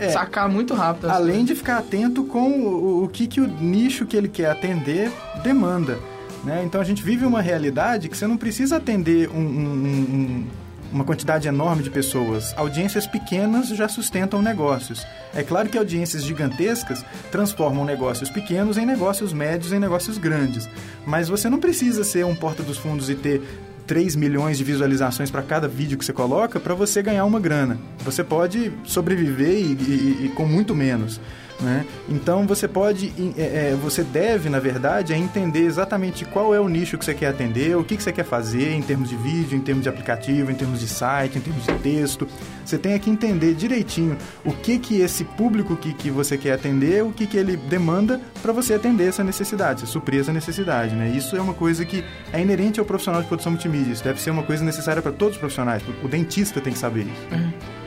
É. 0.00 0.10
Sacar 0.10 0.48
muito 0.48 0.74
rápido. 0.74 1.10
Além 1.10 1.28
coisas. 1.38 1.46
de 1.48 1.54
ficar 1.56 1.78
atento 1.78 2.22
com 2.22 2.50
o, 2.52 3.04
o 3.04 3.08
que, 3.08 3.26
que 3.26 3.40
o 3.40 3.48
nicho 3.48 4.06
que 4.06 4.16
ele 4.16 4.28
quer 4.28 4.48
atender 4.48 5.10
demanda. 5.42 5.98
Né? 6.44 6.62
Então 6.64 6.80
a 6.80 6.84
gente 6.84 7.02
vive 7.02 7.24
uma 7.26 7.40
realidade 7.42 8.08
que 8.08 8.16
você 8.16 8.24
não 8.24 8.36
precisa 8.36 8.76
atender 8.76 9.28
um- 9.28 9.34
um- 9.34 9.42
um- 9.42 10.46
uma 10.92 11.04
quantidade 11.04 11.48
enorme 11.48 11.82
de 11.82 11.90
pessoas. 11.90 12.54
Audiências 12.56 13.08
pequenas 13.08 13.68
já 13.70 13.88
sustentam 13.88 14.40
negócios. 14.40 15.04
É 15.34 15.42
claro 15.42 15.68
que 15.68 15.76
audiências 15.76 16.22
gigantescas 16.22 17.04
transformam 17.32 17.84
negócios 17.84 18.30
pequenos 18.30 18.78
em 18.78 18.86
negócios 18.86 19.32
médios, 19.32 19.72
em 19.72 19.80
negócios 19.80 20.16
grandes. 20.16 20.68
Mas 21.04 21.28
você 21.28 21.50
não 21.50 21.58
precisa 21.58 22.04
ser 22.04 22.24
um 22.24 22.36
porta 22.36 22.62
dos 22.62 22.78
fundos 22.78 23.10
e 23.10 23.16
ter 23.16 23.42
3 23.88 24.14
milhões 24.14 24.56
de 24.58 24.62
visualizações 24.64 25.30
para 25.30 25.42
cada 25.42 25.66
vídeo 25.66 25.96
que 25.98 26.04
você 26.04 26.12
coloca 26.12 26.60
para 26.60 26.74
você 26.74 27.02
ganhar 27.02 27.24
uma 27.24 27.40
grana. 27.40 27.76
Você 28.04 28.22
pode 28.22 28.70
sobreviver 28.84 29.50
e, 29.54 29.72
e- 29.72 30.26
e 30.26 30.32
com 30.36 30.46
muito 30.46 30.74
menos. 30.76 31.18
Né? 31.60 31.84
Então 32.08 32.46
você 32.46 32.68
pode, 32.68 33.12
é, 33.36 33.70
é, 33.70 33.76
você 33.82 34.04
deve, 34.04 34.48
na 34.48 34.60
verdade, 34.60 35.12
é 35.12 35.16
entender 35.16 35.64
exatamente 35.64 36.24
qual 36.24 36.54
é 36.54 36.60
o 36.60 36.68
nicho 36.68 36.96
que 36.96 37.04
você 37.04 37.14
quer 37.14 37.28
atender, 37.28 37.76
o 37.76 37.82
que, 37.82 37.96
que 37.96 38.02
você 38.02 38.12
quer 38.12 38.24
fazer 38.24 38.72
em 38.74 38.82
termos 38.82 39.08
de 39.08 39.16
vídeo, 39.16 39.56
em 39.56 39.60
termos 39.60 39.82
de 39.82 39.88
aplicativo, 39.88 40.52
em 40.52 40.54
termos 40.54 40.78
de 40.78 40.86
site, 40.86 41.38
em 41.38 41.40
termos 41.40 41.64
de 41.64 41.72
texto. 41.74 42.28
Você 42.64 42.78
tem 42.78 42.96
que 42.98 43.10
entender 43.10 43.54
direitinho 43.54 44.16
o 44.44 44.52
que 44.52 44.78
que 44.78 45.00
esse 45.00 45.24
público 45.24 45.74
que, 45.74 45.92
que 45.94 46.10
você 46.10 46.36
quer 46.36 46.52
atender, 46.52 47.02
o 47.02 47.10
que, 47.10 47.26
que 47.26 47.36
ele 47.36 47.56
demanda 47.56 48.20
para 48.40 48.52
você 48.52 48.74
atender 48.74 49.08
essa 49.08 49.24
necessidade, 49.24 49.86
suprir 49.86 50.20
essa 50.20 50.32
necessidade. 50.32 50.94
Né? 50.94 51.08
Isso 51.08 51.34
é 51.36 51.40
uma 51.40 51.54
coisa 51.54 51.84
que 51.84 52.04
é 52.32 52.40
inerente 52.40 52.78
ao 52.78 52.86
profissional 52.86 53.20
de 53.20 53.26
produção 53.26 53.50
multimídia. 53.50 53.92
Isso 53.92 54.04
deve 54.04 54.20
ser 54.20 54.30
uma 54.30 54.42
coisa 54.42 54.62
necessária 54.62 55.02
para 55.02 55.12
todos 55.12 55.34
os 55.34 55.40
profissionais. 55.40 55.82
O 56.04 56.08
dentista 56.08 56.60
tem 56.60 56.72
que 56.72 56.78
saber 56.78 57.02
isso. 57.02 57.26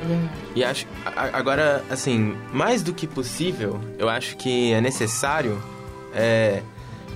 É 0.04 0.08
verdade. 0.08 0.30
E 0.56 0.64
acho. 0.64 0.88
Agora, 1.16 1.84
assim, 1.90 2.36
mais 2.52 2.82
do 2.82 2.94
que 2.94 3.08
possível, 3.08 3.61
eu 3.98 4.10
acho 4.10 4.36
que 4.38 4.72
é 4.74 4.82
necessário. 4.82 5.62
É, 6.14 6.62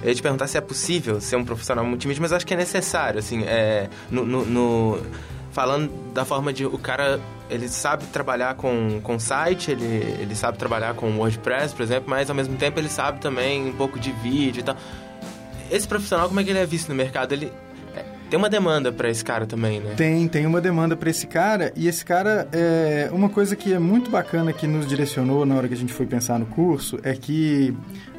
eu 0.03 0.09
ia 0.09 0.15
te 0.15 0.21
perguntar 0.21 0.47
se 0.47 0.57
é 0.57 0.61
possível 0.61 1.19
ser 1.21 1.35
um 1.35 1.43
profissional 1.45 1.83
multimídia, 1.85 2.21
mas 2.21 2.31
eu 2.31 2.37
acho 2.37 2.45
que 2.45 2.53
é 2.53 2.57
necessário, 2.57 3.19
assim, 3.19 3.43
é, 3.43 3.89
no, 4.11 4.25
no- 4.25 4.45
no- 4.45 4.99
falando 5.51 5.89
da 6.13 6.25
forma 6.25 6.51
de 6.51 6.65
o 6.65 6.77
cara 6.77 7.19
ele 7.49 7.69
sabe 7.69 8.05
trabalhar 8.07 8.55
com, 8.55 8.99
com 9.01 9.17
site, 9.19 9.71
ele, 9.71 9.85
ele 10.19 10.35
sabe 10.35 10.57
trabalhar 10.57 10.93
com 10.95 11.15
WordPress, 11.17 11.73
por 11.73 11.83
exemplo, 11.83 12.09
mas 12.09 12.29
ao 12.29 12.35
mesmo 12.35 12.57
tempo 12.57 12.79
ele 12.79 12.89
sabe 12.89 13.19
também 13.21 13.69
um 13.69 13.73
pouco 13.73 13.97
de 13.99 14.11
vídeo 14.11 14.59
e 14.61 14.63
tal. 14.63 14.75
Esse 15.71 15.87
profissional, 15.87 16.27
como 16.27 16.39
é 16.39 16.43
que 16.43 16.49
ele 16.49 16.59
é 16.59 16.65
visto 16.65 16.89
no 16.89 16.95
mercado? 16.95 17.31
Ele 17.33 17.51
tem 18.29 18.37
uma 18.37 18.49
demanda 18.49 18.91
pra 18.91 19.09
esse 19.09 19.23
cara 19.23 19.45
também, 19.45 19.79
né? 19.79 19.93
Tem, 19.95 20.27
tem 20.27 20.45
uma 20.45 20.59
demanda 20.59 20.95
para 20.95 21.09
esse 21.09 21.27
cara 21.27 21.71
e 21.75 21.87
esse 21.87 22.03
cara 22.03 22.47
é 22.51 23.09
uma 23.11 23.29
coisa 23.29 23.55
que 23.55 23.73
é 23.73 23.79
muito 23.79 24.09
bacana 24.09 24.51
que 24.51 24.65
nos 24.65 24.87
direcionou 24.87 25.45
na 25.45 25.55
hora 25.55 25.67
que 25.67 25.73
a 25.73 25.77
gente 25.77 25.93
foi 25.93 26.05
pensar 26.05 26.39
no 26.39 26.45
curso 26.45 26.99
é 27.03 27.13
que 27.13 27.75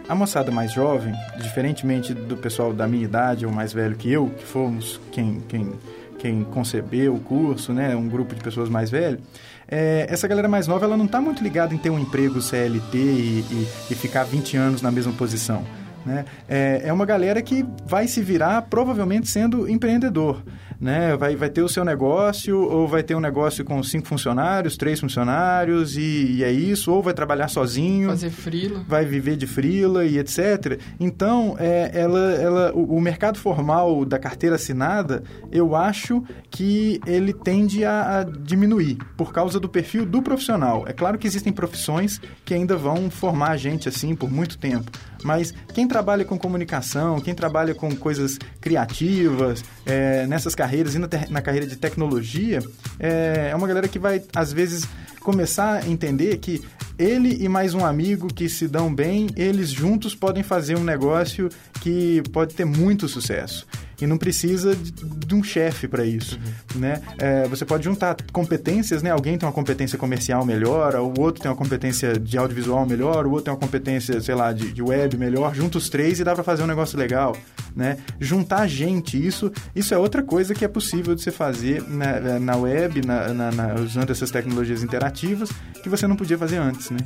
a 0.09 0.15
moçada 0.15 0.53
mais 0.53 0.73
jovem, 0.73 1.13
diferentemente 1.43 2.15
do 2.15 2.37
pessoal 2.37 2.73
da 2.73 2.87
minha 2.87 3.05
idade 3.05 3.45
ou 3.45 3.53
mais 3.53 3.73
velho 3.73 3.97
que 3.97 4.11
eu, 4.11 4.31
que 4.31 4.45
fomos 4.45 5.01
quem 5.11 5.43
quem 5.49 5.73
quem 6.19 6.45
concebeu 6.45 7.15
o 7.15 7.21
curso, 7.21 7.73
né, 7.75 7.95
um 7.95 8.09
grupo 8.09 8.35
de 8.35 8.43
pessoas 8.43 8.71
mais 8.71 8.91
velho, 8.91 9.19
é, 9.69 10.07
essa 10.09 10.27
galera 10.27 10.49
mais 10.49 10.67
nova 10.67 10.87
ela 10.87 10.97
não 10.97 11.05
está 11.05 11.21
muito 11.21 11.43
ligada 11.43 11.75
em 11.75 11.79
ter 11.79 11.91
um 11.91 11.99
emprego 11.99 12.41
CLT 12.41 12.97
e, 12.97 13.45
e, 13.51 13.69
e 13.91 13.95
ficar 13.95 14.25
20 14.25 14.57
anos 14.57 14.83
na 14.83 14.91
mesma 14.91 15.13
posição. 15.13 15.65
Né? 16.07 16.25
É, 16.49 16.83
é 16.85 16.93
uma 16.93 17.05
galera 17.05 17.43
que 17.43 17.67
vai 17.85 18.07
se 18.07 18.23
virar 18.23 18.63
provavelmente 18.63 19.29
sendo 19.29 19.69
empreendedor. 19.69 20.41
Né? 20.81 21.17
Vai, 21.17 21.35
vai 21.35 21.49
ter 21.49 21.63
o 21.63 21.69
seu 21.69 21.85
negócio, 21.85 22.61
ou 22.61 22.87
vai 22.87 23.03
ter 23.03 23.15
um 23.15 23.21
negócio 23.21 23.65
com 23.65 23.83
cinco 23.83 24.07
funcionários, 24.07 24.77
três 24.77 25.01
funcionários, 25.01 25.97
e, 25.97 26.37
e 26.37 26.45
é 26.45 26.53
isso, 26.53 26.93
ou 26.93 27.03
vai 27.03 27.15
trabalhar 27.15 27.49
sozinho 27.49 28.11
Fazer 28.11 28.31
frila. 28.31 28.85
vai 28.87 29.05
viver 29.05 29.37
de 29.37 29.47
frila 29.47 30.05
e 30.05 30.19
etc. 30.19 30.79
Então, 31.01 31.57
é, 31.59 31.91
ela, 31.95 32.33
ela, 32.35 32.73
o, 32.75 32.97
o 32.97 33.01
mercado 33.01 33.39
formal 33.39 34.05
da 34.05 34.19
carteira 34.19 34.57
assinada, 34.57 35.25
eu 35.51 35.75
acho 35.75 36.23
que 36.51 37.01
ele 37.07 37.33
tende 37.33 37.85
a, 37.85 38.19
a 38.19 38.25
diminuir 38.25 38.99
por 39.17 39.33
causa 39.33 39.59
do 39.59 39.69
perfil 39.69 40.05
do 40.05 40.21
profissional. 40.23 40.85
É 40.87 40.93
claro 40.93 41.17
que 41.19 41.27
existem 41.27 41.53
profissões 41.53 42.21
que 42.45 42.53
ainda 42.53 42.77
vão 42.77 43.11
formar 43.11 43.53
a 43.53 43.57
gente 43.57 43.89
assim 43.89 44.15
por 44.15 44.31
muito 44.31 44.59
tempo. 44.59 44.91
Mas 45.23 45.53
quem 45.73 45.87
trabalha 45.87 46.25
com 46.25 46.39
comunicação, 46.39 47.21
quem 47.21 47.35
trabalha 47.35 47.75
com 47.75 47.95
coisas 47.95 48.39
criativas, 48.61 49.65
é, 49.85 50.27
nessas 50.27 50.55
carreiras 50.55 50.95
e 50.95 50.99
na, 50.99 51.09
na 51.29 51.43
carreira 51.43 51.67
de 51.67 51.77
tecnologia, 51.77 52.63
é, 52.99 53.51
é 53.53 53.57
uma 53.57 53.67
galera 53.67 53.89
que 53.89 53.99
vai, 53.99 54.23
às 54.35 54.53
vezes, 54.53 54.87
começar 55.21 55.83
a 55.83 55.89
entender 55.89 56.39
que 56.39 56.63
ele 56.99 57.45
e 57.45 57.49
mais 57.49 57.75
um 57.75 57.85
amigo 57.85 58.29
que 58.29 58.49
se 58.49 58.67
dão 58.67 58.95
bem, 58.95 59.29
eles 59.37 59.71
juntos 59.71 60.15
podem 60.15 60.43
fazer 60.43 60.77
um 60.77 60.85
negócio 60.85 61.51
que 61.81 62.23
pode 62.33 62.55
ter 62.55 62.65
muito 62.65 63.09
sucesso 63.09 63.67
e 64.01 64.07
não 64.07 64.19
precisa 64.19 64.75
de, 64.75 64.93
de 64.93 65.35
um 65.35 65.43
chefe 65.43 65.89
para 65.89 66.05
isso, 66.05 66.39
uhum. 66.75 66.81
né? 66.81 67.01
É, 67.19 67.49
você 67.49 67.65
pode 67.65 67.85
juntar 67.85 68.17
competências, 68.33 69.03
né? 69.03 69.11
Alguém 69.11 69.39
tem 69.39 69.47
uma 69.47 69.53
competência 69.53 69.99
comercial 69.99 70.45
melhor, 70.45 70.95
o 70.97 71.19
outro 71.21 71.43
tem 71.43 71.51
uma 71.51 71.57
competência 71.57 72.19
de 72.19 72.37
audiovisual 72.37 72.87
melhor, 72.87 73.27
o 73.27 73.31
outro 73.31 73.45
tem 73.45 73.53
uma 73.53 73.59
competência, 73.59 74.21
sei 74.21 74.35
lá, 74.35 74.53
de, 74.53 74.73
de 74.73 74.83
web 74.83 75.17
melhor. 75.17 75.55
Junta 75.55 75.79
os 75.79 75.89
três 75.89 76.21
e 76.21 76.25
dá 76.25 76.35
para 76.35 76.45
fazer 76.45 76.63
um 76.63 76.67
negócio 76.67 76.99
legal, 76.99 77.37
né? 77.75 77.97
Juntar 78.21 78.67
gente, 78.67 79.25
isso, 79.25 79.51
isso 79.75 79.95
é 79.95 79.99
outra 79.99 80.23
coisa 80.23 80.55
que 80.55 80.65
é 80.65 80.69
possível 80.69 81.15
de 81.15 81.23
você 81.23 81.31
fazer 81.31 81.83
na, 81.89 82.39
na 82.39 82.57
web, 82.57 83.07
na, 83.07 83.33
na, 83.33 83.51
na, 83.51 83.75
usando 83.75 84.11
essas 84.11 84.31
tecnologias 84.31 84.83
interativas 84.83 85.51
que 85.83 85.89
você 85.89 86.07
não 86.07 86.17
podia 86.17 86.37
fazer 86.37 86.57
antes, 86.57 86.91
né? 86.91 86.99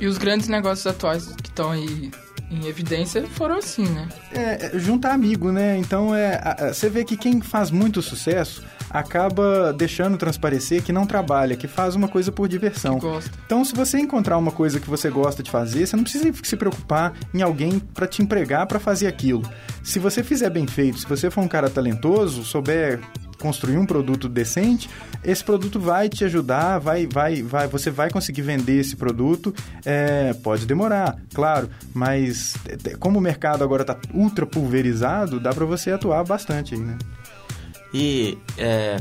E 0.00 0.06
os 0.06 0.16
grandes 0.16 0.46
negócios 0.46 0.86
atuais 0.86 1.26
que 1.26 1.48
estão 1.48 1.72
aí 1.72 2.10
em 2.50 2.66
evidência 2.66 3.26
foram 3.26 3.56
assim, 3.56 3.86
né? 3.86 4.08
É, 4.32 4.78
juntar 4.78 5.12
amigo, 5.12 5.52
né? 5.52 5.76
Então, 5.76 6.14
é, 6.14 6.72
você 6.72 6.88
vê 6.88 7.04
que 7.04 7.16
quem 7.16 7.40
faz 7.40 7.70
muito 7.70 8.00
sucesso 8.00 8.64
acaba 8.90 9.72
deixando 9.72 10.16
transparecer 10.16 10.82
que 10.82 10.92
não 10.92 11.06
trabalha, 11.06 11.56
que 11.56 11.68
faz 11.68 11.94
uma 11.94 12.08
coisa 12.08 12.32
por 12.32 12.48
diversão. 12.48 12.98
Então, 13.44 13.64
se 13.64 13.74
você 13.74 13.98
encontrar 13.98 14.38
uma 14.38 14.50
coisa 14.50 14.80
que 14.80 14.88
você 14.88 15.10
gosta 15.10 15.42
de 15.42 15.50
fazer, 15.50 15.86
você 15.86 15.96
não 15.96 16.02
precisa 16.02 16.32
se 16.42 16.56
preocupar 16.56 17.12
em 17.34 17.42
alguém 17.42 17.78
para 17.78 18.06
te 18.06 18.22
empregar 18.22 18.66
para 18.66 18.80
fazer 18.80 19.06
aquilo. 19.06 19.42
Se 19.82 19.98
você 19.98 20.22
fizer 20.22 20.50
bem 20.50 20.66
feito, 20.66 20.98
se 20.98 21.06
você 21.06 21.30
for 21.30 21.42
um 21.42 21.48
cara 21.48 21.68
talentoso, 21.68 22.44
souber 22.44 23.00
construir 23.40 23.78
um 23.78 23.86
produto 23.86 24.28
decente, 24.28 24.88
esse 25.24 25.42
produto 25.42 25.78
vai 25.78 26.08
te 26.08 26.24
ajudar, 26.24 26.78
vai, 26.78 27.06
vai, 27.06 27.42
vai, 27.42 27.66
você 27.66 27.90
vai 27.90 28.10
conseguir 28.10 28.42
vender 28.42 28.80
esse 28.80 28.96
produto. 28.96 29.54
É, 29.84 30.32
pode 30.34 30.66
demorar, 30.66 31.16
claro, 31.32 31.68
mas 31.94 32.54
como 32.98 33.18
o 33.18 33.22
mercado 33.22 33.62
agora 33.62 33.82
está 33.82 33.96
ultra 34.12 34.46
pulverizado, 34.46 35.40
dá 35.40 35.52
para 35.52 35.64
você 35.64 35.90
atuar 35.90 36.24
bastante 36.24 36.74
aí, 36.74 36.80
né? 36.80 36.98
E 37.92 38.36
é, 38.58 38.96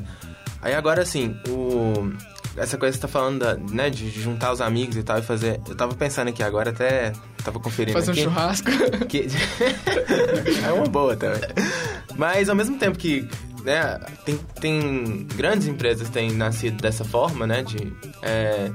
aí 0.61 0.73
agora 0.73 1.01
assim, 1.01 1.35
o, 1.49 2.11
essa 2.57 2.77
coisa 2.77 2.97
que 2.97 3.01
você 3.01 3.07
tá 3.07 3.07
falando 3.07 3.39
da, 3.39 3.55
né, 3.55 3.89
de 3.89 4.09
juntar 4.09 4.51
os 4.51 4.61
amigos 4.61 4.97
e 4.97 5.03
tal 5.03 5.19
e 5.19 5.21
fazer. 5.21 5.61
Eu 5.67 5.75
tava 5.75 5.93
pensando 5.93 6.29
aqui 6.29 6.41
agora, 6.41 6.71
até 6.71 7.13
tava 7.43 7.59
conferindo. 7.59 7.93
Fazer 7.93 8.11
aqui, 8.11 8.21
um 8.21 8.23
churrasco. 8.23 8.69
Que, 9.07 9.27
é 10.65 10.71
uma 10.73 10.88
boa 10.88 11.15
também. 11.15 11.41
Mas 12.17 12.49
ao 12.49 12.55
mesmo 12.55 12.77
tempo 12.77 12.97
que 12.97 13.27
né, 13.63 13.99
tem, 14.25 14.37
tem 14.59 15.27
grandes 15.35 15.67
empresas 15.67 16.09
têm 16.09 16.31
nascido 16.31 16.81
dessa 16.81 17.03
forma, 17.03 17.45
né? 17.45 17.63
De, 17.63 17.93
é, 18.21 18.71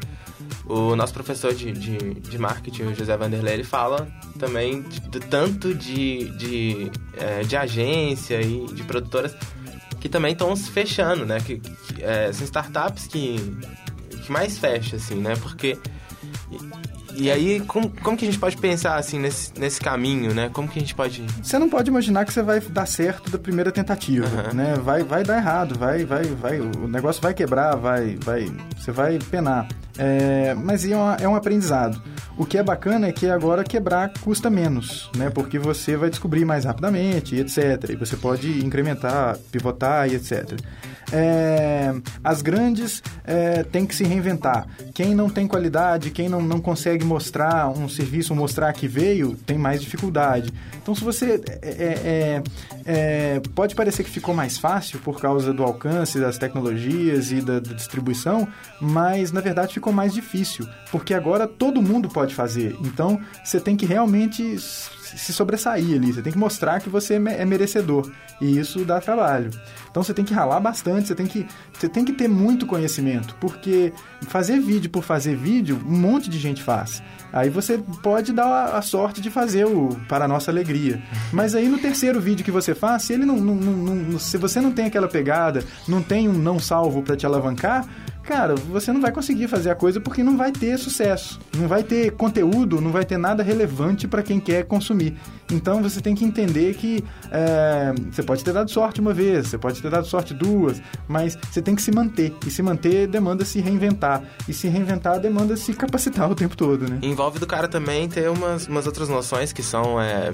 o 0.67 0.95
nosso 0.97 1.13
professor 1.13 1.55
de, 1.55 1.73
de, 1.73 1.99
de, 2.15 2.39
marketing, 2.39 2.85
o 2.85 2.95
José 2.95 3.17
Vanderlei, 3.17 3.55
ele 3.55 3.65
fala 3.65 4.09
também 4.39 4.83
do 4.83 5.21
tanto 5.21 5.75
de, 5.75 6.31
de, 6.37 6.91
é, 7.17 7.43
de 7.43 7.57
agência 7.57 8.41
e 8.41 8.67
de 8.67 8.83
produtoras 8.85 9.35
que 10.01 10.09
também 10.09 10.33
estão 10.33 10.55
se 10.57 10.71
fechando, 10.71 11.25
né? 11.25 11.39
Que, 11.41 11.59
que 11.61 12.03
é, 12.03 12.33
são 12.33 12.45
startups 12.45 13.07
que, 13.07 13.37
que 14.25 14.33
mais 14.33 14.59
fecham, 14.59 14.99
assim, 14.99 15.15
né? 15.15 15.37
Porque 15.37 15.79
e 17.17 17.31
aí, 17.31 17.61
como, 17.61 17.91
como 18.03 18.17
que 18.17 18.25
a 18.25 18.29
gente 18.31 18.39
pode 18.39 18.57
pensar, 18.57 18.97
assim, 18.97 19.19
nesse, 19.19 19.53
nesse 19.59 19.81
caminho, 19.81 20.35
né? 20.35 20.51
Como 20.53 20.69
que 20.69 20.79
a 20.79 20.83
gente 20.83 20.95
pode... 20.95 21.25
Você 21.43 21.59
não 21.59 21.69
pode 21.69 21.91
imaginar 21.91 22.25
que 22.25 22.33
você 22.33 22.43
vai 22.43 22.61
dar 22.61 22.87
certo 22.87 23.31
da 23.31 23.39
primeira 23.39 23.71
tentativa, 23.71 24.27
uhum. 24.27 24.55
né? 24.55 24.75
Vai, 24.83 25.03
vai 25.03 25.23
dar 25.23 25.37
errado, 25.37 25.79
vai, 25.79 26.05
vai, 26.05 26.25
vai... 26.25 26.61
O 26.61 26.89
negócio 26.89 27.23
vai 27.23 27.35
quebrar, 27.35 27.77
vai... 27.77 28.17
vai 28.23 28.51
você 28.77 28.91
vai 28.91 29.19
penar. 29.31 29.69
É, 29.99 30.55
mas 30.55 30.85
é, 30.85 30.97
uma, 30.97 31.17
é 31.21 31.29
um 31.29 31.35
aprendizado. 31.35 32.03
O 32.37 32.47
que 32.47 32.57
é 32.57 32.63
bacana 32.63 33.09
é 33.09 33.13
que 33.13 33.27
agora 33.27 33.63
quebrar 33.63 34.11
custa 34.21 34.49
menos, 34.49 35.11
né? 35.17 35.29
Porque 35.31 35.59
você 35.59 35.97
vai 35.97 36.09
descobrir 36.09 36.45
mais 36.45 36.65
rapidamente, 36.65 37.37
etc. 37.37 37.91
E 37.91 37.97
você 37.97 38.17
pode 38.17 38.65
incrementar, 38.65 39.37
pivotar 39.51 40.11
e 40.11 40.15
etc. 40.15 40.59
É, 41.13 41.95
as 42.25 42.41
grandes 42.41 43.03
é, 43.25 43.63
têm 43.63 43.85
que 43.85 43.95
se 43.95 44.05
reinventar. 44.05 44.67
Quem 44.95 45.15
não 45.15 45.29
tem 45.29 45.47
qualidade, 45.47 46.11
quem 46.11 46.29
não, 46.29 46.41
não 46.41 46.61
consegue 46.61 47.05
mostrar 47.05 47.69
um 47.69 47.89
serviço, 47.89 48.35
mostrar 48.35 48.73
que 48.73 48.89
veio, 48.89 49.37
tem 49.47 49.59
mais 49.59 49.81
dificuldade. 49.81 50.53
Então, 50.83 50.95
se 50.95 51.05
você. 51.05 51.41
É, 51.63 51.69
é, 51.71 52.43
é, 52.85 53.41
pode 53.55 53.75
parecer 53.75 54.03
que 54.03 54.11
ficou 54.11 54.35
mais 54.35 54.59
fácil 54.59 54.99
por 55.01 55.21
causa 55.21 55.53
do 55.53 55.63
alcance 55.63 56.19
das 56.19 56.39
tecnologias 56.39 57.31
e 57.31 57.41
da, 57.41 57.61
da 57.61 57.73
distribuição, 57.73 58.49
mas 58.81 59.31
na 59.31 59.41
verdade 59.41 59.75
ficou 59.75 59.93
mais 59.93 60.13
difícil, 60.13 60.67
porque 60.91 61.15
agora 61.15 61.47
todo 61.47 61.81
mundo 61.81 62.09
pode 62.09 62.35
fazer. 62.35 62.77
Então, 62.81 63.21
você 63.45 63.61
tem 63.61 63.77
que 63.77 63.87
realmente 63.87 64.59
se 64.59 65.33
sobressair 65.33 65.95
ali, 65.95 66.13
você 66.13 66.23
tem 66.23 66.33
que 66.33 66.39
mostrar 66.39 66.81
que 66.81 66.89
você 66.89 67.15
é 67.15 67.45
merecedor. 67.45 68.11
E 68.43 68.59
isso 68.59 68.85
dá 68.85 69.01
trabalho. 69.01 69.51
Então 69.89 70.03
você 70.03 70.13
tem 70.13 70.25
que 70.25 70.35
ralar 70.35 70.59
bastante, 70.59 71.07
você 71.07 71.15
tem 71.15 71.27
que, 71.27 71.47
você 71.73 71.89
tem 71.89 72.05
que 72.05 72.13
ter 72.13 72.27
muito 72.27 72.67
conhecimento, 72.67 73.37
porque 73.41 73.93
fazer 74.23 74.59
vídeo 74.59 74.91
por 74.91 75.05
fazer 75.05 75.37
vídeo, 75.37 75.81
um 75.87 75.97
monte 75.97 76.29
de 76.29 76.41
gente 76.41 76.61
faz. 76.61 77.01
Aí 77.33 77.49
você 77.49 77.79
pode 78.03 78.33
dar 78.33 78.75
a 78.75 78.83
sorte 78.83 79.21
de 79.21 79.31
fazer 79.31 79.65
o 79.65 79.91
para 80.09 80.25
a 80.25 80.29
nossa 80.29 80.51
alegria. 80.51 81.01
Mas 81.33 81.55
aí 81.55 81.69
no 81.69 81.79
terceiro 81.79 82.21
vídeo 82.21 82.45
que 82.45 82.51
você 82.51 82.75
faz, 82.75 83.05
se 83.05 83.13
ele 83.13 83.25
não, 83.25 83.37
não, 83.37 83.55
não, 83.55 83.95
não 83.95 84.19
se 84.19 84.37
você 84.37 84.61
não 84.61 84.73
tem 84.73 84.87
aquela 84.87 85.07
pegada, 85.07 85.63
não 85.87 86.03
tem 86.03 86.29
um 86.29 86.33
não 86.33 86.59
salvo 86.59 87.01
para 87.01 87.17
te 87.17 87.25
alavancar, 87.25 87.87
cara, 88.23 88.55
você 88.55 88.93
não 88.93 89.01
vai 89.01 89.13
conseguir 89.13 89.49
fazer 89.49 89.71
a 89.71 89.75
coisa 89.75 90.01
porque 90.01 90.23
não 90.23 90.37
vai 90.37 90.53
ter 90.53 90.79
sucesso, 90.79 91.39
não 91.57 91.69
vai 91.69 91.83
ter 91.83 92.13
conteúdo, 92.13 92.81
não 92.81 92.91
vai 92.91 93.05
ter 93.05 93.19
nada 93.19 93.43
relevante 93.43 94.07
para 94.07 94.23
quem 94.23 94.41
quer 94.41 94.65
consumir. 94.65 95.17
Então 95.51 95.83
você 95.83 96.01
tem 96.01 96.15
que 96.15 96.25
entender 96.25 96.75
que 96.75 97.05
é, 97.31 97.93
você 98.11 98.23
pode 98.23 98.43
ter 98.43 98.53
dado 98.53 98.71
sorte 98.71 99.01
uma 99.01 99.13
vez, 99.13 99.49
você 99.49 99.59
pode 99.59 99.81
ter 99.83 99.91
dado 99.91 100.07
sorte 100.07 100.33
duas, 100.33 100.81
mas 101.07 101.37
você 101.51 101.61
tem 101.61 101.75
que 101.75 101.83
se 101.83 101.93
manter. 101.93 102.35
E 102.47 102.51
se 102.51 102.63
manter 102.63 103.07
demanda 103.07 103.45
se 103.45 103.61
reinventar. 103.61 104.23
E 104.49 104.53
se 104.53 104.69
reinventar 104.69 105.21
demanda 105.21 105.57
se 105.57 105.73
capacitar 105.75 106.31
o 106.33 106.35
tempo 106.35 106.57
todo, 106.57 106.89
né? 106.89 106.99
Envolve 107.03 107.39
do 107.39 107.47
cara 107.47 107.69
também 107.69 108.09
ter 108.09 108.31
umas, 108.31 108.67
umas 108.67 108.87
outras 108.87 109.09
noções 109.09 109.53
que 109.53 109.63
são. 109.63 110.01
É... 110.01 110.31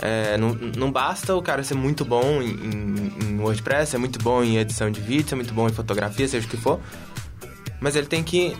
É, 0.00 0.36
não, 0.36 0.54
não 0.76 0.90
basta 0.90 1.34
o 1.34 1.42
cara 1.42 1.62
ser 1.62 1.74
muito 1.74 2.04
bom 2.04 2.42
em, 2.42 3.12
em, 3.22 3.40
WordPress, 3.40 3.92
ser 3.92 3.98
muito 3.98 4.18
bom 4.18 4.42
em 4.42 4.58
edição 4.58 4.90
de 4.90 5.00
vídeo, 5.00 5.28
ser 5.28 5.34
muito 5.36 5.54
bom 5.54 5.68
em 5.68 5.72
fotografia, 5.72 6.26
seja 6.26 6.46
o 6.46 6.50
que 6.50 6.56
for. 6.56 6.80
Mas 7.80 7.96
ele 7.96 8.06
tem 8.06 8.22
que, 8.22 8.56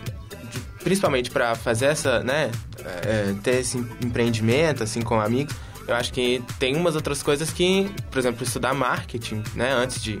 principalmente 0.83 1.29
para 1.29 1.55
fazer 1.55 1.87
essa, 1.87 2.21
né, 2.21 2.51
é, 2.83 3.35
ter 3.43 3.59
esse 3.59 3.77
empreendimento 3.77 4.83
assim 4.83 5.01
com 5.01 5.19
amigos, 5.19 5.53
eu 5.87 5.93
acho 5.93 6.11
que 6.11 6.41
tem 6.57 6.75
umas 6.75 6.95
outras 6.95 7.21
coisas 7.21 7.51
que, 7.51 7.91
por 8.09 8.17
exemplo, 8.17 8.43
estudar 8.43 8.73
marketing, 8.73 9.43
né, 9.53 9.71
antes 9.71 10.01
de 10.01 10.17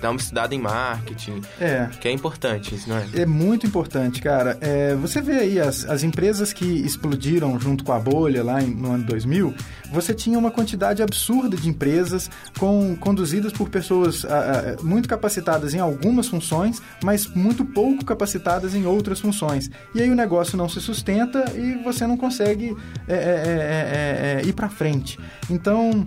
dar 0.00 0.10
uma 0.10 0.18
estudada 0.18 0.54
em 0.54 0.58
marketing. 0.58 1.40
É. 1.60 1.88
Que 2.00 2.08
é 2.08 2.12
importante 2.12 2.74
isso, 2.74 2.88
não 2.88 2.96
é? 2.96 3.06
É 3.14 3.26
muito 3.26 3.66
importante, 3.66 4.20
cara. 4.20 4.58
É, 4.60 4.94
você 4.94 5.20
vê 5.20 5.34
aí 5.34 5.60
as, 5.60 5.84
as 5.84 6.02
empresas 6.02 6.52
que 6.52 6.64
explodiram 6.64 7.58
junto 7.58 7.84
com 7.84 7.92
a 7.92 7.98
bolha 7.98 8.42
lá 8.42 8.62
em, 8.62 8.68
no 8.68 8.92
ano 8.92 9.04
2000, 9.04 9.54
você 9.92 10.14
tinha 10.14 10.38
uma 10.38 10.50
quantidade 10.50 11.02
absurda 11.02 11.56
de 11.56 11.68
empresas 11.68 12.30
com, 12.58 12.96
conduzidas 12.96 13.52
por 13.52 13.68
pessoas 13.68 14.24
a, 14.24 14.76
a, 14.78 14.82
muito 14.82 15.08
capacitadas 15.08 15.74
em 15.74 15.78
algumas 15.78 16.28
funções, 16.28 16.80
mas 17.02 17.26
muito 17.26 17.64
pouco 17.64 18.04
capacitadas 18.04 18.74
em 18.74 18.86
outras 18.86 19.20
funções. 19.20 19.70
E 19.94 20.00
aí 20.00 20.10
o 20.10 20.14
negócio 20.14 20.56
não 20.56 20.68
se 20.68 20.80
sustenta 20.80 21.44
e 21.56 21.82
você 21.82 22.06
não 22.06 22.16
consegue 22.16 22.76
é, 23.08 23.14
é, 23.14 23.16
é, 23.16 24.38
é, 24.38 24.42
é 24.42 24.46
ir 24.46 24.52
para 24.52 24.68
frente. 24.68 25.18
Então, 25.48 26.06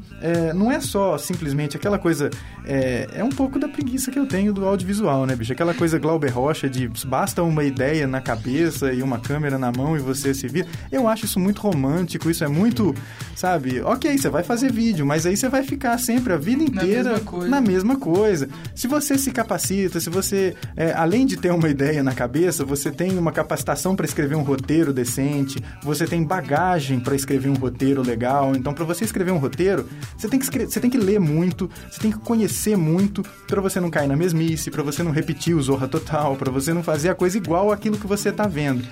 não 0.56 0.72
é 0.72 0.80
só 0.80 1.18
simplesmente 1.18 1.76
aquela 1.76 2.00
coisa. 2.00 2.30
É, 2.66 3.24
um 3.24 3.30
pouco 3.30 3.60
da 3.60 3.68
preguiça 3.68 4.12
que 4.12 4.18
eu 4.18 4.26
tenho 4.26 4.54
do 4.54 4.66
audiovisual, 4.66 5.26
né, 5.26 5.36
bicho? 5.36 5.52
Aquela 5.52 5.74
coisa 5.74 6.00
Glauber 6.00 6.30
Rocha 6.30 6.70
de 6.70 6.90
basta 7.06 7.44
uma 7.44 7.64
ideia 7.64 8.08
na 8.08 8.22
cabeça 8.22 8.94
e 8.94 9.02
uma 9.02 9.20
câmera 9.20 9.58
na 9.58 9.72
mão 9.72 9.98
e 9.98 10.00
você 10.00 10.34
se 10.34 10.48
vira. 10.48 10.68
Eu 10.92 11.08
acho 11.08 11.26
isso 11.26 11.40
muito 11.40 11.62
romântico, 11.62 12.30
isso 12.30 12.44
é 12.44 12.48
muito, 12.48 12.96
sabe? 13.36 13.82
Ok, 13.82 14.18
você 14.18 14.30
vai 14.30 14.44
fazer 14.44 14.72
vídeo, 14.72 15.06
mas 15.06 15.26
aí 15.26 15.36
você 15.36 15.50
vai 15.50 15.64
ficar 15.64 15.98
sempre 15.98 16.34
a 16.34 16.38
vida 16.38 16.64
inteira 16.64 17.04
na 17.04 17.10
mesma 17.12 17.20
coisa. 17.20 17.50
Na 17.50 17.62
mesma 17.62 17.96
coisa. 17.98 18.50
Se 18.74 18.88
você 18.88 19.18
se 19.18 19.32
capacita, 19.32 20.00
se 20.00 20.10
você, 20.10 20.56
é, 20.76 20.94
além 20.94 21.26
de 21.26 21.38
ter 21.38 21.52
uma 21.52 21.68
ideia 21.70 22.02
na 22.02 22.14
cabeça, 22.14 22.64
você 22.64 22.92
tem 22.92 23.18
uma 23.18 23.32
capacitação 23.32 23.96
para 23.96 24.06
escrever 24.06 24.36
um 24.36 24.44
roteiro 24.44 24.94
decente, 24.94 25.62
você 25.84 26.06
tem 26.06 26.24
bagagem 26.24 27.00
para 27.00 27.16
escrever 27.16 27.50
um 27.50 27.56
roteiro 27.56 28.02
legal. 28.02 28.56
Então, 28.56 28.74
para 28.74 28.86
você 28.86 29.04
escrever 29.04 29.32
um 29.32 29.38
roteiro, 29.38 29.88
você 30.18 30.30
tem 30.30 30.40
que 30.40 30.46
escrever, 30.46 30.72
você 30.72 30.80
tem 30.80 30.90
que 30.90 30.98
ler 30.98 31.20
muito, 31.20 31.70
você 31.90 32.00
tem 32.00 32.12
que 32.12 32.20
conhecer 32.20 32.53
muito 32.78 33.24
para 33.48 33.62
você 33.62 33.80
não 33.80 33.90
cair 33.90 34.08
na 34.08 34.16
mesmice, 34.16 34.72
para 34.72 34.84
você 34.84 35.04
não 35.04 35.12
repetir 35.12 35.56
o 35.56 35.62
Zorra 35.62 35.88
Total, 35.88 36.36
para 36.36 36.52
você 36.52 36.74
não 36.74 36.84
fazer 36.84 37.10
a 37.10 37.16
coisa 37.16 37.38
igual 37.38 37.72
aquilo 37.72 37.98
que 37.98 38.08
você 38.08 38.32
tá 38.32 38.48
vendo. 38.48 38.84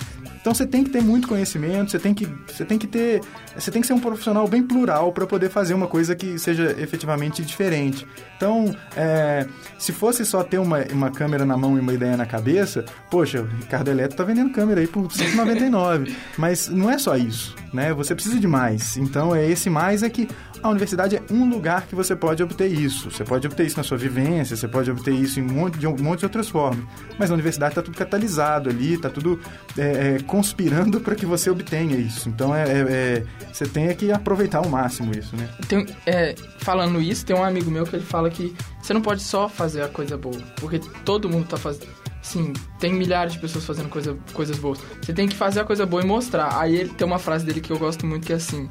Então 0.42 0.56
você 0.56 0.66
tem 0.66 0.84
que 0.84 0.90
ter 0.90 1.02
muito 1.02 1.28
conhecimento, 1.28 1.92
você 1.92 2.00
tem 2.00 2.16
que, 2.16 2.28
você 2.48 2.66
tem 2.66 2.78
que 2.78 2.88
ter, 2.88 3.22
você 3.56 3.70
tem 3.70 3.80
que 3.80 3.88
ser 3.88 3.94
um 3.94 4.00
profissional 4.00 4.48
bem 4.48 4.64
plural 4.64 5.14
para 5.14 5.28
poder 5.28 5.50
fazer 5.50 5.76
uma 5.76 5.88
coisa 5.88 6.16
que 6.16 6.40
seja 6.40 6.76
efetivamente 6.80 7.44
diferente. 7.44 8.08
Então, 8.38 8.76
é, 8.98 9.46
se 9.78 9.94
fosse 9.94 10.26
só 10.26 10.44
ter 10.44 10.58
uma, 10.58 10.80
uma 10.92 11.12
câmera 11.12 11.46
na 11.46 11.56
mão 11.56 11.78
e 11.78 11.80
uma 11.80 11.94
ideia 11.94 12.18
na 12.18 12.26
cabeça, 12.26 12.84
poxa, 13.12 13.42
o 13.42 13.46
Ricardo 13.46 13.92
Eletro 13.92 14.18
tá 14.18 14.24
vendendo 14.24 14.52
câmera 14.52 14.82
aí 14.82 14.88
por 14.88 15.12
199. 15.12 16.16
Mas 16.40 16.68
não 16.68 16.90
é 16.90 16.98
só 16.98 17.16
isso, 17.16 17.56
né? 17.72 17.94
Você 17.94 18.16
precisa 18.16 18.40
de 18.40 18.48
mais. 18.48 18.98
Então, 18.98 19.36
é 19.36 19.48
esse 19.48 19.70
mais 19.70 20.02
é 20.02 20.10
que 20.10 20.28
a 20.64 20.70
universidade 20.70 21.16
é 21.16 21.24
um 21.32 21.50
lugar 21.50 21.88
que 21.88 21.96
você 21.96 22.16
pode 22.16 22.42
obter 22.44 22.68
isso. 22.68 23.10
Você 23.10 23.24
pode 23.24 23.48
obter 23.48 23.66
isso 23.66 23.78
na 23.78 23.84
sua 23.84 23.98
vivência, 23.98 24.56
você 24.56 24.68
pode 24.68 24.90
obter 24.92 25.14
isso 25.14 25.40
em 25.40 25.44
um 25.44 25.54
monte 25.54 25.78
de, 25.78 25.88
um 25.88 25.96
monte 25.98 26.20
de 26.20 26.26
outras 26.26 26.50
formas. 26.50 26.84
Mas 27.18 27.30
na 27.30 27.36
universidade 27.36 27.72
está 27.72 27.82
tudo 27.82 27.98
catalisado 27.98 28.70
ali, 28.70 28.94
está 28.94 29.10
tudo 29.10 29.40
é, 29.78 30.16
é, 30.16 30.20
conspirando 30.24 31.02
para 31.02 31.16
que 31.16 31.26
você 31.26 31.50
obtenha 31.50 31.98
isso. 31.98 32.30
Então 32.30 32.56
é, 32.56 32.64
é, 32.64 32.80
é, 32.90 33.24
você 33.52 33.66
tem 33.66 33.94
que 33.96 34.12
aproveitar 34.12 34.60
ao 34.60 34.70
máximo 34.70 35.12
isso, 35.18 35.36
né? 35.36 35.50
Tem, 35.68 35.86
é, 36.06 36.36
falando 36.60 37.02
isso, 37.02 37.26
tem 37.26 37.36
um 37.36 37.44
amigo 37.44 37.72
meu 37.72 37.86
que 37.86 37.96
ele 37.96 38.06
fala 38.06 38.30
que 38.30 38.56
você 38.82 38.94
não 38.94 39.02
pode 39.02 39.22
só 39.22 39.50
fazer 39.50 39.82
a 39.82 39.88
coisa 39.88 40.18
boa, 40.18 40.38
porque 40.58 40.80
todo 41.04 41.30
mundo 41.30 41.46
está 41.46 41.58
fazendo. 41.58 41.88
Sim, 42.22 42.54
tem 42.80 42.94
milhares 42.94 43.34
de 43.34 43.40
pessoas 43.40 43.66
fazendo 43.66 43.90
coisa, 43.90 44.16
coisas 44.32 44.58
boas. 44.60 44.80
Você 45.02 45.12
tem 45.12 45.28
que 45.28 45.36
fazer 45.36 45.62
a 45.62 45.64
coisa 45.64 45.88
boa 45.88 46.04
e 46.04 46.06
mostrar. 46.06 46.60
Aí 46.60 46.76
ele 46.76 46.90
tem 46.90 47.06
uma 47.06 47.18
frase 47.18 47.44
dele 47.44 47.62
que 47.62 47.72
eu 47.72 47.80
gosto 47.80 48.06
muito 48.06 48.28
que 48.28 48.34
é 48.34 48.36
assim: 48.36 48.70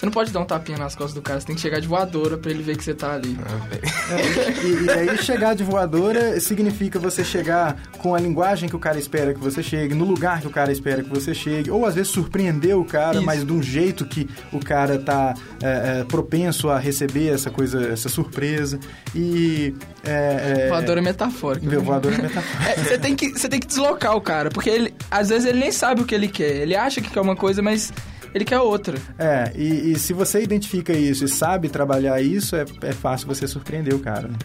você 0.00 0.06
não 0.06 0.12
pode 0.12 0.32
dar 0.32 0.40
um 0.40 0.46
tapinha 0.46 0.78
nas 0.78 0.94
costas 0.94 1.12
do 1.12 1.20
cara, 1.20 1.38
você 1.38 1.46
tem 1.46 1.54
que 1.54 1.60
chegar 1.60 1.78
de 1.78 1.86
voadora 1.86 2.38
pra 2.38 2.50
ele 2.50 2.62
ver 2.62 2.74
que 2.74 2.82
você 2.82 2.94
tá 2.94 3.12
ali. 3.12 3.36
Ah, 3.44 3.68
é, 3.70 4.66
e, 4.66 4.84
e, 4.86 4.90
aí 4.90 5.18
chegar 5.18 5.54
de 5.54 5.62
voadora 5.62 6.40
significa 6.40 6.98
você 6.98 7.22
chegar 7.22 7.76
com 7.98 8.14
a 8.14 8.18
linguagem 8.18 8.66
que 8.66 8.74
o 8.74 8.78
cara 8.78 8.98
espera 8.98 9.34
que 9.34 9.40
você 9.40 9.62
chegue, 9.62 9.94
no 9.94 10.06
lugar 10.06 10.40
que 10.40 10.46
o 10.46 10.50
cara 10.50 10.72
espera 10.72 11.02
que 11.02 11.10
você 11.10 11.34
chegue, 11.34 11.70
ou 11.70 11.84
às 11.84 11.96
vezes 11.96 12.10
surpreender 12.10 12.78
o 12.78 12.84
cara, 12.84 13.16
Isso. 13.16 13.26
mas 13.26 13.44
de 13.44 13.52
um 13.52 13.62
jeito 13.62 14.06
que 14.06 14.26
o 14.50 14.58
cara 14.58 14.98
tá 14.98 15.34
é, 15.62 16.00
é, 16.00 16.04
propenso 16.04 16.70
a 16.70 16.78
receber 16.78 17.34
essa 17.34 17.50
coisa, 17.50 17.86
essa 17.88 18.08
surpresa. 18.08 18.80
E. 19.14 19.74
É, 20.02 20.64
é 20.64 20.68
voadora 20.70 21.00
é 21.00 21.02
metafórica. 21.02 21.66
Meu, 21.68 21.82
voadora 21.82 22.14
é 22.14 22.22
metafórica. 22.24 22.84
você, 22.84 22.98
tem 22.98 23.14
que, 23.14 23.28
você 23.32 23.50
tem 23.50 23.60
que 23.60 23.66
deslocar 23.66 24.16
o 24.16 24.20
cara, 24.22 24.48
porque 24.48 24.70
ele, 24.70 24.94
às 25.10 25.28
vezes 25.28 25.44
ele 25.46 25.58
nem 25.58 25.70
sabe 25.70 26.00
o 26.00 26.06
que 26.06 26.14
ele 26.14 26.28
quer. 26.28 26.56
Ele 26.56 26.74
acha 26.74 27.02
que 27.02 27.10
quer 27.10 27.20
uma 27.20 27.36
coisa, 27.36 27.60
mas 27.60 27.92
ele 28.34 28.44
quer 28.44 28.60
outra. 28.60 28.98
É, 29.18 29.52
e, 29.54 29.92
e, 29.92 29.98
se 29.98 30.12
você 30.12 30.42
identifica 30.42 30.92
isso 30.92 31.24
e 31.24 31.28
sabe 31.28 31.68
trabalhar 31.68 32.20
isso, 32.20 32.56
é, 32.56 32.64
é 32.82 32.92
fácil 32.92 33.26
você 33.26 33.46
surpreender 33.46 33.94
o 33.94 33.98
cara. 33.98 34.28
Né? 34.28 34.36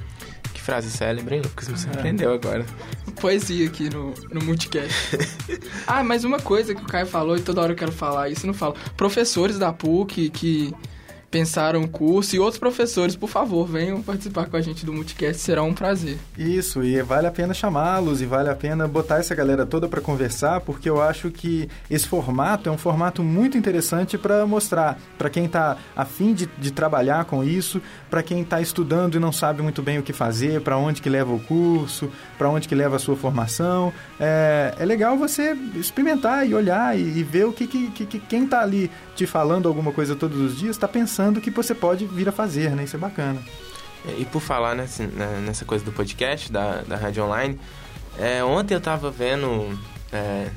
Que 0.54 0.62
frase 0.62 0.90
célebre, 0.90 1.36
hein, 1.36 1.42
Lucas? 1.44 1.68
Me 1.68 1.78
surpreendeu 1.78 2.32
é. 2.32 2.36
agora. 2.36 2.66
Poesia 3.20 3.68
aqui 3.68 3.90
no, 3.90 4.14
no 4.32 4.44
Multicast. 4.44 5.18
ah, 5.88 6.04
mas 6.04 6.24
uma 6.24 6.40
coisa 6.40 6.74
que 6.74 6.82
o 6.82 6.88
Caio 6.88 7.06
falou 7.06 7.38
e 7.38 7.42
toda 7.42 7.62
hora 7.62 7.74
eu 7.74 7.78
quero 7.78 7.92
falar 7.92 8.30
isso, 8.30 8.48
não 8.48 8.54
falo. 8.54 8.76
Professores 8.98 9.58
da 9.58 9.72
PUC 9.72 10.30
que 10.30 10.74
pensaram 11.36 11.82
o 11.82 11.88
curso 11.90 12.34
e 12.34 12.40
outros 12.40 12.58
professores, 12.58 13.14
por 13.14 13.28
favor, 13.28 13.68
venham 13.68 14.02
participar 14.02 14.46
com 14.46 14.56
a 14.56 14.62
gente 14.62 14.86
do 14.86 14.94
Multicast, 14.94 15.42
será 15.42 15.64
um 15.64 15.74
prazer. 15.74 16.18
Isso, 16.38 16.82
e 16.82 17.02
vale 17.02 17.28
a 17.28 17.32
pena 17.32 17.54
chamá-los 17.54 18.22
e 18.22 18.26
vale 18.26 18.50
a 18.50 18.56
pena 18.56 18.88
botar 18.88 19.18
essa 19.18 19.36
galera 19.36 19.66
toda 19.66 19.86
para 19.86 20.00
conversar, 20.00 20.62
porque 20.62 20.90
eu 20.90 21.02
acho 21.02 21.30
que 21.30 21.68
esse 21.92 22.08
formato 22.08 22.70
é 22.70 22.72
um 22.72 22.78
formato 22.78 23.22
muito 23.22 23.58
interessante 23.58 24.18
para 24.18 24.46
mostrar 24.46 24.98
para 25.18 25.30
quem 25.30 25.44
está 25.44 25.76
afim 25.94 26.34
de, 26.34 26.46
de 26.58 26.72
trabalhar 26.72 27.26
com 27.26 27.44
isso, 27.44 27.82
para 28.10 28.24
quem 28.24 28.40
está 28.40 28.62
estudando 28.62 29.16
e 29.16 29.20
não 29.20 29.34
sabe 29.34 29.62
muito 29.62 29.82
bem 29.82 30.00
o 30.00 30.04
que 30.04 30.14
fazer, 30.14 30.62
para 30.62 30.78
onde 30.78 31.02
que 31.02 31.10
leva 31.10 31.34
o 31.34 31.40
curso, 31.42 32.10
para 32.38 32.50
onde 32.50 32.66
que 32.66 32.76
leva 32.76 32.96
a 32.96 33.00
sua 33.00 33.18
formação. 33.18 33.92
É, 34.18 34.74
é 34.80 34.86
legal 34.86 35.18
você 35.18 35.52
experimentar 35.76 36.48
e 36.48 36.56
olhar 36.56 36.98
e, 36.98 37.02
e 37.02 37.24
ver 37.24 37.46
o 37.46 37.52
que, 37.52 37.68
que, 37.68 38.06
que 38.06 38.20
quem 38.20 38.46
está 38.46 38.62
ali 38.62 38.90
te 39.16 39.26
falando 39.26 39.68
alguma 39.68 39.91
coisa 39.91 40.16
todos 40.16 40.38
os 40.39 40.57
dias 40.57 40.76
está 40.76 40.88
pensando 40.88 41.39
que 41.39 41.49
você 41.49 41.74
pode 41.74 42.05
vir 42.05 42.28
a 42.28 42.32
fazer, 42.32 42.72
né? 42.72 42.84
Isso 42.84 42.95
é 42.95 42.99
bacana. 42.99 43.41
E 44.18 44.26
por 44.26 44.41
falar 44.41 44.76
nessa, 44.76 45.07
né, 45.07 45.41
nessa 45.45 45.66
coisa 45.66 45.84
do 45.84 45.91
podcast, 45.91 46.51
da, 46.51 46.82
da 46.82 46.95
rádio 46.95 47.24
online, 47.24 47.59
é, 48.20 48.43
ontem 48.43 48.74
eu 48.74 48.80
estava 48.80 49.09
vendo. 49.09 49.78
É, 50.11 50.49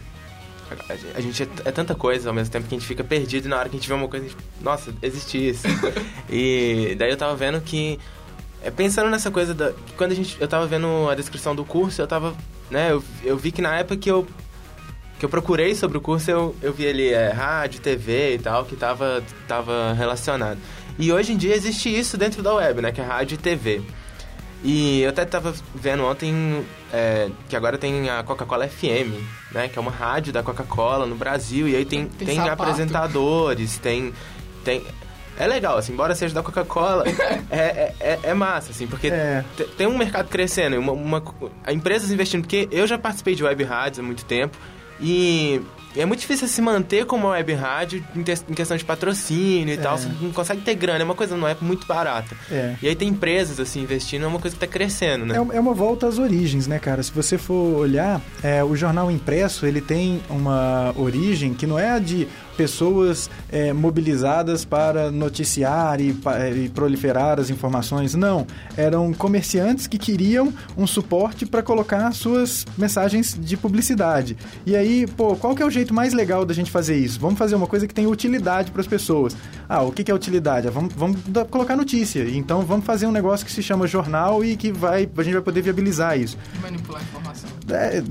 a 1.14 1.20
gente 1.20 1.42
é, 1.42 1.48
é, 1.64 1.72
tanta 1.72 1.94
coisa 1.94 2.28
ao 2.28 2.34
mesmo 2.34 2.52
tempo 2.52 2.68
que 2.68 2.74
a 2.74 2.78
gente 2.78 2.86
fica 2.86 3.02
perdido 3.02 3.46
e 3.46 3.48
na 3.48 3.58
hora 3.58 3.68
que 3.70 3.76
a 3.76 3.78
gente 3.78 3.88
vê 3.88 3.94
uma 3.94 4.06
coisa, 4.06 4.26
a 4.26 4.28
gente, 4.28 4.38
nossa, 4.60 4.94
existe 5.00 5.48
isso. 5.48 5.66
e 6.28 6.94
daí 6.98 7.10
eu 7.10 7.16
tava 7.16 7.34
vendo 7.34 7.60
que. 7.60 7.98
É, 8.62 8.70
pensando 8.70 9.08
nessa 9.08 9.30
coisa 9.30 9.54
da. 9.54 9.72
Quando 9.96 10.12
a 10.12 10.14
gente. 10.14 10.36
Eu 10.40 10.48
tava 10.48 10.66
vendo 10.66 11.08
a 11.08 11.14
descrição 11.14 11.54
do 11.54 11.64
curso, 11.64 12.02
eu 12.02 12.06
tava. 12.06 12.34
Né, 12.70 12.92
eu, 12.92 13.02
eu 13.24 13.36
vi 13.36 13.50
que 13.50 13.62
na 13.62 13.76
época 13.78 13.96
que 13.96 14.10
eu. 14.10 14.26
Que 15.18 15.24
eu 15.24 15.28
procurei 15.28 15.74
sobre 15.74 15.98
o 15.98 16.00
curso, 16.00 16.30
eu, 16.30 16.56
eu 16.62 16.72
vi 16.72 16.86
ali 16.86 17.08
é, 17.08 17.30
rádio, 17.30 17.80
TV 17.80 18.34
e 18.34 18.38
tal, 18.38 18.64
que 18.64 18.76
tava, 18.76 19.22
tava 19.46 19.92
relacionado. 19.92 20.58
E 20.98 21.12
hoje 21.12 21.32
em 21.32 21.36
dia 21.36 21.54
existe 21.54 21.88
isso 21.88 22.16
dentro 22.16 22.42
da 22.42 22.54
web, 22.54 22.82
né? 22.82 22.92
Que 22.92 23.00
é 23.00 23.04
rádio 23.04 23.34
e 23.34 23.38
TV. 23.38 23.82
E 24.62 25.02
eu 25.02 25.10
até 25.10 25.24
tava 25.24 25.54
vendo 25.74 26.04
ontem 26.04 26.64
é, 26.92 27.30
que 27.48 27.54
agora 27.54 27.78
tem 27.78 28.10
a 28.10 28.22
Coca-Cola 28.24 28.66
FM, 28.68 29.14
né? 29.52 29.68
Que 29.68 29.78
é 29.78 29.80
uma 29.80 29.90
rádio 29.90 30.32
da 30.32 30.42
Coca-Cola 30.42 31.06
no 31.06 31.14
Brasil. 31.14 31.68
E 31.68 31.76
aí 31.76 31.84
tem, 31.84 32.06
tem, 32.06 32.26
tem 32.26 32.48
apresentadores, 32.48 33.78
tem, 33.78 34.12
tem... 34.64 34.84
É 35.38 35.46
legal, 35.46 35.78
assim, 35.78 35.92
embora 35.92 36.16
seja 36.16 36.34
da 36.34 36.42
Coca-Cola, 36.42 37.04
é, 37.48 37.56
é, 37.56 37.94
é, 38.00 38.18
é, 38.24 38.34
massa, 38.34 38.72
assim, 38.72 38.88
porque 38.88 39.06
é. 39.06 39.44
tem 39.76 39.86
um 39.86 39.96
mercado 39.96 40.28
crescendo, 40.28 40.76
uma, 40.80 40.90
uma, 40.90 41.22
empresas 41.68 42.10
investindo, 42.10 42.42
porque 42.42 42.68
eu 42.72 42.88
já 42.88 42.98
participei 42.98 43.36
de 43.36 43.44
web 43.44 43.62
rádios 43.62 44.00
há 44.00 44.02
muito 44.02 44.24
tempo, 44.24 44.58
e 45.00 45.60
é 45.96 46.04
muito 46.04 46.20
difícil 46.20 46.46
se 46.46 46.60
manter 46.60 47.06
como 47.06 47.28
web 47.28 47.52
rádio 47.54 48.04
em 48.14 48.54
questão 48.54 48.76
de 48.76 48.84
patrocínio 48.84 49.74
e 49.74 49.78
é. 49.78 49.80
tal. 49.80 49.98
Você 49.98 50.08
não 50.20 50.30
consegue 50.32 50.60
ter 50.60 50.74
grana, 50.74 51.00
é 51.00 51.04
uma 51.04 51.14
coisa 51.14 51.36
não 51.36 51.48
é 51.48 51.56
muito 51.60 51.86
barata. 51.86 52.36
É. 52.50 52.76
E 52.80 52.88
aí 52.88 52.94
tem 52.94 53.08
empresas, 53.08 53.58
assim, 53.58 53.82
investindo, 53.82 54.24
é 54.24 54.26
uma 54.26 54.38
coisa 54.38 54.56
que 54.56 54.64
está 54.64 54.72
crescendo, 54.72 55.26
né? 55.26 55.34
É, 55.34 55.56
é, 55.56 55.60
uma 55.60 55.74
volta 55.74 56.06
às 56.06 56.18
origens, 56.18 56.66
né, 56.66 56.78
cara? 56.78 57.02
Se 57.02 57.12
você 57.12 57.38
for 57.38 57.78
olhar, 57.78 58.20
é, 58.42 58.62
o 58.62 58.76
jornal 58.76 59.10
impresso, 59.10 59.66
ele 59.66 59.80
tem 59.80 60.22
uma 60.28 60.92
origem 60.96 61.54
que 61.54 61.66
não 61.66 61.78
é 61.78 61.90
a 61.90 61.98
de 61.98 62.28
pessoas 62.58 63.30
é, 63.52 63.72
mobilizadas 63.72 64.64
para 64.64 65.12
noticiar 65.12 66.00
e, 66.00 66.14
é, 66.36 66.50
e, 66.50 66.68
proliferar 66.68 67.38
as 67.38 67.50
informações. 67.50 68.16
Não, 68.16 68.44
eram 68.76 69.14
comerciantes 69.14 69.86
que 69.86 69.96
queriam 69.96 70.52
um 70.76 70.88
suporte 70.88 71.46
para 71.46 71.62
colocar 71.62 72.12
suas 72.12 72.66
mensagens 72.76 73.38
de 73.40 73.56
publicidade. 73.56 74.36
E 74.66 74.74
aí, 74.74 75.06
pô, 75.06 75.36
qual 75.36 75.54
que 75.54 75.62
é 75.62 75.66
o 75.66 75.70
jeito 75.70 75.94
mais 75.94 76.12
legal 76.12 76.44
da 76.44 76.52
gente 76.52 76.68
fazer 76.68 76.96
isso? 76.96 77.20
Vamos 77.20 77.38
fazer 77.38 77.54
uma 77.54 77.68
coisa 77.68 77.86
que 77.86 77.94
tem 77.94 78.08
utilidade 78.08 78.72
para 78.72 78.80
as 78.80 78.88
pessoas. 78.88 79.36
Ah, 79.68 79.82
o 79.82 79.92
que, 79.92 80.02
que 80.02 80.10
é 80.10 80.14
utilidade? 80.14 80.66
Ah, 80.66 80.70
vamos, 80.72 80.92
vamos 80.94 81.20
colocar 81.50 81.76
notícia. 81.76 82.28
Então 82.28 82.62
vamos 82.62 82.84
fazer 82.84 83.06
um 83.06 83.12
negócio 83.12 83.46
que 83.46 83.52
se 83.52 83.62
chama 83.62 83.86
jornal 83.86 84.44
e 84.44 84.56
que 84.56 84.72
vai, 84.72 85.08
a 85.16 85.22
gente 85.22 85.34
vai 85.34 85.42
poder 85.42 85.62
viabilizar 85.62 86.18
isso. 86.18 86.36
Manipular 86.60 87.02
informação. 87.02 87.48
É, 87.70 88.02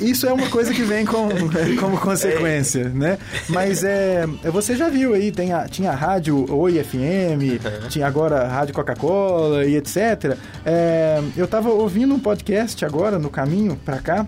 isso 0.00 0.26
é 0.26 0.32
uma 0.32 0.48
coisa 0.48 0.72
que 0.72 0.82
vem 0.82 1.04
com, 1.04 1.28
como 1.78 1.98
consequência, 1.98 2.88
né? 2.88 3.18
Mas 3.48 3.59
é, 3.84 4.26
você 4.50 4.76
já 4.76 4.88
viu 4.88 5.14
aí, 5.14 5.30
tem 5.30 5.52
a, 5.52 5.68
tinha 5.68 5.90
a 5.90 5.94
rádio 5.94 6.50
Oi 6.52 6.82
FM, 6.82 7.88
tinha 7.88 8.06
agora 8.06 8.42
a 8.42 8.48
rádio 8.48 8.74
Coca-Cola 8.74 9.64
e 9.64 9.76
etc. 9.76 10.36
É, 10.64 11.22
eu 11.36 11.46
tava 11.46 11.68
ouvindo 11.70 12.14
um 12.14 12.18
podcast 12.18 12.84
agora 12.84 13.18
no 13.18 13.28
caminho 13.28 13.76
para 13.84 13.98
cá 13.98 14.26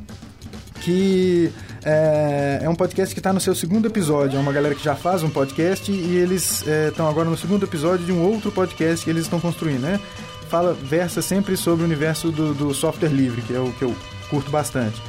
que 0.83 1.53
é, 1.85 2.61
é, 2.63 2.69
um 2.69 2.75
podcast 2.75 3.15
que 3.15 3.21
está 3.21 3.33
no 3.33 3.41
seu 3.41 3.55
segundo 3.55 3.87
episódio. 3.87 4.37
É 4.37 4.41
uma 4.41 4.53
galera 4.53 4.75
que 4.75 4.83
já 4.83 4.95
faz 4.95 5.23
um 5.23 5.31
podcast 5.31 5.91
e 5.91 6.17
eles 6.17 6.65
estão 6.89 7.07
é, 7.07 7.11
agora 7.11 7.29
no 7.29 7.37
segundo 7.37 7.65
episódio 7.65 8.05
de 8.05 8.13
um 8.13 8.23
outro 8.23 8.51
podcast 8.51 9.05
que 9.05 9.11
eles 9.11 9.23
estão 9.23 9.41
construindo, 9.41 9.83
né? 9.83 10.01
Fala, 10.49 10.75
versa 10.75 11.23
sempre 11.23 11.57
sobre 11.57 11.83
o 11.83 11.87
universo 11.87 12.31
do, 12.31 12.53
do 12.53 12.75
software 12.75 13.09
livre, 13.09 13.41
que 13.43 13.55
é 13.55 13.61
o 13.61 13.73
que 13.73 13.83
eu 13.83 13.95
curto 14.29 14.51
bastante. 14.51 15.01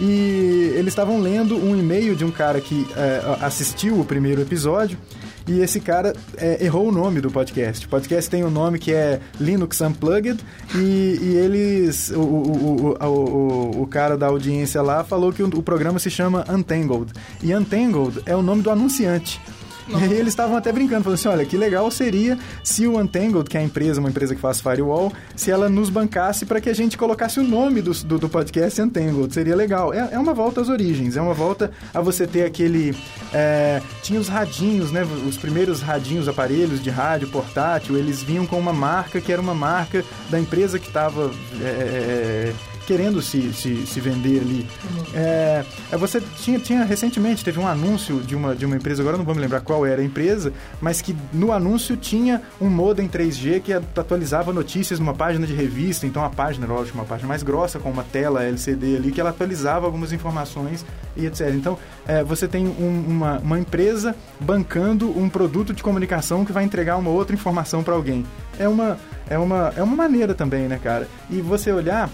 E 0.00 0.72
eles 0.74 0.88
estavam 0.88 1.20
lendo 1.20 1.56
um 1.56 1.76
e-mail 1.78 2.16
de 2.16 2.24
um 2.24 2.30
cara 2.30 2.60
que 2.60 2.86
é, 2.96 3.22
assistiu 3.40 4.00
o 4.00 4.04
primeiro 4.04 4.42
episódio 4.42 4.98
e 5.46 5.60
esse 5.60 5.78
cara 5.78 6.14
é, 6.36 6.64
errou 6.64 6.88
o 6.88 6.92
nome 6.92 7.20
do 7.20 7.30
podcast. 7.30 7.86
O 7.86 7.88
podcast 7.88 8.30
tem 8.30 8.42
um 8.44 8.50
nome 8.50 8.78
que 8.78 8.92
é 8.92 9.20
Linux 9.38 9.80
Unplugged 9.80 10.42
e, 10.74 11.18
e 11.20 11.36
eles, 11.36 12.10
o, 12.10 12.20
o, 12.20 12.96
o, 12.98 13.06
o, 13.06 13.82
o 13.82 13.86
cara 13.86 14.16
da 14.16 14.26
audiência 14.26 14.80
lá 14.80 15.04
falou 15.04 15.32
que 15.32 15.42
o, 15.42 15.46
o 15.46 15.62
programa 15.62 15.98
se 15.98 16.10
chama 16.10 16.44
Untangled. 16.48 17.12
E 17.42 17.54
Untangled 17.54 18.22
é 18.24 18.34
o 18.34 18.42
nome 18.42 18.62
do 18.62 18.70
anunciante. 18.70 19.40
E 19.88 19.94
aí 19.94 20.12
eles 20.14 20.28
estavam 20.28 20.56
até 20.56 20.72
brincando, 20.72 21.04
falando 21.04 21.18
assim, 21.18 21.28
olha, 21.28 21.44
que 21.44 21.56
legal 21.56 21.90
seria 21.90 22.38
se 22.62 22.86
o 22.86 22.98
Untangled, 22.98 23.48
que 23.48 23.56
é 23.56 23.60
a 23.60 23.62
empresa, 23.62 24.00
uma 24.00 24.08
empresa 24.08 24.34
que 24.34 24.40
faz 24.40 24.60
firewall, 24.60 25.12
se 25.36 25.50
ela 25.50 25.68
nos 25.68 25.90
bancasse 25.90 26.46
para 26.46 26.60
que 26.60 26.70
a 26.70 26.74
gente 26.74 26.96
colocasse 26.96 27.38
o 27.38 27.42
nome 27.42 27.82
do, 27.82 27.92
do, 27.92 28.18
do 28.18 28.28
podcast 28.28 28.80
Untangled. 28.80 29.32
Seria 29.32 29.54
legal. 29.54 29.92
É, 29.92 30.10
é, 30.12 30.18
uma 30.18 30.32
volta 30.32 30.60
às 30.60 30.68
origens, 30.68 31.16
é 31.16 31.20
uma 31.20 31.34
volta 31.34 31.70
a 31.92 32.00
você 32.00 32.26
ter 32.26 32.44
aquele... 32.44 32.96
É, 33.32 33.82
tinha 34.02 34.18
os 34.18 34.28
radinhos, 34.28 34.90
né? 34.90 35.06
Os 35.28 35.36
primeiros 35.36 35.80
radinhos, 35.80 36.28
aparelhos 36.28 36.82
de 36.82 36.90
rádio 36.90 37.28
portátil, 37.28 37.96
eles 37.96 38.22
vinham 38.22 38.46
com 38.46 38.58
uma 38.58 38.72
marca 38.72 39.20
que 39.20 39.32
era 39.32 39.40
uma 39.40 39.54
marca 39.54 40.04
da 40.30 40.38
empresa 40.38 40.78
que 40.78 40.88
estava... 40.88 41.30
É, 41.60 41.64
é, 41.64 42.52
é 42.70 42.73
querendo 42.86 43.20
se, 43.22 43.52
se, 43.52 43.86
se 43.86 44.00
vender 44.00 44.40
ali. 44.40 44.66
É, 45.14 45.64
é, 45.90 45.96
você 45.96 46.20
tinha, 46.20 46.58
tinha 46.58 46.84
recentemente, 46.84 47.44
teve 47.44 47.58
um 47.58 47.66
anúncio 47.66 48.20
de 48.20 48.34
uma, 48.34 48.54
de 48.54 48.66
uma 48.66 48.76
empresa, 48.76 49.02
agora 49.02 49.16
não 49.16 49.24
vou 49.24 49.34
me 49.34 49.40
lembrar 49.40 49.60
qual 49.60 49.84
era 49.86 50.00
a 50.00 50.04
empresa, 50.04 50.52
mas 50.80 51.00
que 51.00 51.16
no 51.32 51.52
anúncio 51.52 51.96
tinha 51.96 52.42
um 52.60 52.68
modem 52.68 53.08
3G 53.08 53.60
que 53.60 53.72
atualizava 53.72 54.52
notícias 54.52 54.98
numa 54.98 55.14
página 55.14 55.46
de 55.46 55.54
revista, 55.54 56.06
então 56.06 56.24
a 56.24 56.30
página, 56.30 56.66
lógico, 56.66 56.98
uma 56.98 57.04
página 57.04 57.28
mais 57.28 57.42
grossa, 57.42 57.78
com 57.78 57.90
uma 57.90 58.04
tela 58.04 58.44
LCD 58.44 58.96
ali, 58.96 59.12
que 59.12 59.20
ela 59.20 59.30
atualizava 59.30 59.86
algumas 59.86 60.12
informações 60.12 60.84
e 61.16 61.26
etc. 61.26 61.48
Então, 61.54 61.78
é, 62.06 62.22
você 62.22 62.46
tem 62.46 62.66
um, 62.66 63.04
uma, 63.06 63.38
uma 63.38 63.58
empresa 63.58 64.14
bancando 64.40 65.16
um 65.18 65.28
produto 65.28 65.72
de 65.72 65.82
comunicação 65.82 66.44
que 66.44 66.52
vai 66.52 66.64
entregar 66.64 66.96
uma 66.96 67.10
outra 67.10 67.34
informação 67.34 67.82
para 67.82 67.94
alguém. 67.94 68.24
É 68.58 68.68
uma, 68.68 68.98
é, 69.28 69.38
uma, 69.38 69.72
é 69.76 69.82
uma 69.82 69.96
maneira 69.96 70.34
também, 70.34 70.68
né, 70.68 70.78
cara? 70.82 71.08
E 71.30 71.40
você 71.40 71.72
olhar 71.72 72.10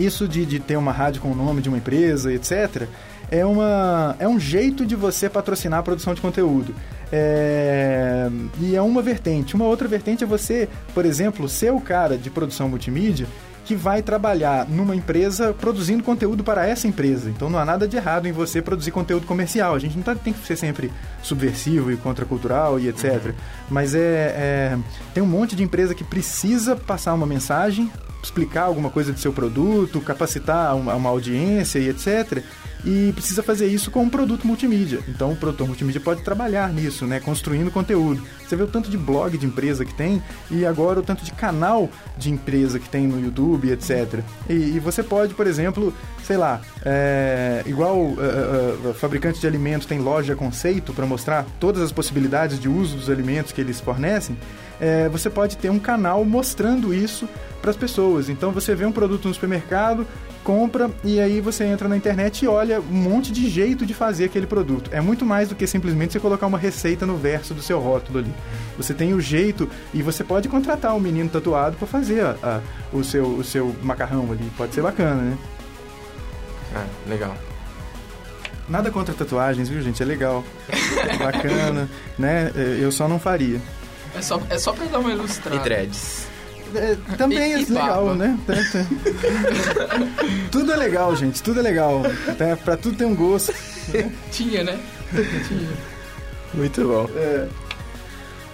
isso 0.00 0.26
de, 0.26 0.44
de 0.46 0.58
ter 0.58 0.76
uma 0.76 0.92
rádio 0.92 1.20
com 1.20 1.30
o 1.30 1.34
nome 1.34 1.60
de 1.62 1.68
uma 1.68 1.78
empresa, 1.78 2.32
etc., 2.32 2.86
é, 3.30 3.44
uma, 3.46 4.16
é 4.18 4.26
um 4.26 4.40
jeito 4.40 4.84
de 4.84 4.96
você 4.96 5.28
patrocinar 5.28 5.78
a 5.78 5.82
produção 5.82 6.14
de 6.14 6.20
conteúdo. 6.20 6.74
É, 7.12 8.28
e 8.60 8.74
é 8.74 8.82
uma 8.82 9.02
vertente. 9.02 9.54
Uma 9.54 9.66
outra 9.66 9.86
vertente 9.86 10.24
é 10.24 10.26
você, 10.26 10.68
por 10.92 11.04
exemplo, 11.04 11.48
ser 11.48 11.72
o 11.72 11.80
cara 11.80 12.18
de 12.18 12.28
produção 12.28 12.68
multimídia 12.68 13.26
que 13.70 13.76
vai 13.76 14.02
trabalhar 14.02 14.68
numa 14.68 14.96
empresa 14.96 15.54
produzindo 15.54 16.02
conteúdo 16.02 16.42
para 16.42 16.66
essa 16.66 16.88
empresa. 16.88 17.30
Então 17.30 17.48
não 17.48 17.56
há 17.56 17.64
nada 17.64 17.86
de 17.86 17.96
errado 17.96 18.26
em 18.26 18.32
você 18.32 18.60
produzir 18.60 18.90
conteúdo 18.90 19.28
comercial. 19.28 19.76
A 19.76 19.78
gente 19.78 19.96
não 19.96 20.02
tá, 20.02 20.12
tem 20.12 20.32
que 20.32 20.44
ser 20.44 20.56
sempre 20.56 20.90
subversivo 21.22 21.92
e 21.92 21.96
contracultural 21.96 22.80
e 22.80 22.88
etc. 22.88 23.26
Uhum. 23.26 23.32
Mas 23.70 23.94
é, 23.94 23.98
é, 24.00 24.78
tem 25.14 25.22
um 25.22 25.26
monte 25.26 25.54
de 25.54 25.62
empresa 25.62 25.94
que 25.94 26.02
precisa 26.02 26.74
passar 26.74 27.14
uma 27.14 27.28
mensagem, 27.28 27.88
explicar 28.20 28.62
alguma 28.62 28.90
coisa 28.90 29.12
do 29.12 29.20
seu 29.20 29.32
produto, 29.32 30.00
capacitar 30.00 30.74
uma, 30.74 30.92
uma 30.96 31.08
audiência 31.08 31.78
e 31.78 31.88
etc 31.88 32.42
e 32.84 33.12
precisa 33.12 33.42
fazer 33.42 33.66
isso 33.66 33.90
com 33.90 34.02
um 34.02 34.08
produto 34.08 34.46
multimídia. 34.46 35.00
Então 35.08 35.32
o 35.32 35.36
produtor 35.36 35.66
multimídia 35.66 36.00
pode 36.00 36.22
trabalhar 36.22 36.72
nisso, 36.72 37.06
né, 37.06 37.20
construindo 37.20 37.70
conteúdo. 37.70 38.22
Você 38.46 38.56
vê 38.56 38.62
o 38.62 38.66
tanto 38.66 38.90
de 38.90 38.98
blog 38.98 39.36
de 39.36 39.46
empresa 39.46 39.84
que 39.84 39.94
tem 39.94 40.22
e 40.50 40.66
agora 40.66 41.00
o 41.00 41.02
tanto 41.02 41.24
de 41.24 41.32
canal 41.32 41.88
de 42.16 42.30
empresa 42.30 42.78
que 42.78 42.88
tem 42.88 43.06
no 43.06 43.20
YouTube, 43.20 43.70
etc. 43.70 44.20
E, 44.48 44.52
e 44.52 44.80
você 44.80 45.02
pode, 45.02 45.34
por 45.34 45.46
exemplo, 45.46 45.94
sei 46.24 46.36
lá, 46.36 46.60
é, 46.84 47.62
igual 47.66 47.96
uh, 47.96 48.90
uh, 48.90 48.94
fabricante 48.94 49.40
de 49.40 49.46
alimentos 49.46 49.86
tem 49.86 49.98
loja 49.98 50.34
conceito 50.34 50.92
para 50.92 51.06
mostrar 51.06 51.46
todas 51.58 51.82
as 51.82 51.92
possibilidades 51.92 52.58
de 52.58 52.68
uso 52.68 52.96
dos 52.96 53.10
alimentos 53.10 53.52
que 53.52 53.60
eles 53.60 53.80
fornecem, 53.80 54.36
é, 54.80 55.08
você 55.08 55.28
pode 55.28 55.56
ter 55.56 55.70
um 55.70 55.78
canal 55.78 56.24
mostrando 56.24 56.94
isso 56.94 57.28
para 57.60 57.70
as 57.70 57.76
pessoas. 57.76 58.28
Então 58.28 58.52
você 58.52 58.74
vê 58.74 58.84
um 58.84 58.92
produto 58.92 59.28
no 59.28 59.34
supermercado, 59.34 60.06
compra 60.42 60.90
e 61.04 61.20
aí 61.20 61.40
você 61.40 61.64
entra 61.64 61.88
na 61.88 61.96
internet 61.96 62.44
e 62.44 62.48
olha 62.48 62.80
um 62.80 62.94
monte 62.94 63.32
de 63.32 63.48
jeito 63.48 63.84
de 63.84 63.94
fazer 63.94 64.24
aquele 64.24 64.46
produto. 64.46 64.90
É 64.92 65.00
muito 65.00 65.24
mais 65.26 65.48
do 65.48 65.54
que 65.54 65.66
simplesmente 65.66 66.12
você 66.12 66.20
colocar 66.20 66.46
uma 66.46 66.58
receita 66.58 67.06
no 67.06 67.16
verso 67.16 67.54
do 67.54 67.62
seu 67.62 67.78
rótulo 67.78 68.20
ali. 68.20 68.34
Você 68.76 68.94
tem 68.94 69.12
o 69.14 69.20
jeito 69.20 69.68
e 69.92 70.02
você 70.02 70.24
pode 70.24 70.48
contratar 70.48 70.94
um 70.94 71.00
menino 71.00 71.28
tatuado 71.28 71.76
para 71.76 71.86
fazer 71.86 72.24
a, 72.24 72.36
a, 72.42 72.60
o, 72.92 73.04
seu, 73.04 73.26
o 73.26 73.44
seu 73.44 73.74
macarrão 73.82 74.30
ali. 74.32 74.50
Pode 74.56 74.74
ser 74.74 74.82
bacana, 74.82 75.22
né? 75.22 75.38
Ah, 76.74 76.86
legal. 77.08 77.36
Nada 78.68 78.90
contra 78.90 79.12
tatuagens, 79.12 79.68
viu, 79.68 79.82
gente? 79.82 80.00
É 80.00 80.06
legal. 80.06 80.44
É 80.68 81.16
bacana, 81.18 81.88
né? 82.16 82.52
Eu 82.80 82.92
só 82.92 83.08
não 83.08 83.18
faria. 83.18 83.60
É 84.14 84.22
só, 84.22 84.40
é 84.48 84.58
só 84.58 84.72
pra 84.72 84.86
dar 84.86 85.00
uma 85.00 85.10
ilustrada. 85.10 85.56
E 85.56 85.58
dreads. 85.58 86.29
É, 86.74 86.96
também 87.16 87.38
e, 87.38 87.52
é 87.52 87.56
legal, 87.56 88.14
né? 88.14 88.38
tudo 90.50 90.72
é 90.72 90.76
legal, 90.76 91.16
gente. 91.16 91.42
Tudo 91.42 91.60
é 91.60 91.62
legal. 91.62 92.02
Tá? 92.38 92.56
Pra 92.56 92.76
tudo 92.76 92.96
tem 92.96 93.06
um 93.06 93.14
gosto. 93.14 93.52
Tinha, 94.30 94.64
né? 94.64 94.78
Tinha. 95.48 95.68
Muito 96.54 96.84
bom. 96.84 97.08
É. 97.16 97.48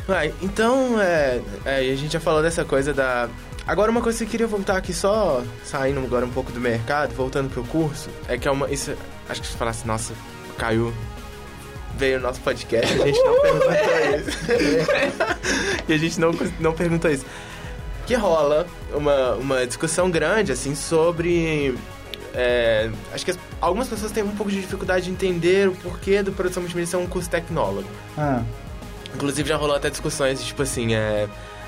Ah, 0.09 0.27
então, 0.41 1.01
é, 1.01 1.41
é, 1.65 1.79
a 1.79 1.97
gente 1.97 2.13
já 2.13 2.21
falou 2.21 2.43
dessa 2.43 2.65
coisa 2.65 2.95
da... 2.95 3.29
Agora, 3.67 3.91
uma 3.91 4.01
coisa 4.01 4.19
que 4.19 4.25
eu 4.25 4.29
queria 4.29 4.47
voltar 4.47 4.77
aqui, 4.77 4.93
só 4.93 5.43
saindo 5.65 5.99
agora 5.99 6.25
um 6.25 6.31
pouco 6.31 6.53
do 6.53 6.61
mercado, 6.61 7.13
voltando 7.13 7.51
pro 7.51 7.65
curso, 7.65 8.09
é 8.29 8.39
que 8.39 8.47
é 8.47 8.51
uma... 8.51 8.71
Isso, 8.71 8.95
acho 9.29 9.43
que 9.43 9.49
você 9.49 9.57
falasse, 9.57 9.87
nossa, 9.87 10.15
caiu 10.57 10.95
veio 11.97 12.19
o 12.19 12.21
nosso 12.21 12.41
podcast, 12.43 12.93
a 12.93 13.07
gente 13.07 13.19
não 13.23 13.41
perguntou 13.41 13.73
isso. 14.19 14.39
e 15.89 15.93
a 15.93 15.97
gente 15.97 16.21
não, 16.21 16.31
não 16.61 16.73
perguntou 16.73 17.11
isso 17.11 17.25
que 18.07 18.15
rola 18.15 18.67
uma, 18.93 19.35
uma 19.35 19.67
discussão 19.67 20.11
grande, 20.11 20.53
assim, 20.53 20.75
sobre... 20.75 21.77
É, 22.33 22.91
acho 23.13 23.25
que 23.25 23.31
as, 23.31 23.39
algumas 23.61 23.89
pessoas 23.89 24.13
têm 24.13 24.23
um 24.23 24.37
pouco 24.37 24.53
de 24.53 24.61
dificuldade 24.61 25.07
de 25.07 25.11
entender 25.11 25.69
o 25.69 25.75
porquê 25.75 26.23
do 26.23 26.33
produção 26.33 26.63
multimídia 26.63 26.91
ser 26.91 26.97
um 26.99 27.07
curso 27.07 27.29
tecnólogo. 27.31 27.89
Ah. 28.17 28.43
Inclusive 29.15 29.49
já 29.49 29.57
rolou 29.57 29.75
até 29.75 29.89
discussões, 29.89 30.45
tipo 30.45 30.63
assim, 30.63 30.95
é 30.95 31.27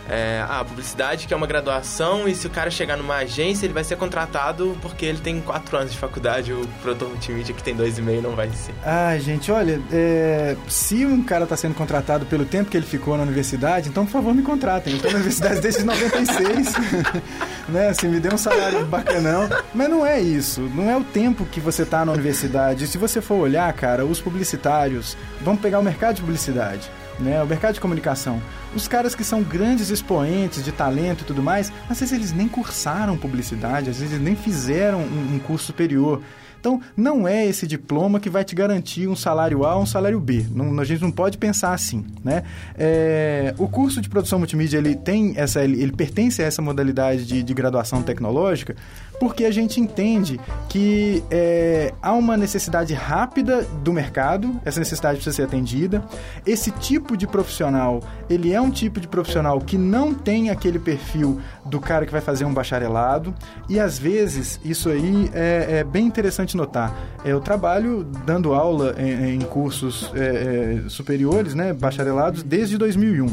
é, 0.08 0.44
a 0.48 0.64
publicidade, 0.64 1.26
que 1.26 1.34
é 1.34 1.36
uma 1.36 1.46
graduação, 1.46 2.26
e 2.28 2.34
se 2.34 2.46
o 2.46 2.50
cara 2.50 2.70
chegar 2.70 2.96
numa 2.96 3.16
agência, 3.16 3.66
ele 3.66 3.74
vai 3.74 3.84
ser 3.84 3.96
contratado 3.96 4.76
porque 4.80 5.04
ele 5.04 5.18
tem 5.18 5.40
quatro 5.40 5.76
anos 5.76 5.92
de 5.92 5.98
faculdade, 5.98 6.52
o 6.52 6.66
produtor 6.82 7.08
multimídia 7.08 7.54
que 7.54 7.62
tem 7.62 7.74
dois 7.74 7.98
e 7.98 8.02
meio 8.02 8.22
não 8.22 8.34
vai 8.34 8.48
ser. 8.50 8.74
Ah, 8.84 9.16
gente, 9.18 9.52
olha, 9.52 9.80
é, 9.92 10.56
se 10.68 11.04
um 11.04 11.22
cara 11.22 11.44
está 11.44 11.56
sendo 11.56 11.74
contratado 11.74 12.26
pelo 12.26 12.44
tempo 12.44 12.70
que 12.70 12.76
ele 12.76 12.86
ficou 12.86 13.16
na 13.16 13.22
universidade, 13.22 13.88
então, 13.88 14.04
por 14.04 14.12
favor, 14.12 14.34
me 14.34 14.42
contratem. 14.42 14.92
Eu 14.92 14.96
estou 14.96 15.10
na 15.10 15.16
universidade 15.18 15.60
desde 15.60 15.84
96, 15.84 16.72
né, 17.68 17.88
assim, 17.88 18.08
me 18.08 18.20
dê 18.20 18.32
um 18.32 18.38
salário 18.38 18.84
bacanão. 18.86 19.48
Mas 19.74 19.88
não 19.88 20.06
é 20.06 20.20
isso, 20.20 20.62
não 20.74 20.90
é 20.90 20.96
o 20.96 21.04
tempo 21.04 21.44
que 21.44 21.60
você 21.60 21.82
está 21.82 22.04
na 22.04 22.12
universidade. 22.12 22.86
Se 22.86 22.96
você 22.96 23.20
for 23.20 23.36
olhar, 23.36 23.70
cara, 23.74 24.06
os 24.06 24.20
publicitários, 24.20 25.16
vamos 25.42 25.60
pegar 25.60 25.78
o 25.78 25.82
mercado 25.82 26.16
de 26.16 26.22
publicidade 26.22 26.90
né? 27.18 27.42
O 27.42 27.46
mercado 27.46 27.74
de 27.74 27.80
comunicação. 27.80 28.40
Os 28.74 28.86
caras 28.86 29.14
que 29.14 29.24
são 29.24 29.42
grandes 29.42 29.90
expoentes 29.90 30.64
de 30.64 30.72
talento 30.72 31.22
e 31.22 31.24
tudo 31.24 31.42
mais, 31.42 31.72
às 31.88 32.00
vezes 32.00 32.12
eles 32.12 32.32
nem 32.32 32.48
cursaram 32.48 33.16
publicidade, 33.16 33.90
às 33.90 33.98
vezes 33.98 34.14
eles 34.14 34.24
nem 34.24 34.36
fizeram 34.36 35.00
um, 35.00 35.34
um 35.34 35.38
curso 35.38 35.66
superior. 35.66 36.22
Então, 36.60 36.80
não 36.96 37.26
é 37.26 37.46
esse 37.46 37.66
diploma 37.66 38.18
que 38.18 38.28
vai 38.28 38.44
te 38.44 38.54
garantir 38.54 39.06
um 39.06 39.14
salário 39.14 39.64
A 39.64 39.76
ou 39.76 39.82
um 39.82 39.86
salário 39.86 40.18
B. 40.18 40.44
Não, 40.50 40.78
a 40.80 40.84
gente 40.84 41.00
não 41.00 41.10
pode 41.10 41.38
pensar 41.38 41.72
assim, 41.72 42.04
né? 42.24 42.42
É, 42.76 43.54
o 43.58 43.68
curso 43.68 44.00
de 44.00 44.08
produção 44.08 44.38
multimídia, 44.38 44.78
ele 44.78 44.96
tem 44.96 45.34
essa... 45.36 45.62
Ele, 45.62 45.80
ele 45.80 45.92
pertence 45.92 46.42
a 46.42 46.46
essa 46.46 46.60
modalidade 46.60 47.24
de, 47.24 47.42
de 47.42 47.54
graduação 47.54 48.02
tecnológica 48.02 48.74
porque 49.18 49.44
a 49.44 49.50
gente 49.50 49.80
entende 49.80 50.40
que 50.68 51.22
é, 51.30 51.92
há 52.00 52.12
uma 52.12 52.36
necessidade 52.36 52.94
rápida 52.94 53.62
do 53.82 53.92
mercado, 53.92 54.60
essa 54.64 54.78
necessidade 54.78 55.16
precisa 55.16 55.34
ser 55.34 55.42
atendida. 55.42 56.04
Esse 56.46 56.70
tipo 56.70 57.16
de 57.16 57.26
profissional, 57.26 58.02
ele 58.28 58.52
é 58.52 58.60
um 58.60 58.70
tipo 58.70 59.00
de 59.00 59.08
profissional 59.08 59.60
que 59.60 59.76
não 59.76 60.14
tem 60.14 60.50
aquele 60.50 60.78
perfil 60.78 61.40
do 61.64 61.80
cara 61.80 62.06
que 62.06 62.12
vai 62.12 62.20
fazer 62.20 62.44
um 62.44 62.54
bacharelado, 62.54 63.34
e 63.68 63.78
às 63.78 63.98
vezes 63.98 64.60
isso 64.64 64.88
aí 64.88 65.30
é, 65.34 65.78
é 65.78 65.84
bem 65.84 66.06
interessante 66.06 66.56
notar. 66.56 66.94
Eu 67.24 67.40
trabalho 67.40 68.04
dando 68.24 68.54
aula 68.54 68.94
em, 68.98 69.34
em 69.34 69.40
cursos 69.40 70.10
é, 70.14 70.82
é 70.84 70.88
superiores, 70.88 71.54
né, 71.54 71.72
bacharelados, 71.72 72.42
desde 72.42 72.78
2001. 72.78 73.26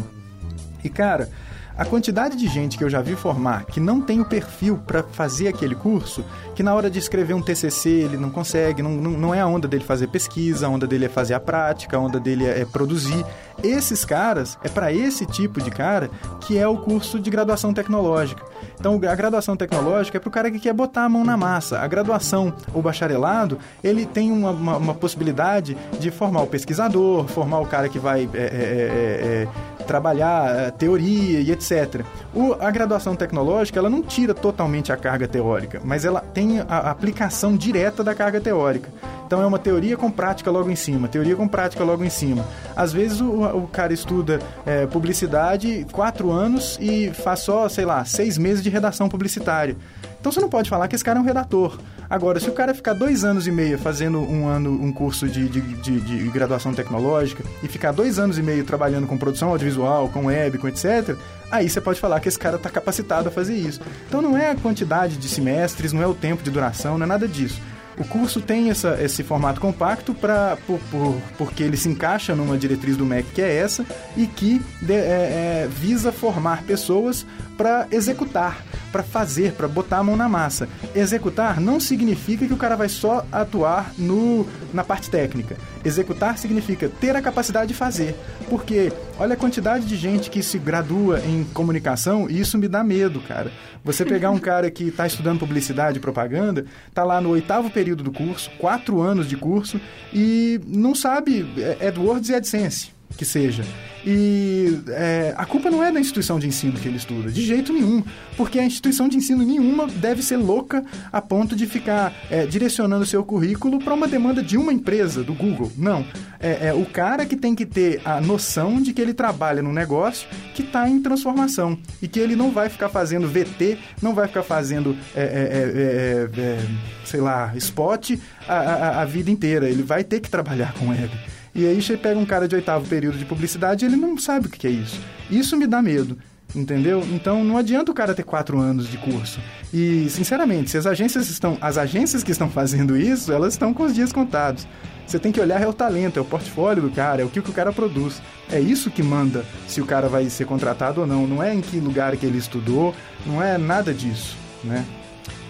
E 0.84 0.90
cara, 0.90 1.30
a 1.78 1.84
quantidade 1.84 2.38
de 2.38 2.48
gente 2.48 2.78
que 2.78 2.84
eu 2.84 2.90
já 2.90 3.02
vi 3.02 3.16
formar 3.16 3.66
que 3.66 3.80
não 3.80 4.00
tem 4.00 4.22
o 4.22 4.26
perfil 4.26 4.78
para 4.78 5.04
fazer 5.04 5.48
aquele 5.48 5.76
curso, 5.76 6.24
que 6.56 6.64
na 6.64 6.74
hora 6.74 6.90
de 6.90 7.00
escrever 7.00 7.34
um 7.34 7.42
TCC 7.42 7.90
ele 7.90 8.18
não 8.18 8.30
consegue, 8.30 8.82
não, 8.82 8.92
não, 8.92 9.12
não 9.12 9.34
é 9.34 9.42
a 9.42 9.48
onda 9.48 9.68
dele 9.68 9.84
fazer 9.84 10.08
pesquisa, 10.08 10.68
a 10.68 10.70
onda 10.70 10.88
dele 10.88 11.06
é 11.06 11.10
fazer 11.10 11.34
a 11.34 11.40
prática, 11.40 11.98
a 11.98 12.00
onda 12.00 12.20
dele 12.20 12.46
é, 12.46 12.62
é 12.62 12.66
produzir. 12.66 13.26
Esses 13.64 14.06
caras, 14.06 14.58
é 14.64 14.70
para 14.70 14.92
esse 14.92 15.26
tipo 15.26 15.62
de 15.62 15.72
cara 15.72 16.10
que 16.42 16.58
é 16.58 16.68
o 16.68 16.78
curso 16.78 17.20
de 17.20 17.30
graduação 17.30 17.74
tecnológica. 17.74 18.44
Então, 18.80 19.00
a 19.10 19.16
graduação 19.16 19.56
tecnológica 19.56 20.18
é 20.18 20.20
para 20.20 20.28
o 20.30 20.32
cara 20.32 20.52
que 20.52 20.60
quer 20.60 20.74
botar 20.74 21.06
a 21.06 21.10
mão 21.10 21.24
na 21.24 21.38
massa. 21.38 21.80
A 21.80 21.88
graduação, 21.88 22.54
o 22.74 22.82
bacharelado, 22.82 23.58
ele 23.84 24.06
tem 24.06 24.32
uma, 24.32 24.52
uma, 24.52 24.78
uma 24.78 24.94
possibilidade 24.94 25.78
de 26.00 26.12
formar 26.12 26.44
o 26.44 26.48
pesquisador, 26.48 27.26
formar 27.28 27.60
o 27.60 27.66
cara 27.66 27.90
que 27.90 27.98
vai 27.98 28.30
é, 28.34 28.38
é, 28.38 28.42
é, 28.42 29.48
é 29.82 29.84
trabalhar 29.86 30.50
eh, 30.50 30.72
teoria 30.72 31.40
e 31.40 31.52
etc. 31.52 32.02
O, 32.36 32.54
a 32.60 32.70
graduação 32.70 33.16
tecnológica 33.16 33.80
ela 33.80 33.90
não 33.90 34.02
tira 34.02 34.34
totalmente 34.34 34.92
a 34.92 34.98
carga 34.98 35.26
teórica, 35.26 35.82
mas 35.86 36.04
ela 36.04 36.20
tem 36.20 36.60
a, 36.60 36.92
aplicação 36.92 37.56
direta 37.56 38.04
da 38.04 38.14
carga 38.14 38.42
teórica. 38.42 38.90
Então 39.26 39.42
é 39.42 39.46
uma 39.46 39.58
teoria 39.58 39.96
com 39.96 40.12
prática 40.12 40.52
logo 40.52 40.70
em 40.70 40.76
cima, 40.76 41.08
teoria 41.08 41.36
com 41.36 41.48
prática 41.48 41.84
logo 41.84 42.04
em 42.04 42.10
cima. 42.10 42.46
Às 42.76 42.92
vezes 42.92 43.22
o, 43.22 43.42
o 43.42 43.68
cara 43.68 43.94
estuda 43.94 44.40
é, 44.66 44.86
publicidade 44.86 45.88
quatro 45.94 46.30
anos 46.30 46.78
e 46.82 47.10
faz 47.12 47.40
só, 47.40 47.70
sei 47.70 47.86
lá, 47.86 48.04
seis 48.04 48.38
meses 48.38 48.62
de 48.62 48.70
redação 48.70 49.08
publicitária. 49.08 49.78
Então 50.26 50.32
você 50.32 50.42
não 50.42 50.50
pode 50.50 50.72
falar 50.72 50.88
que 50.88 50.96
esse 50.96 51.04
cara 51.04 51.20
é 51.20 51.22
um 51.22 51.24
redator. 51.24 51.78
Agora, 52.10 52.40
se 52.40 52.50
o 52.50 52.52
cara 52.52 52.74
ficar 52.74 52.94
dois 52.94 53.24
anos 53.24 53.46
e 53.46 53.52
meio 53.52 53.78
fazendo 53.78 54.20
um 54.20 54.48
ano, 54.48 54.72
um 54.72 54.92
curso 54.92 55.30
de, 55.30 55.48
de, 55.48 55.62
de, 55.62 56.02
de 56.02 56.30
graduação 56.30 56.74
tecnológica 56.74 57.44
e 57.62 57.68
ficar 57.68 57.92
dois 57.92 58.18
anos 58.18 58.40
e 58.40 58.42
meio 58.42 58.64
trabalhando 58.64 59.06
com 59.06 59.20
produção 59.20 59.50
audiovisual, 59.50 60.10
com 60.10 60.26
web, 60.26 60.58
com 60.58 60.68
etc., 60.68 61.16
aí 61.52 61.70
você 61.70 61.80
pode 61.80 62.00
falar 62.00 62.20
que 62.22 62.28
esse 62.28 62.40
cara 62.40 62.56
está 62.56 62.72
capacitado 62.72 63.30
a 63.30 63.32
fazer 63.32 63.54
isso. 63.54 63.80
Então 64.08 64.20
não 64.20 64.36
é 64.36 64.50
a 64.50 64.56
quantidade 64.56 65.16
de 65.16 65.30
semestres, 65.30 65.94
não 65.94 66.02
é 66.02 66.08
o 66.08 66.16
tempo 66.16 66.42
de 66.42 66.50
duração, 66.50 66.98
não 66.98 67.06
é 67.06 67.08
nada 67.08 67.28
disso. 67.28 67.62
O 67.98 68.04
curso 68.04 68.42
tem 68.42 68.72
essa, 68.72 68.98
esse 69.02 69.24
formato 69.24 69.62
compacto 69.62 70.14
pra, 70.14 70.58
por, 70.68 70.80
por, 70.92 71.16
porque 71.38 71.64
ele 71.64 71.78
se 71.78 71.88
encaixa 71.88 72.36
numa 72.36 72.58
diretriz 72.58 72.98
do 72.98 73.06
MEC 73.06 73.30
que 73.32 73.42
é 73.42 73.58
essa 73.58 73.86
e 74.18 74.28
que 74.28 74.60
de, 74.82 74.94
é, 74.94 74.98
é, 74.98 75.70
visa 75.70 76.12
formar 76.12 76.64
pessoas 76.64 77.26
para 77.56 77.88
executar, 77.92 78.62
para 78.96 79.04
fazer, 79.04 79.52
para 79.52 79.68
botar 79.68 79.98
a 79.98 80.04
mão 80.06 80.16
na 80.16 80.30
massa. 80.30 80.70
Executar 80.96 81.60
não 81.60 81.82
significa 81.82 82.48
que 82.48 82.54
o 82.54 82.58
cara 82.58 82.78
vai 82.78 82.88
só 82.88 83.26
atuar 83.30 83.94
no, 83.98 84.48
na 84.74 84.86
parte 84.86 85.10
técnica. 85.10 85.58
Executar 85.84 86.38
significa 86.38 86.88
ter 86.88 87.14
a 87.14 87.22
capacidade 87.22 87.68
de 87.68 87.74
fazer. 87.74 88.16
Porque 88.50 88.94
olha 89.20 89.34
a 89.34 89.38
quantidade 89.38 89.86
de 89.86 89.98
gente 89.98 90.30
que 90.30 90.42
se 90.42 90.58
gradua 90.58 91.20
em 91.20 91.44
comunicação 91.44 92.30
e 92.30 92.40
isso 92.40 92.58
me 92.58 92.70
dá 92.70 92.86
medo, 92.86 93.20
cara. 93.20 93.52
Você 93.84 94.06
pegar 94.06 94.32
um 94.32 94.40
cara 94.40 94.72
que 94.72 94.86
está 94.86 95.06
estudando 95.06 95.40
publicidade 95.40 95.98
e 95.98 96.02
propaganda, 96.02 96.66
tá 96.94 97.04
lá 97.04 97.20
no 97.20 97.32
oitavo 97.32 97.70
período 97.70 98.02
do 98.02 98.14
curso, 98.14 98.50
quatro 98.58 99.02
anos 99.02 99.28
de 99.28 99.36
curso, 99.36 99.78
e 100.14 100.58
não 100.66 100.96
sabe 100.96 101.46
é, 101.58 101.90
AdWords 101.90 102.30
e 102.30 102.36
AdSense 102.36 102.95
que 103.18 103.26
seja. 103.26 103.64
E 104.06 104.82
é, 104.90 105.34
a 105.36 105.46
culpa 105.46 105.72
não 105.72 105.84
é 105.84 105.92
da 105.92 106.00
instituição 106.00 106.38
de 106.38 106.48
ensino 106.48 106.74
que 106.74 106.88
ele 106.88 106.98
estuda, 106.98 107.32
de 107.32 107.44
jeito 107.44 107.74
nenhum, 107.74 108.04
porque 108.38 108.60
a 108.60 108.64
instituição 108.64 109.10
de 109.10 109.18
ensino 109.18 109.44
nenhuma 109.44 109.88
deve 109.88 110.22
ser 110.22 110.38
louca 110.38 110.86
a 111.12 111.20
ponto 111.20 111.56
de 111.56 111.66
ficar 111.66 112.14
é, 112.30 112.46
direcionando 112.46 113.06
seu 113.06 113.24
currículo 113.24 113.80
para 113.80 113.96
uma 113.96 114.08
demanda 114.08 114.44
de 114.44 114.58
uma 114.58 114.72
empresa, 114.72 115.24
do 115.24 115.34
Google. 115.34 115.72
Não. 115.76 116.06
É, 116.40 116.68
é, 116.68 116.74
o 116.74 116.86
cara 116.86 117.26
que 117.26 117.36
tem 117.36 117.56
que 117.56 117.66
ter 117.66 118.00
a 118.06 118.22
noção 118.22 118.80
de 118.80 118.94
que 118.94 119.02
ele 119.02 119.14
trabalha 119.14 119.64
num 119.64 119.74
negócio 119.74 120.28
que 120.54 120.62
está 120.62 120.88
em 120.88 121.02
transformação 121.02 121.76
e 122.00 122.08
que 122.08 122.20
ele 122.20 122.36
não 122.36 122.52
vai 122.52 122.70
ficar 122.70 122.90
fazendo 122.90 123.28
VT, 123.28 123.80
não 124.02 124.14
vai 124.14 124.28
ficar 124.28 124.44
fazendo, 124.44 124.96
é, 125.16 125.24
é, 125.24 126.40
é, 126.40 126.66
sei 127.04 127.22
lá, 127.22 127.52
spot 127.56 128.12
a, 128.48 128.54
a, 128.54 129.02
a 129.02 129.06
vida 129.06 129.32
inteira. 129.32 129.68
Ele 129.68 129.82
vai 129.82 130.04
ter 130.04 130.20
que 130.20 130.30
trabalhar 130.30 130.74
com 130.74 130.90
web. 130.90 131.10
E 131.56 131.66
aí 131.66 131.82
você 131.82 131.96
pega 131.96 132.20
um 132.20 132.26
cara 132.26 132.50
de 132.50 132.56
oitavo 132.56 132.86
período 132.86 133.18
de 133.18 133.24
publicidade 133.24 133.86
e 133.86 133.88
ele 133.88 133.96
não 133.96 134.18
sabe 134.18 134.48
o 134.48 134.50
que 134.50 134.68
é 134.68 134.70
isso. 134.70 135.00
Isso 135.32 135.56
me 135.56 135.66
dá 135.66 135.82
medo. 135.82 136.18
Entendeu? 136.54 137.02
Então 137.12 137.44
não 137.44 137.58
adianta 137.58 137.92
o 137.92 137.96
cara 137.96 138.14
ter 138.14 138.24
quatro 138.24 138.60
anos 138.60 138.90
de 138.90 138.98
curso. 138.98 139.40
E, 139.74 140.10
sinceramente, 140.10 140.70
se 140.70 140.78
as 140.78 140.86
agências 140.86 141.30
estão. 141.30 141.58
As 141.60 141.78
agências 141.78 142.24
que 142.24 142.32
estão 142.32 142.50
fazendo 142.50 142.96
isso, 142.96 143.32
elas 143.32 143.54
estão 143.54 143.74
com 143.74 143.84
os 143.84 143.96
dias 143.96 144.12
contados. 144.12 144.68
Você 145.08 145.18
tem 145.18 145.32
que 145.32 145.40
olhar 145.40 145.62
é 145.62 145.68
o 145.68 145.74
talento, 145.74 146.18
é 146.18 146.22
o 146.22 146.26
portfólio 146.26 146.84
do 146.84 146.90
cara, 146.90 147.22
é 147.22 147.26
o 147.26 147.30
que, 147.30 147.42
que 147.42 147.50
o 147.50 147.54
cara 147.54 147.72
produz. 147.72 148.22
É 148.50 148.60
isso 148.60 148.92
que 148.92 149.04
manda 149.04 149.46
se 149.68 149.82
o 149.82 149.86
cara 149.86 150.10
vai 150.10 150.30
ser 150.30 150.46
contratado 150.46 151.02
ou 151.02 151.08
não. 151.08 151.26
Não 151.26 151.44
é 151.44 151.54
em 151.54 151.62
que 151.62 151.80
lugar 151.80 152.16
que 152.18 152.26
ele 152.26 152.38
estudou, 152.38 152.94
não 153.26 153.42
é 153.42 153.58
nada 153.58 153.94
disso, 153.94 154.38
né? 154.64 154.86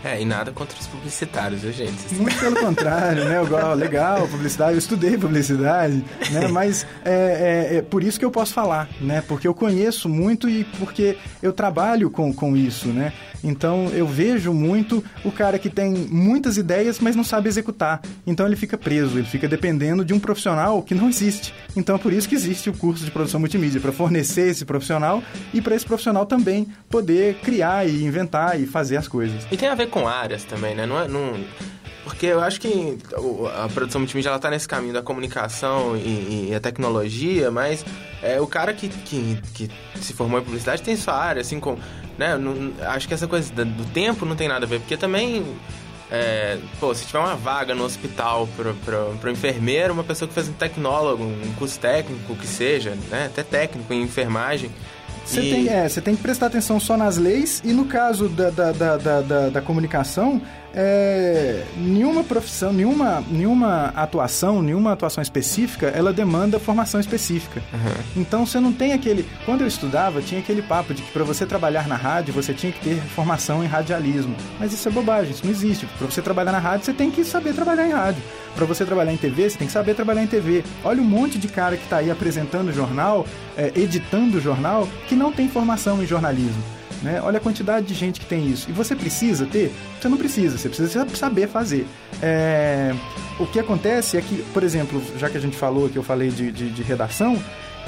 É, 0.06 0.22
e 0.22 0.26
nada 0.26 0.51
contra 0.51 0.80
os 0.80 0.86
publicitários, 0.86 1.64
viu, 1.64 1.72
gente? 1.72 2.14
Muito 2.14 2.38
pelo 2.38 2.56
contrário, 2.58 3.26
né? 3.26 3.38
Eu, 3.39 3.45
legal, 3.74 4.28
publicidade, 4.28 4.74
eu 4.74 4.78
estudei 4.78 5.18
publicidade, 5.18 6.06
né? 6.30 6.47
Mas 6.47 6.86
é, 7.03 7.72
é, 7.72 7.78
é, 7.78 7.82
por 7.82 8.03
isso 8.03 8.20
que 8.20 8.24
eu 8.24 8.30
posso 8.30 8.53
falar, 8.53 8.88
né? 9.01 9.24
Porque 9.28 9.47
eu 9.47 9.53
conheço 9.56 10.08
muito 10.08 10.47
e 10.47 10.64
porque 10.78 11.18
eu 11.41 11.51
trabalho 11.51 12.12
com, 12.12 12.32
com 12.32 12.56
isso, 12.56 12.89
né? 12.89 13.14
Então 13.45 13.88
eu 13.93 14.08
vejo 14.08 14.51
muito 14.53 15.03
o 15.24 15.32
cara 15.32 15.60
que 15.60 15.70
tem 15.70 15.91
muitas 15.91 16.58
ideias, 16.58 16.99
mas 16.99 17.16
não 17.16 17.24
sabe 17.24 17.47
executar. 17.47 18.01
Então 18.26 18.45
ele 18.45 18.56
fica 18.56 18.78
preso, 18.78 19.18
ele 19.18 19.28
fica 19.28 19.47
dependendo 19.47 20.03
de 20.03 20.14
um 20.14 20.20
profissional 20.20 20.82
que 20.82 20.95
não 20.95 21.10
existe. 21.10 21.53
Então 21.76 21.95
é 21.95 21.99
por 21.99 22.12
isso 22.12 22.28
que 22.28 22.36
existe 22.36 22.70
o 22.70 22.74
curso 22.74 23.06
de 23.06 23.12
produção 23.12 23.39
multimídia, 23.39 23.80
para 23.80 23.91
fornecer 23.91 24.49
esse 24.49 24.66
profissional 24.66 25.22
e 25.53 25.62
para 25.62 25.76
esse 25.76 25.86
profissional 25.86 26.26
também 26.26 26.68
poder 26.89 27.36
criar 27.36 27.88
e 27.88 28.03
inventar 28.03 28.60
e 28.60 28.66
fazer 28.66 28.97
as 28.97 29.08
coisas. 29.08 29.45
E 29.51 29.58
tem 29.58 29.70
a 29.70 29.76
ver 29.76 29.89
com 29.95 30.09
áreas 30.09 30.43
também, 30.43 30.75
né? 30.75 30.85
Não 30.85 30.99
é, 30.99 31.07
não... 31.07 31.41
Porque 32.03 32.25
eu 32.25 32.41
acho 32.41 32.59
que 32.59 32.97
a 33.63 33.69
produção 33.69 34.01
multimídia 34.01 34.29
ela 34.29 34.37
tá 34.37 34.49
nesse 34.49 34.67
caminho 34.67 34.93
da 34.93 35.01
comunicação 35.01 35.95
e, 35.95 36.49
e 36.49 36.53
a 36.53 36.59
tecnologia, 36.59 37.49
mas 37.49 37.83
é, 38.21 38.39
o 38.39 38.45
cara 38.45 38.73
que, 38.73 38.89
que, 38.89 39.39
que, 39.55 39.71
se 39.99 40.13
formou 40.13 40.39
em 40.39 40.43
publicidade 40.43 40.83
tem 40.83 40.95
sua 40.97 41.15
área, 41.15 41.41
assim, 41.41 41.59
com, 41.59 41.79
né? 42.15 42.37
Não, 42.37 42.73
acho 42.89 43.07
que 43.07 43.13
essa 43.13 43.25
coisa 43.25 43.51
do 43.65 43.85
tempo 43.85 44.25
não 44.25 44.35
tem 44.35 44.47
nada 44.47 44.65
a 44.65 44.69
ver, 44.69 44.81
porque 44.81 44.97
também 44.97 45.57
é, 46.11 46.59
pô, 46.79 46.93
se 46.93 47.07
tiver 47.07 47.19
uma 47.19 47.35
vaga 47.35 47.73
no 47.73 47.83
hospital 47.83 48.47
para 48.85 49.27
o 49.27 49.31
enfermeiro, 49.31 49.93
uma 49.93 50.03
pessoa 50.03 50.27
que 50.27 50.33
fez 50.33 50.47
um 50.47 50.53
tecnólogo, 50.53 51.23
um 51.23 51.53
curso 51.57 51.79
técnico, 51.79 52.35
que 52.35 52.45
seja, 52.45 52.91
né? 53.09 53.25
Até 53.25 53.41
técnico 53.41 53.91
em 53.91 54.03
enfermagem, 54.03 54.69
você 55.26 55.41
e... 55.41 55.49
tem, 55.49 55.67
é, 55.69 55.89
tem 55.89 56.15
que 56.15 56.21
prestar 56.21 56.47
atenção 56.47 56.80
só 56.80 56.95
nas 56.95 57.17
leis 57.17 57.61
e 57.63 57.73
no 57.73 57.86
caso 57.86 58.30
da, 58.30 58.49
da, 58.49 58.71
da, 58.71 58.97
da, 58.97 59.49
da 59.49 59.61
comunicação, 59.61 60.41
é, 60.76 61.63
nenhuma 61.78 62.21
profissão, 62.23 62.73
nenhuma, 62.73 63.23
nenhuma 63.32 63.93
atuação, 63.95 64.61
nenhuma 64.61 64.91
atuação 64.91 65.21
específica, 65.21 65.88
ela 65.88 66.11
demanda 66.11 66.59
formação 66.59 66.99
específica. 66.99 67.63
Uhum. 67.73 68.21
Então 68.21 68.45
você 68.45 68.59
não 68.59 68.73
tem 68.73 68.91
aquele. 68.91 69.26
Quando 69.45 69.61
eu 69.61 69.67
estudava, 69.67 70.21
tinha 70.21 70.41
aquele 70.41 70.61
papo 70.61 70.93
de 70.93 71.01
que 71.01 71.11
para 71.11 71.23
você 71.23 71.45
trabalhar 71.45 71.88
na 71.88 71.95
rádio, 71.95 72.34
você 72.34 72.53
tinha 72.53 72.73
que 72.73 72.82
ter 72.82 73.01
formação 73.01 73.63
em 73.63 73.67
radialismo. 73.67 74.36
Mas 74.59 74.73
isso 74.73 74.88
é 74.89 74.91
bobagem, 74.91 75.32
isso 75.32 75.45
não 75.45 75.51
existe. 75.51 75.86
Para 75.97 76.07
você 76.07 76.21
trabalhar 76.21 76.51
na 76.51 76.59
rádio, 76.59 76.86
você 76.86 76.93
tem 76.93 77.09
que 77.09 77.23
saber 77.23 77.53
trabalhar 77.53 77.88
em 77.88 77.91
rádio. 77.91 78.21
Para 78.53 78.65
você 78.65 78.84
trabalhar 78.84 79.13
em 79.13 79.17
TV, 79.17 79.49
você 79.49 79.57
tem 79.57 79.67
que 79.67 79.73
saber 79.73 79.95
trabalhar 79.95 80.23
em 80.23 80.28
TV. 80.28 80.63
Olha 80.84 81.01
um 81.01 81.05
monte 81.05 81.38
de 81.38 81.47
cara 81.47 81.78
que 81.78 81.84
está 81.84 81.97
aí 81.97 82.11
apresentando 82.11 82.73
jornal, 82.73 83.26
é, 83.57 83.71
editando 83.76 84.41
jornal, 84.41 84.88
que 85.07 85.15
não 85.15 85.32
tem 85.32 85.47
formação 85.47 86.03
em 86.03 86.05
jornalismo. 86.05 86.63
Né? 87.01 87.21
Olha 87.21 87.38
a 87.38 87.41
quantidade 87.41 87.86
de 87.86 87.93
gente 87.93 88.19
que 88.19 88.25
tem 88.25 88.47
isso. 88.47 88.69
E 88.69 88.73
você 88.73 88.95
precisa 88.95 89.45
ter? 89.45 89.73
Você 89.99 90.07
não 90.07 90.17
precisa, 90.17 90.57
você 90.57 90.69
precisa 90.69 91.07
saber 91.15 91.47
fazer. 91.47 91.86
É... 92.21 92.93
O 93.39 93.45
que 93.45 93.59
acontece 93.59 94.17
é 94.17 94.21
que, 94.21 94.43
por 94.53 94.63
exemplo, 94.63 95.01
já 95.17 95.29
que 95.29 95.38
a 95.38 95.41
gente 95.41 95.57
falou 95.57 95.89
que 95.89 95.97
eu 95.97 96.03
falei 96.03 96.29
de, 96.29 96.51
de, 96.51 96.69
de 96.69 96.83
redação, 96.83 97.41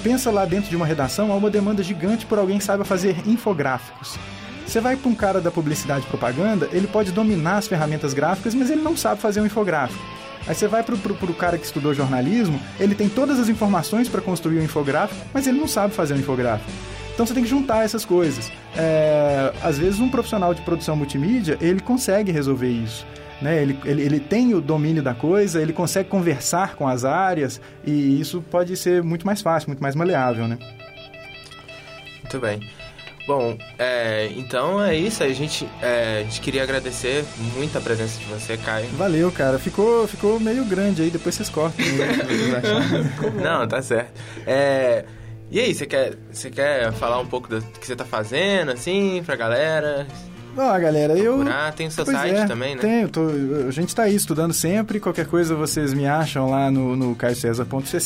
pensa 0.03 0.29
lá 0.29 0.45
dentro 0.45 0.69
de 0.69 0.75
uma 0.75 0.85
redação, 0.85 1.31
há 1.31 1.35
uma 1.35 1.49
demanda 1.49 1.81
gigante 1.81 2.25
por 2.25 2.37
alguém 2.37 2.57
que 2.57 2.63
saiba 2.63 2.83
fazer 2.83 3.15
infográficos. 3.25 4.17
Você 4.65 4.81
vai 4.81 4.97
para 4.97 5.09
um 5.09 5.15
cara 5.15 5.39
da 5.39 5.49
publicidade 5.49 6.05
e 6.05 6.09
propaganda, 6.09 6.67
ele 6.73 6.87
pode 6.87 7.13
dominar 7.13 7.57
as 7.57 7.67
ferramentas 7.67 8.13
gráficas, 8.13 8.53
mas 8.53 8.69
ele 8.69 8.81
não 8.81 8.97
sabe 8.97 9.21
fazer 9.21 9.39
um 9.39 9.45
infográfico. 9.45 10.03
Aí 10.45 10.53
você 10.53 10.67
vai 10.67 10.83
para 10.83 10.93
o 10.93 11.33
cara 11.33 11.57
que 11.57 11.65
estudou 11.65 11.93
jornalismo, 11.93 12.59
ele 12.79 12.93
tem 12.93 13.07
todas 13.07 13.39
as 13.39 13.49
informações 13.49 14.07
para 14.09 14.21
construir 14.21 14.59
um 14.59 14.63
infográfico, 14.63 15.19
mas 15.33 15.47
ele 15.47 15.59
não 15.59 15.67
sabe 15.67 15.93
fazer 15.93 16.13
um 16.13 16.17
infográfico. 16.17 16.69
Então 17.17 17.25
você 17.25 17.33
tem 17.33 17.41
que 17.41 17.49
juntar 17.49 17.83
essas 17.83 18.05
coisas. 18.05 18.51
É, 18.75 19.51
às 19.63 19.75
vezes 19.79 19.99
um 19.99 20.07
profissional 20.07 20.53
de 20.53 20.61
produção 20.61 20.95
multimídia, 20.95 21.57
ele 21.59 21.79
consegue 21.79 22.31
resolver 22.31 22.69
isso. 22.69 23.07
Né? 23.41 23.59
Ele, 23.59 23.79
ele, 23.85 24.01
ele 24.03 24.19
tem 24.19 24.53
o 24.53 24.61
domínio 24.61 25.01
da 25.01 25.15
coisa, 25.15 25.59
ele 25.59 25.73
consegue 25.73 26.07
conversar 26.09 26.75
com 26.75 26.87
as 26.87 27.03
áreas 27.03 27.59
e 27.83 28.21
isso 28.21 28.43
pode 28.51 28.77
ser 28.77 29.01
muito 29.01 29.25
mais 29.25 29.41
fácil, 29.41 29.69
muito 29.69 29.81
mais 29.81 29.95
maleável, 29.95 30.47
né? 30.47 30.59
Muito 32.21 32.39
bem. 32.39 32.59
Bom, 33.25 33.57
é, 33.79 34.29
então 34.37 34.79
é 34.79 34.95
isso. 34.95 35.23
A 35.23 35.29
gente, 35.29 35.67
é, 35.81 36.19
a 36.19 36.23
gente 36.23 36.39
queria 36.39 36.61
agradecer 36.61 37.25
muito 37.55 37.75
a 37.79 37.81
presença 37.81 38.19
de 38.19 38.25
você, 38.25 38.57
Caio. 38.57 38.87
Valeu, 38.89 39.31
cara. 39.31 39.57
Ficou, 39.57 40.07
ficou 40.07 40.39
meio 40.39 40.63
grande 40.65 41.01
aí, 41.01 41.09
depois 41.09 41.33
vocês 41.33 41.49
cortam. 41.49 41.83
Não, 43.43 43.67
tá 43.67 43.81
certo. 43.81 44.11
É, 44.45 45.03
e 45.49 45.59
aí, 45.59 45.73
você 45.73 45.85
quer, 45.85 46.15
você 46.31 46.49
quer 46.49 46.91
falar 46.93 47.19
um 47.19 47.25
pouco 47.27 47.47
do 47.47 47.61
que 47.61 47.85
você 47.85 47.95
tá 47.95 48.05
fazendo, 48.05 48.71
assim, 48.71 49.23
pra 49.25 49.35
galera? 49.35 50.05
Ó, 50.57 50.79
galera, 50.79 51.13
eu. 51.15 51.45
Tem 51.75 51.87
o 51.87 51.91
seu 51.91 52.03
pois 52.03 52.17
site 52.17 52.35
é, 52.35 52.45
também, 52.47 52.75
né? 52.75 52.81
Tenho, 52.81 53.09
tô, 53.09 53.27
a 53.67 53.71
gente 53.71 53.93
tá 53.93 54.03
aí 54.03 54.15
estudando 54.15 54.53
sempre. 54.53 54.99
Qualquer 54.99 55.27
coisa 55.27 55.53
vocês 55.55 55.93
me 55.93 56.07
acham 56.07 56.49
lá 56.49 56.71
no, 56.71 56.95
no 56.95 57.15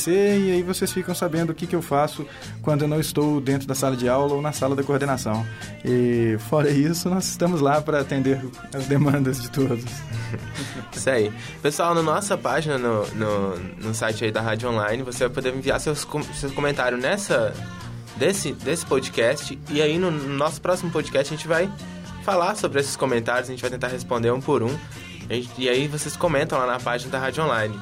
e 0.08 0.52
aí 0.52 0.62
vocês 0.62 0.92
ficam 0.92 1.16
sabendo 1.16 1.52
o 1.52 1.56
que, 1.56 1.66
que 1.66 1.76
eu 1.76 1.82
faço 1.82 2.26
quando 2.62 2.82
eu 2.82 2.88
não 2.90 3.00
estou 3.00 3.40
dentro 3.40 3.66
da 3.68 3.74
sala 3.74 3.96
de 3.96 4.10
aula 4.10 4.34
ou 4.34 4.42
na 4.42 4.52
sala 4.52 4.76
da 4.76 4.84
coordenação. 4.84 5.46
E 5.86 6.36
fora 6.50 6.70
isso, 6.70 7.10
nós 7.10 7.26
estamos 7.26 7.62
lá 7.62 7.82
para 7.82 8.02
atender 8.02 8.42
as 8.74 8.86
demandas 8.86 9.42
de 9.42 9.50
todos. 9.50 9.86
isso 10.92 11.10
aí. 11.10 11.32
Pessoal, 11.62 11.96
na 11.96 12.04
nossa 12.04 12.38
página, 12.38 12.78
no, 12.78 13.08
no, 13.16 13.58
no 13.82 13.96
site 13.96 14.26
aí 14.26 14.32
da 14.32 14.42
Rádio 14.42 14.70
Online, 14.70 15.04
você 15.04 15.26
vai 15.26 15.30
poder 15.30 15.56
enviar 15.56 15.80
seus, 15.80 16.06
seus 16.34 16.52
comentários 16.52 17.02
nessa. 17.02 17.54
Desse, 18.18 18.52
desse 18.52 18.86
podcast 18.86 19.58
e 19.70 19.82
aí 19.82 19.98
no 19.98 20.12
nosso 20.12 20.62
próximo 20.62 20.92
podcast 20.92 21.34
a 21.34 21.36
gente 21.36 21.48
vai 21.48 21.72
falar 22.24 22.56
sobre 22.56 22.80
esses 22.80 22.96
comentários, 22.96 23.50
a 23.50 23.52
gente 23.52 23.62
vai 23.62 23.70
tentar 23.70 23.88
responder 23.88 24.32
um 24.32 24.42
por 24.42 24.64
um. 24.64 24.78
E 25.58 25.70
aí 25.70 25.88
vocês 25.88 26.16
comentam 26.16 26.58
lá 26.60 26.66
na 26.66 26.80
página 26.80 27.12
da 27.12 27.20
Rádio 27.20 27.44
Online. 27.44 27.80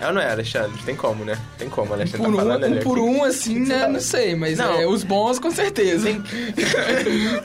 É 0.00 0.06
ou 0.06 0.12
não 0.14 0.20
é, 0.20 0.30
Alexandre? 0.30 0.80
Tem 0.84 0.96
como, 0.96 1.24
né? 1.24 1.36
Tem 1.58 1.68
como, 1.68 1.92
Alexandre 1.92 2.18
Por 2.18 2.26
tá 2.26 2.30
um, 2.32 2.36
falando 2.36 2.64
ali 2.64 2.78
um 2.78 2.82
por 2.82 2.98
aqui. 2.98 3.00
um, 3.06 3.24
assim, 3.24 3.58
né? 3.60 3.86
Não 3.86 4.00
sei, 4.00 4.34
mas 4.34 4.56
Não. 4.58 4.80
é, 4.80 4.86
os 4.86 5.04
bons 5.04 5.38
com 5.38 5.50
certeza. 5.50 6.04
Tem- 6.08 6.22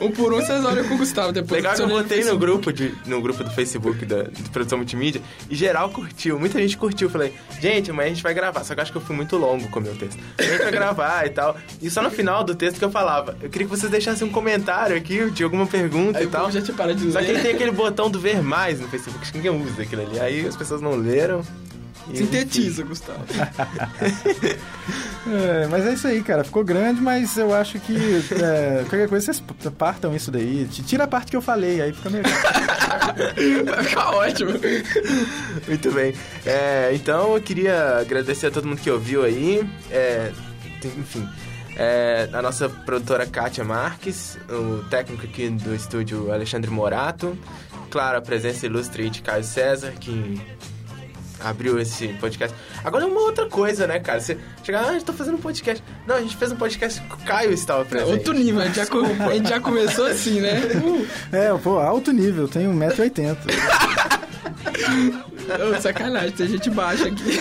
um 0.00 0.10
por 0.10 0.32
um 0.32 0.36
vocês 0.36 0.64
olham 0.64 0.84
com 0.88 0.94
o 0.94 0.98
Gustavo 0.98 1.32
depois. 1.32 1.62
Legal 1.62 1.76
que 1.76 1.82
eu 1.82 1.88
botei 1.88 2.24
no 2.24 2.38
grupo, 2.38 2.72
de, 2.72 2.94
no 3.06 3.20
grupo 3.20 3.44
do 3.44 3.50
Facebook 3.50 4.04
da, 4.06 4.22
de 4.24 4.42
produção 4.50 4.78
multimídia 4.78 5.20
e 5.50 5.54
geral 5.54 5.90
curtiu. 5.90 6.38
Muita 6.38 6.58
gente 6.58 6.76
curtiu. 6.76 7.10
Falei, 7.10 7.32
gente, 7.60 7.90
amanhã 7.90 8.06
a 8.06 8.14
gente 8.14 8.22
vai 8.22 8.32
gravar. 8.34 8.64
Só 8.64 8.74
que 8.74 8.80
eu 8.80 8.82
acho 8.82 8.92
que 8.92 8.98
eu 8.98 9.02
fui 9.02 9.14
muito 9.14 9.36
longo 9.36 9.68
com 9.68 9.78
o 9.78 9.82
meu 9.82 9.94
texto. 9.94 10.18
A 10.38 10.42
gente 10.42 10.62
vai 10.62 10.72
gravar 10.72 11.26
e 11.26 11.30
tal. 11.30 11.56
E 11.82 11.90
só 11.90 12.02
no 12.02 12.10
final 12.10 12.42
do 12.42 12.54
texto 12.54 12.78
que 12.78 12.84
eu 12.84 12.90
falava, 12.90 13.36
eu 13.42 13.50
queria 13.50 13.66
que 13.66 13.70
vocês 13.76 13.90
deixassem 13.90 14.26
um 14.26 14.30
comentário 14.32 14.96
aqui 14.96 15.30
de 15.30 15.44
alguma 15.44 15.66
pergunta 15.66 16.18
Aí 16.18 16.24
e 16.24 16.28
tal. 16.28 16.50
já 16.50 16.62
te 16.62 16.72
para 16.72 16.94
de 16.94 17.12
Só 17.12 17.20
que 17.20 17.32
ler. 17.32 17.42
tem 17.42 17.52
aquele 17.52 17.70
botão 17.70 18.10
do 18.10 18.18
ver 18.18 18.42
mais 18.42 18.80
no 18.80 18.88
Facebook, 18.88 19.22
acho 19.22 19.32
que 19.32 19.38
ninguém 19.38 19.62
usa 19.62 19.82
aquilo 19.82 20.02
ali. 20.02 20.18
Aí 20.20 20.46
as 20.46 20.56
pessoas 20.56 20.80
não 20.80 20.94
leram. 20.96 21.42
Sintetiza, 22.14 22.82
Gustavo. 22.84 23.24
É, 25.28 25.66
mas 25.66 25.84
é 25.84 25.92
isso 25.92 26.06
aí, 26.06 26.22
cara. 26.22 26.44
Ficou 26.44 26.62
grande, 26.64 27.00
mas 27.00 27.36
eu 27.36 27.52
acho 27.52 27.80
que 27.80 27.96
é, 28.40 28.84
qualquer 28.88 29.08
coisa 29.08 29.26
vocês 29.26 29.42
partam 29.76 30.14
isso 30.14 30.30
daí. 30.30 30.68
Tira 30.86 31.02
a 31.02 31.08
parte 31.08 31.30
que 31.32 31.36
eu 31.36 31.42
falei, 31.42 31.82
aí 31.82 31.92
fica 31.92 32.08
melhor. 32.10 32.30
Vai 33.74 33.82
ficar 33.82 34.10
ótimo. 34.14 34.52
Muito 35.66 35.90
bem. 35.90 36.14
É, 36.44 36.92
então 36.94 37.34
eu 37.34 37.42
queria 37.42 37.98
agradecer 37.98 38.46
a 38.46 38.50
todo 38.52 38.68
mundo 38.68 38.80
que 38.80 38.88
ouviu 38.88 39.24
aí. 39.24 39.68
É, 39.90 40.30
enfim. 40.96 41.28
é, 41.76 42.28
a 42.32 42.40
nossa 42.40 42.68
produtora 42.68 43.26
Kátia 43.26 43.64
Marques, 43.64 44.38
o 44.48 44.84
técnico 44.88 45.24
aqui 45.24 45.50
do 45.50 45.74
estúdio 45.74 46.32
Alexandre 46.32 46.70
Morato, 46.70 47.36
claro, 47.90 48.16
a 48.18 48.22
presença 48.22 48.64
ilustre 48.64 49.10
de 49.10 49.22
Caio 49.22 49.42
César, 49.42 49.92
que 49.98 50.40
abriu 51.40 51.78
esse 51.78 52.08
podcast. 52.14 52.56
Agora 52.84 53.04
é 53.04 53.06
uma 53.06 53.20
outra 53.20 53.46
coisa, 53.46 53.86
né, 53.86 53.98
cara? 53.98 54.20
Você 54.20 54.36
chegar, 54.62 54.84
ah, 54.84 54.90
a 54.90 54.92
gente 54.92 55.04
tá 55.04 55.12
fazendo 55.12 55.36
um 55.36 55.40
podcast. 55.40 55.82
Não, 56.06 56.16
a 56.16 56.20
gente 56.20 56.36
fez 56.36 56.52
um 56.52 56.56
podcast 56.56 57.00
que 57.00 57.14
o 57.14 57.18
Caio 57.18 57.52
estava 57.52 57.84
presente. 57.84 58.10
É 58.10 58.14
Outro 58.14 58.32
nível, 58.32 58.60
a 58.60 58.66
gente, 58.66 58.76
já, 58.76 58.82
a 58.82 59.34
gente 59.34 59.48
já 59.48 59.60
começou 59.60 60.06
assim, 60.06 60.40
né? 60.40 60.62
É, 61.32 61.52
pô, 61.58 61.78
alto 61.78 62.12
nível, 62.12 62.48
tenho 62.48 62.72
1,80m. 62.72 63.36
Ô, 65.76 65.80
sacanagem, 65.80 66.30
tem 66.32 66.48
gente 66.48 66.70
baixa 66.70 67.06
aqui. 67.06 67.40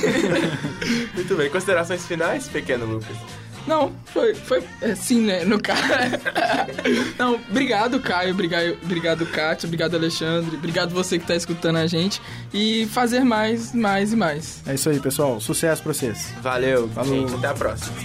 Muito 1.16 1.36
bem. 1.36 1.50
Considerações 1.50 2.06
finais, 2.06 2.48
pequeno 2.48 2.86
Lucas? 2.86 3.45
Não, 3.68 3.92
foi, 4.06 4.36
foi 4.36 4.64
assim, 4.82 5.22
né? 5.22 5.44
No 5.44 5.60
caso. 5.60 5.82
Não, 7.18 7.36
obrigado, 7.50 8.00
Caio. 8.00 8.32
Obrigado, 8.32 8.78
obrigado, 8.84 9.26
Kátia. 9.26 9.66
Obrigado, 9.68 9.96
Alexandre. 9.96 10.56
Obrigado 10.56 10.92
você 10.94 11.18
que 11.18 11.26
tá 11.26 11.36
escutando 11.36 11.78
a 11.78 11.88
gente. 11.88 12.22
E 12.54 12.86
fazer 12.88 13.24
mais, 13.24 13.74
mais 13.74 14.14
e 14.14 14.16
mais. 14.16 14.62
É 14.68 14.76
isso 14.76 14.90
aí, 14.90 15.00
pessoal. 15.00 15.40
Sucesso 15.40 15.82
pra 15.82 15.94
vocês. 15.94 16.32
Valeu, 16.42 16.88
Falou. 16.90 17.14
gente. 17.16 17.34
Até 17.36 17.48
a 17.48 17.54
próxima. 17.54 17.96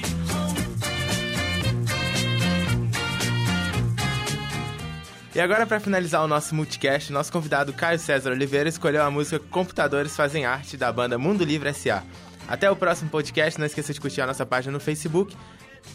E 5.32 5.38
agora, 5.38 5.64
para 5.64 5.78
finalizar 5.78 6.24
o 6.24 6.28
nosso 6.28 6.54
multicast, 6.54 7.12
nosso 7.12 7.30
convidado 7.30 7.72
Caio 7.72 7.98
César 7.98 8.32
Oliveira 8.32 8.68
escolheu 8.68 9.02
a 9.02 9.10
música 9.10 9.38
Computadores 9.38 10.16
Fazem 10.16 10.44
Arte 10.44 10.76
da 10.76 10.92
banda 10.92 11.16
Mundo 11.16 11.44
Livre 11.44 11.68
S.A. 11.68 12.02
Até 12.48 12.70
o 12.70 12.76
próximo 12.76 13.10
podcast, 13.10 13.58
não 13.58 13.66
esqueça 13.66 13.92
de 13.92 14.00
curtir 14.00 14.20
a 14.20 14.26
nossa 14.26 14.44
página 14.44 14.72
no 14.72 14.80
Facebook. 14.80 15.36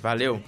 Valeu! 0.01 0.41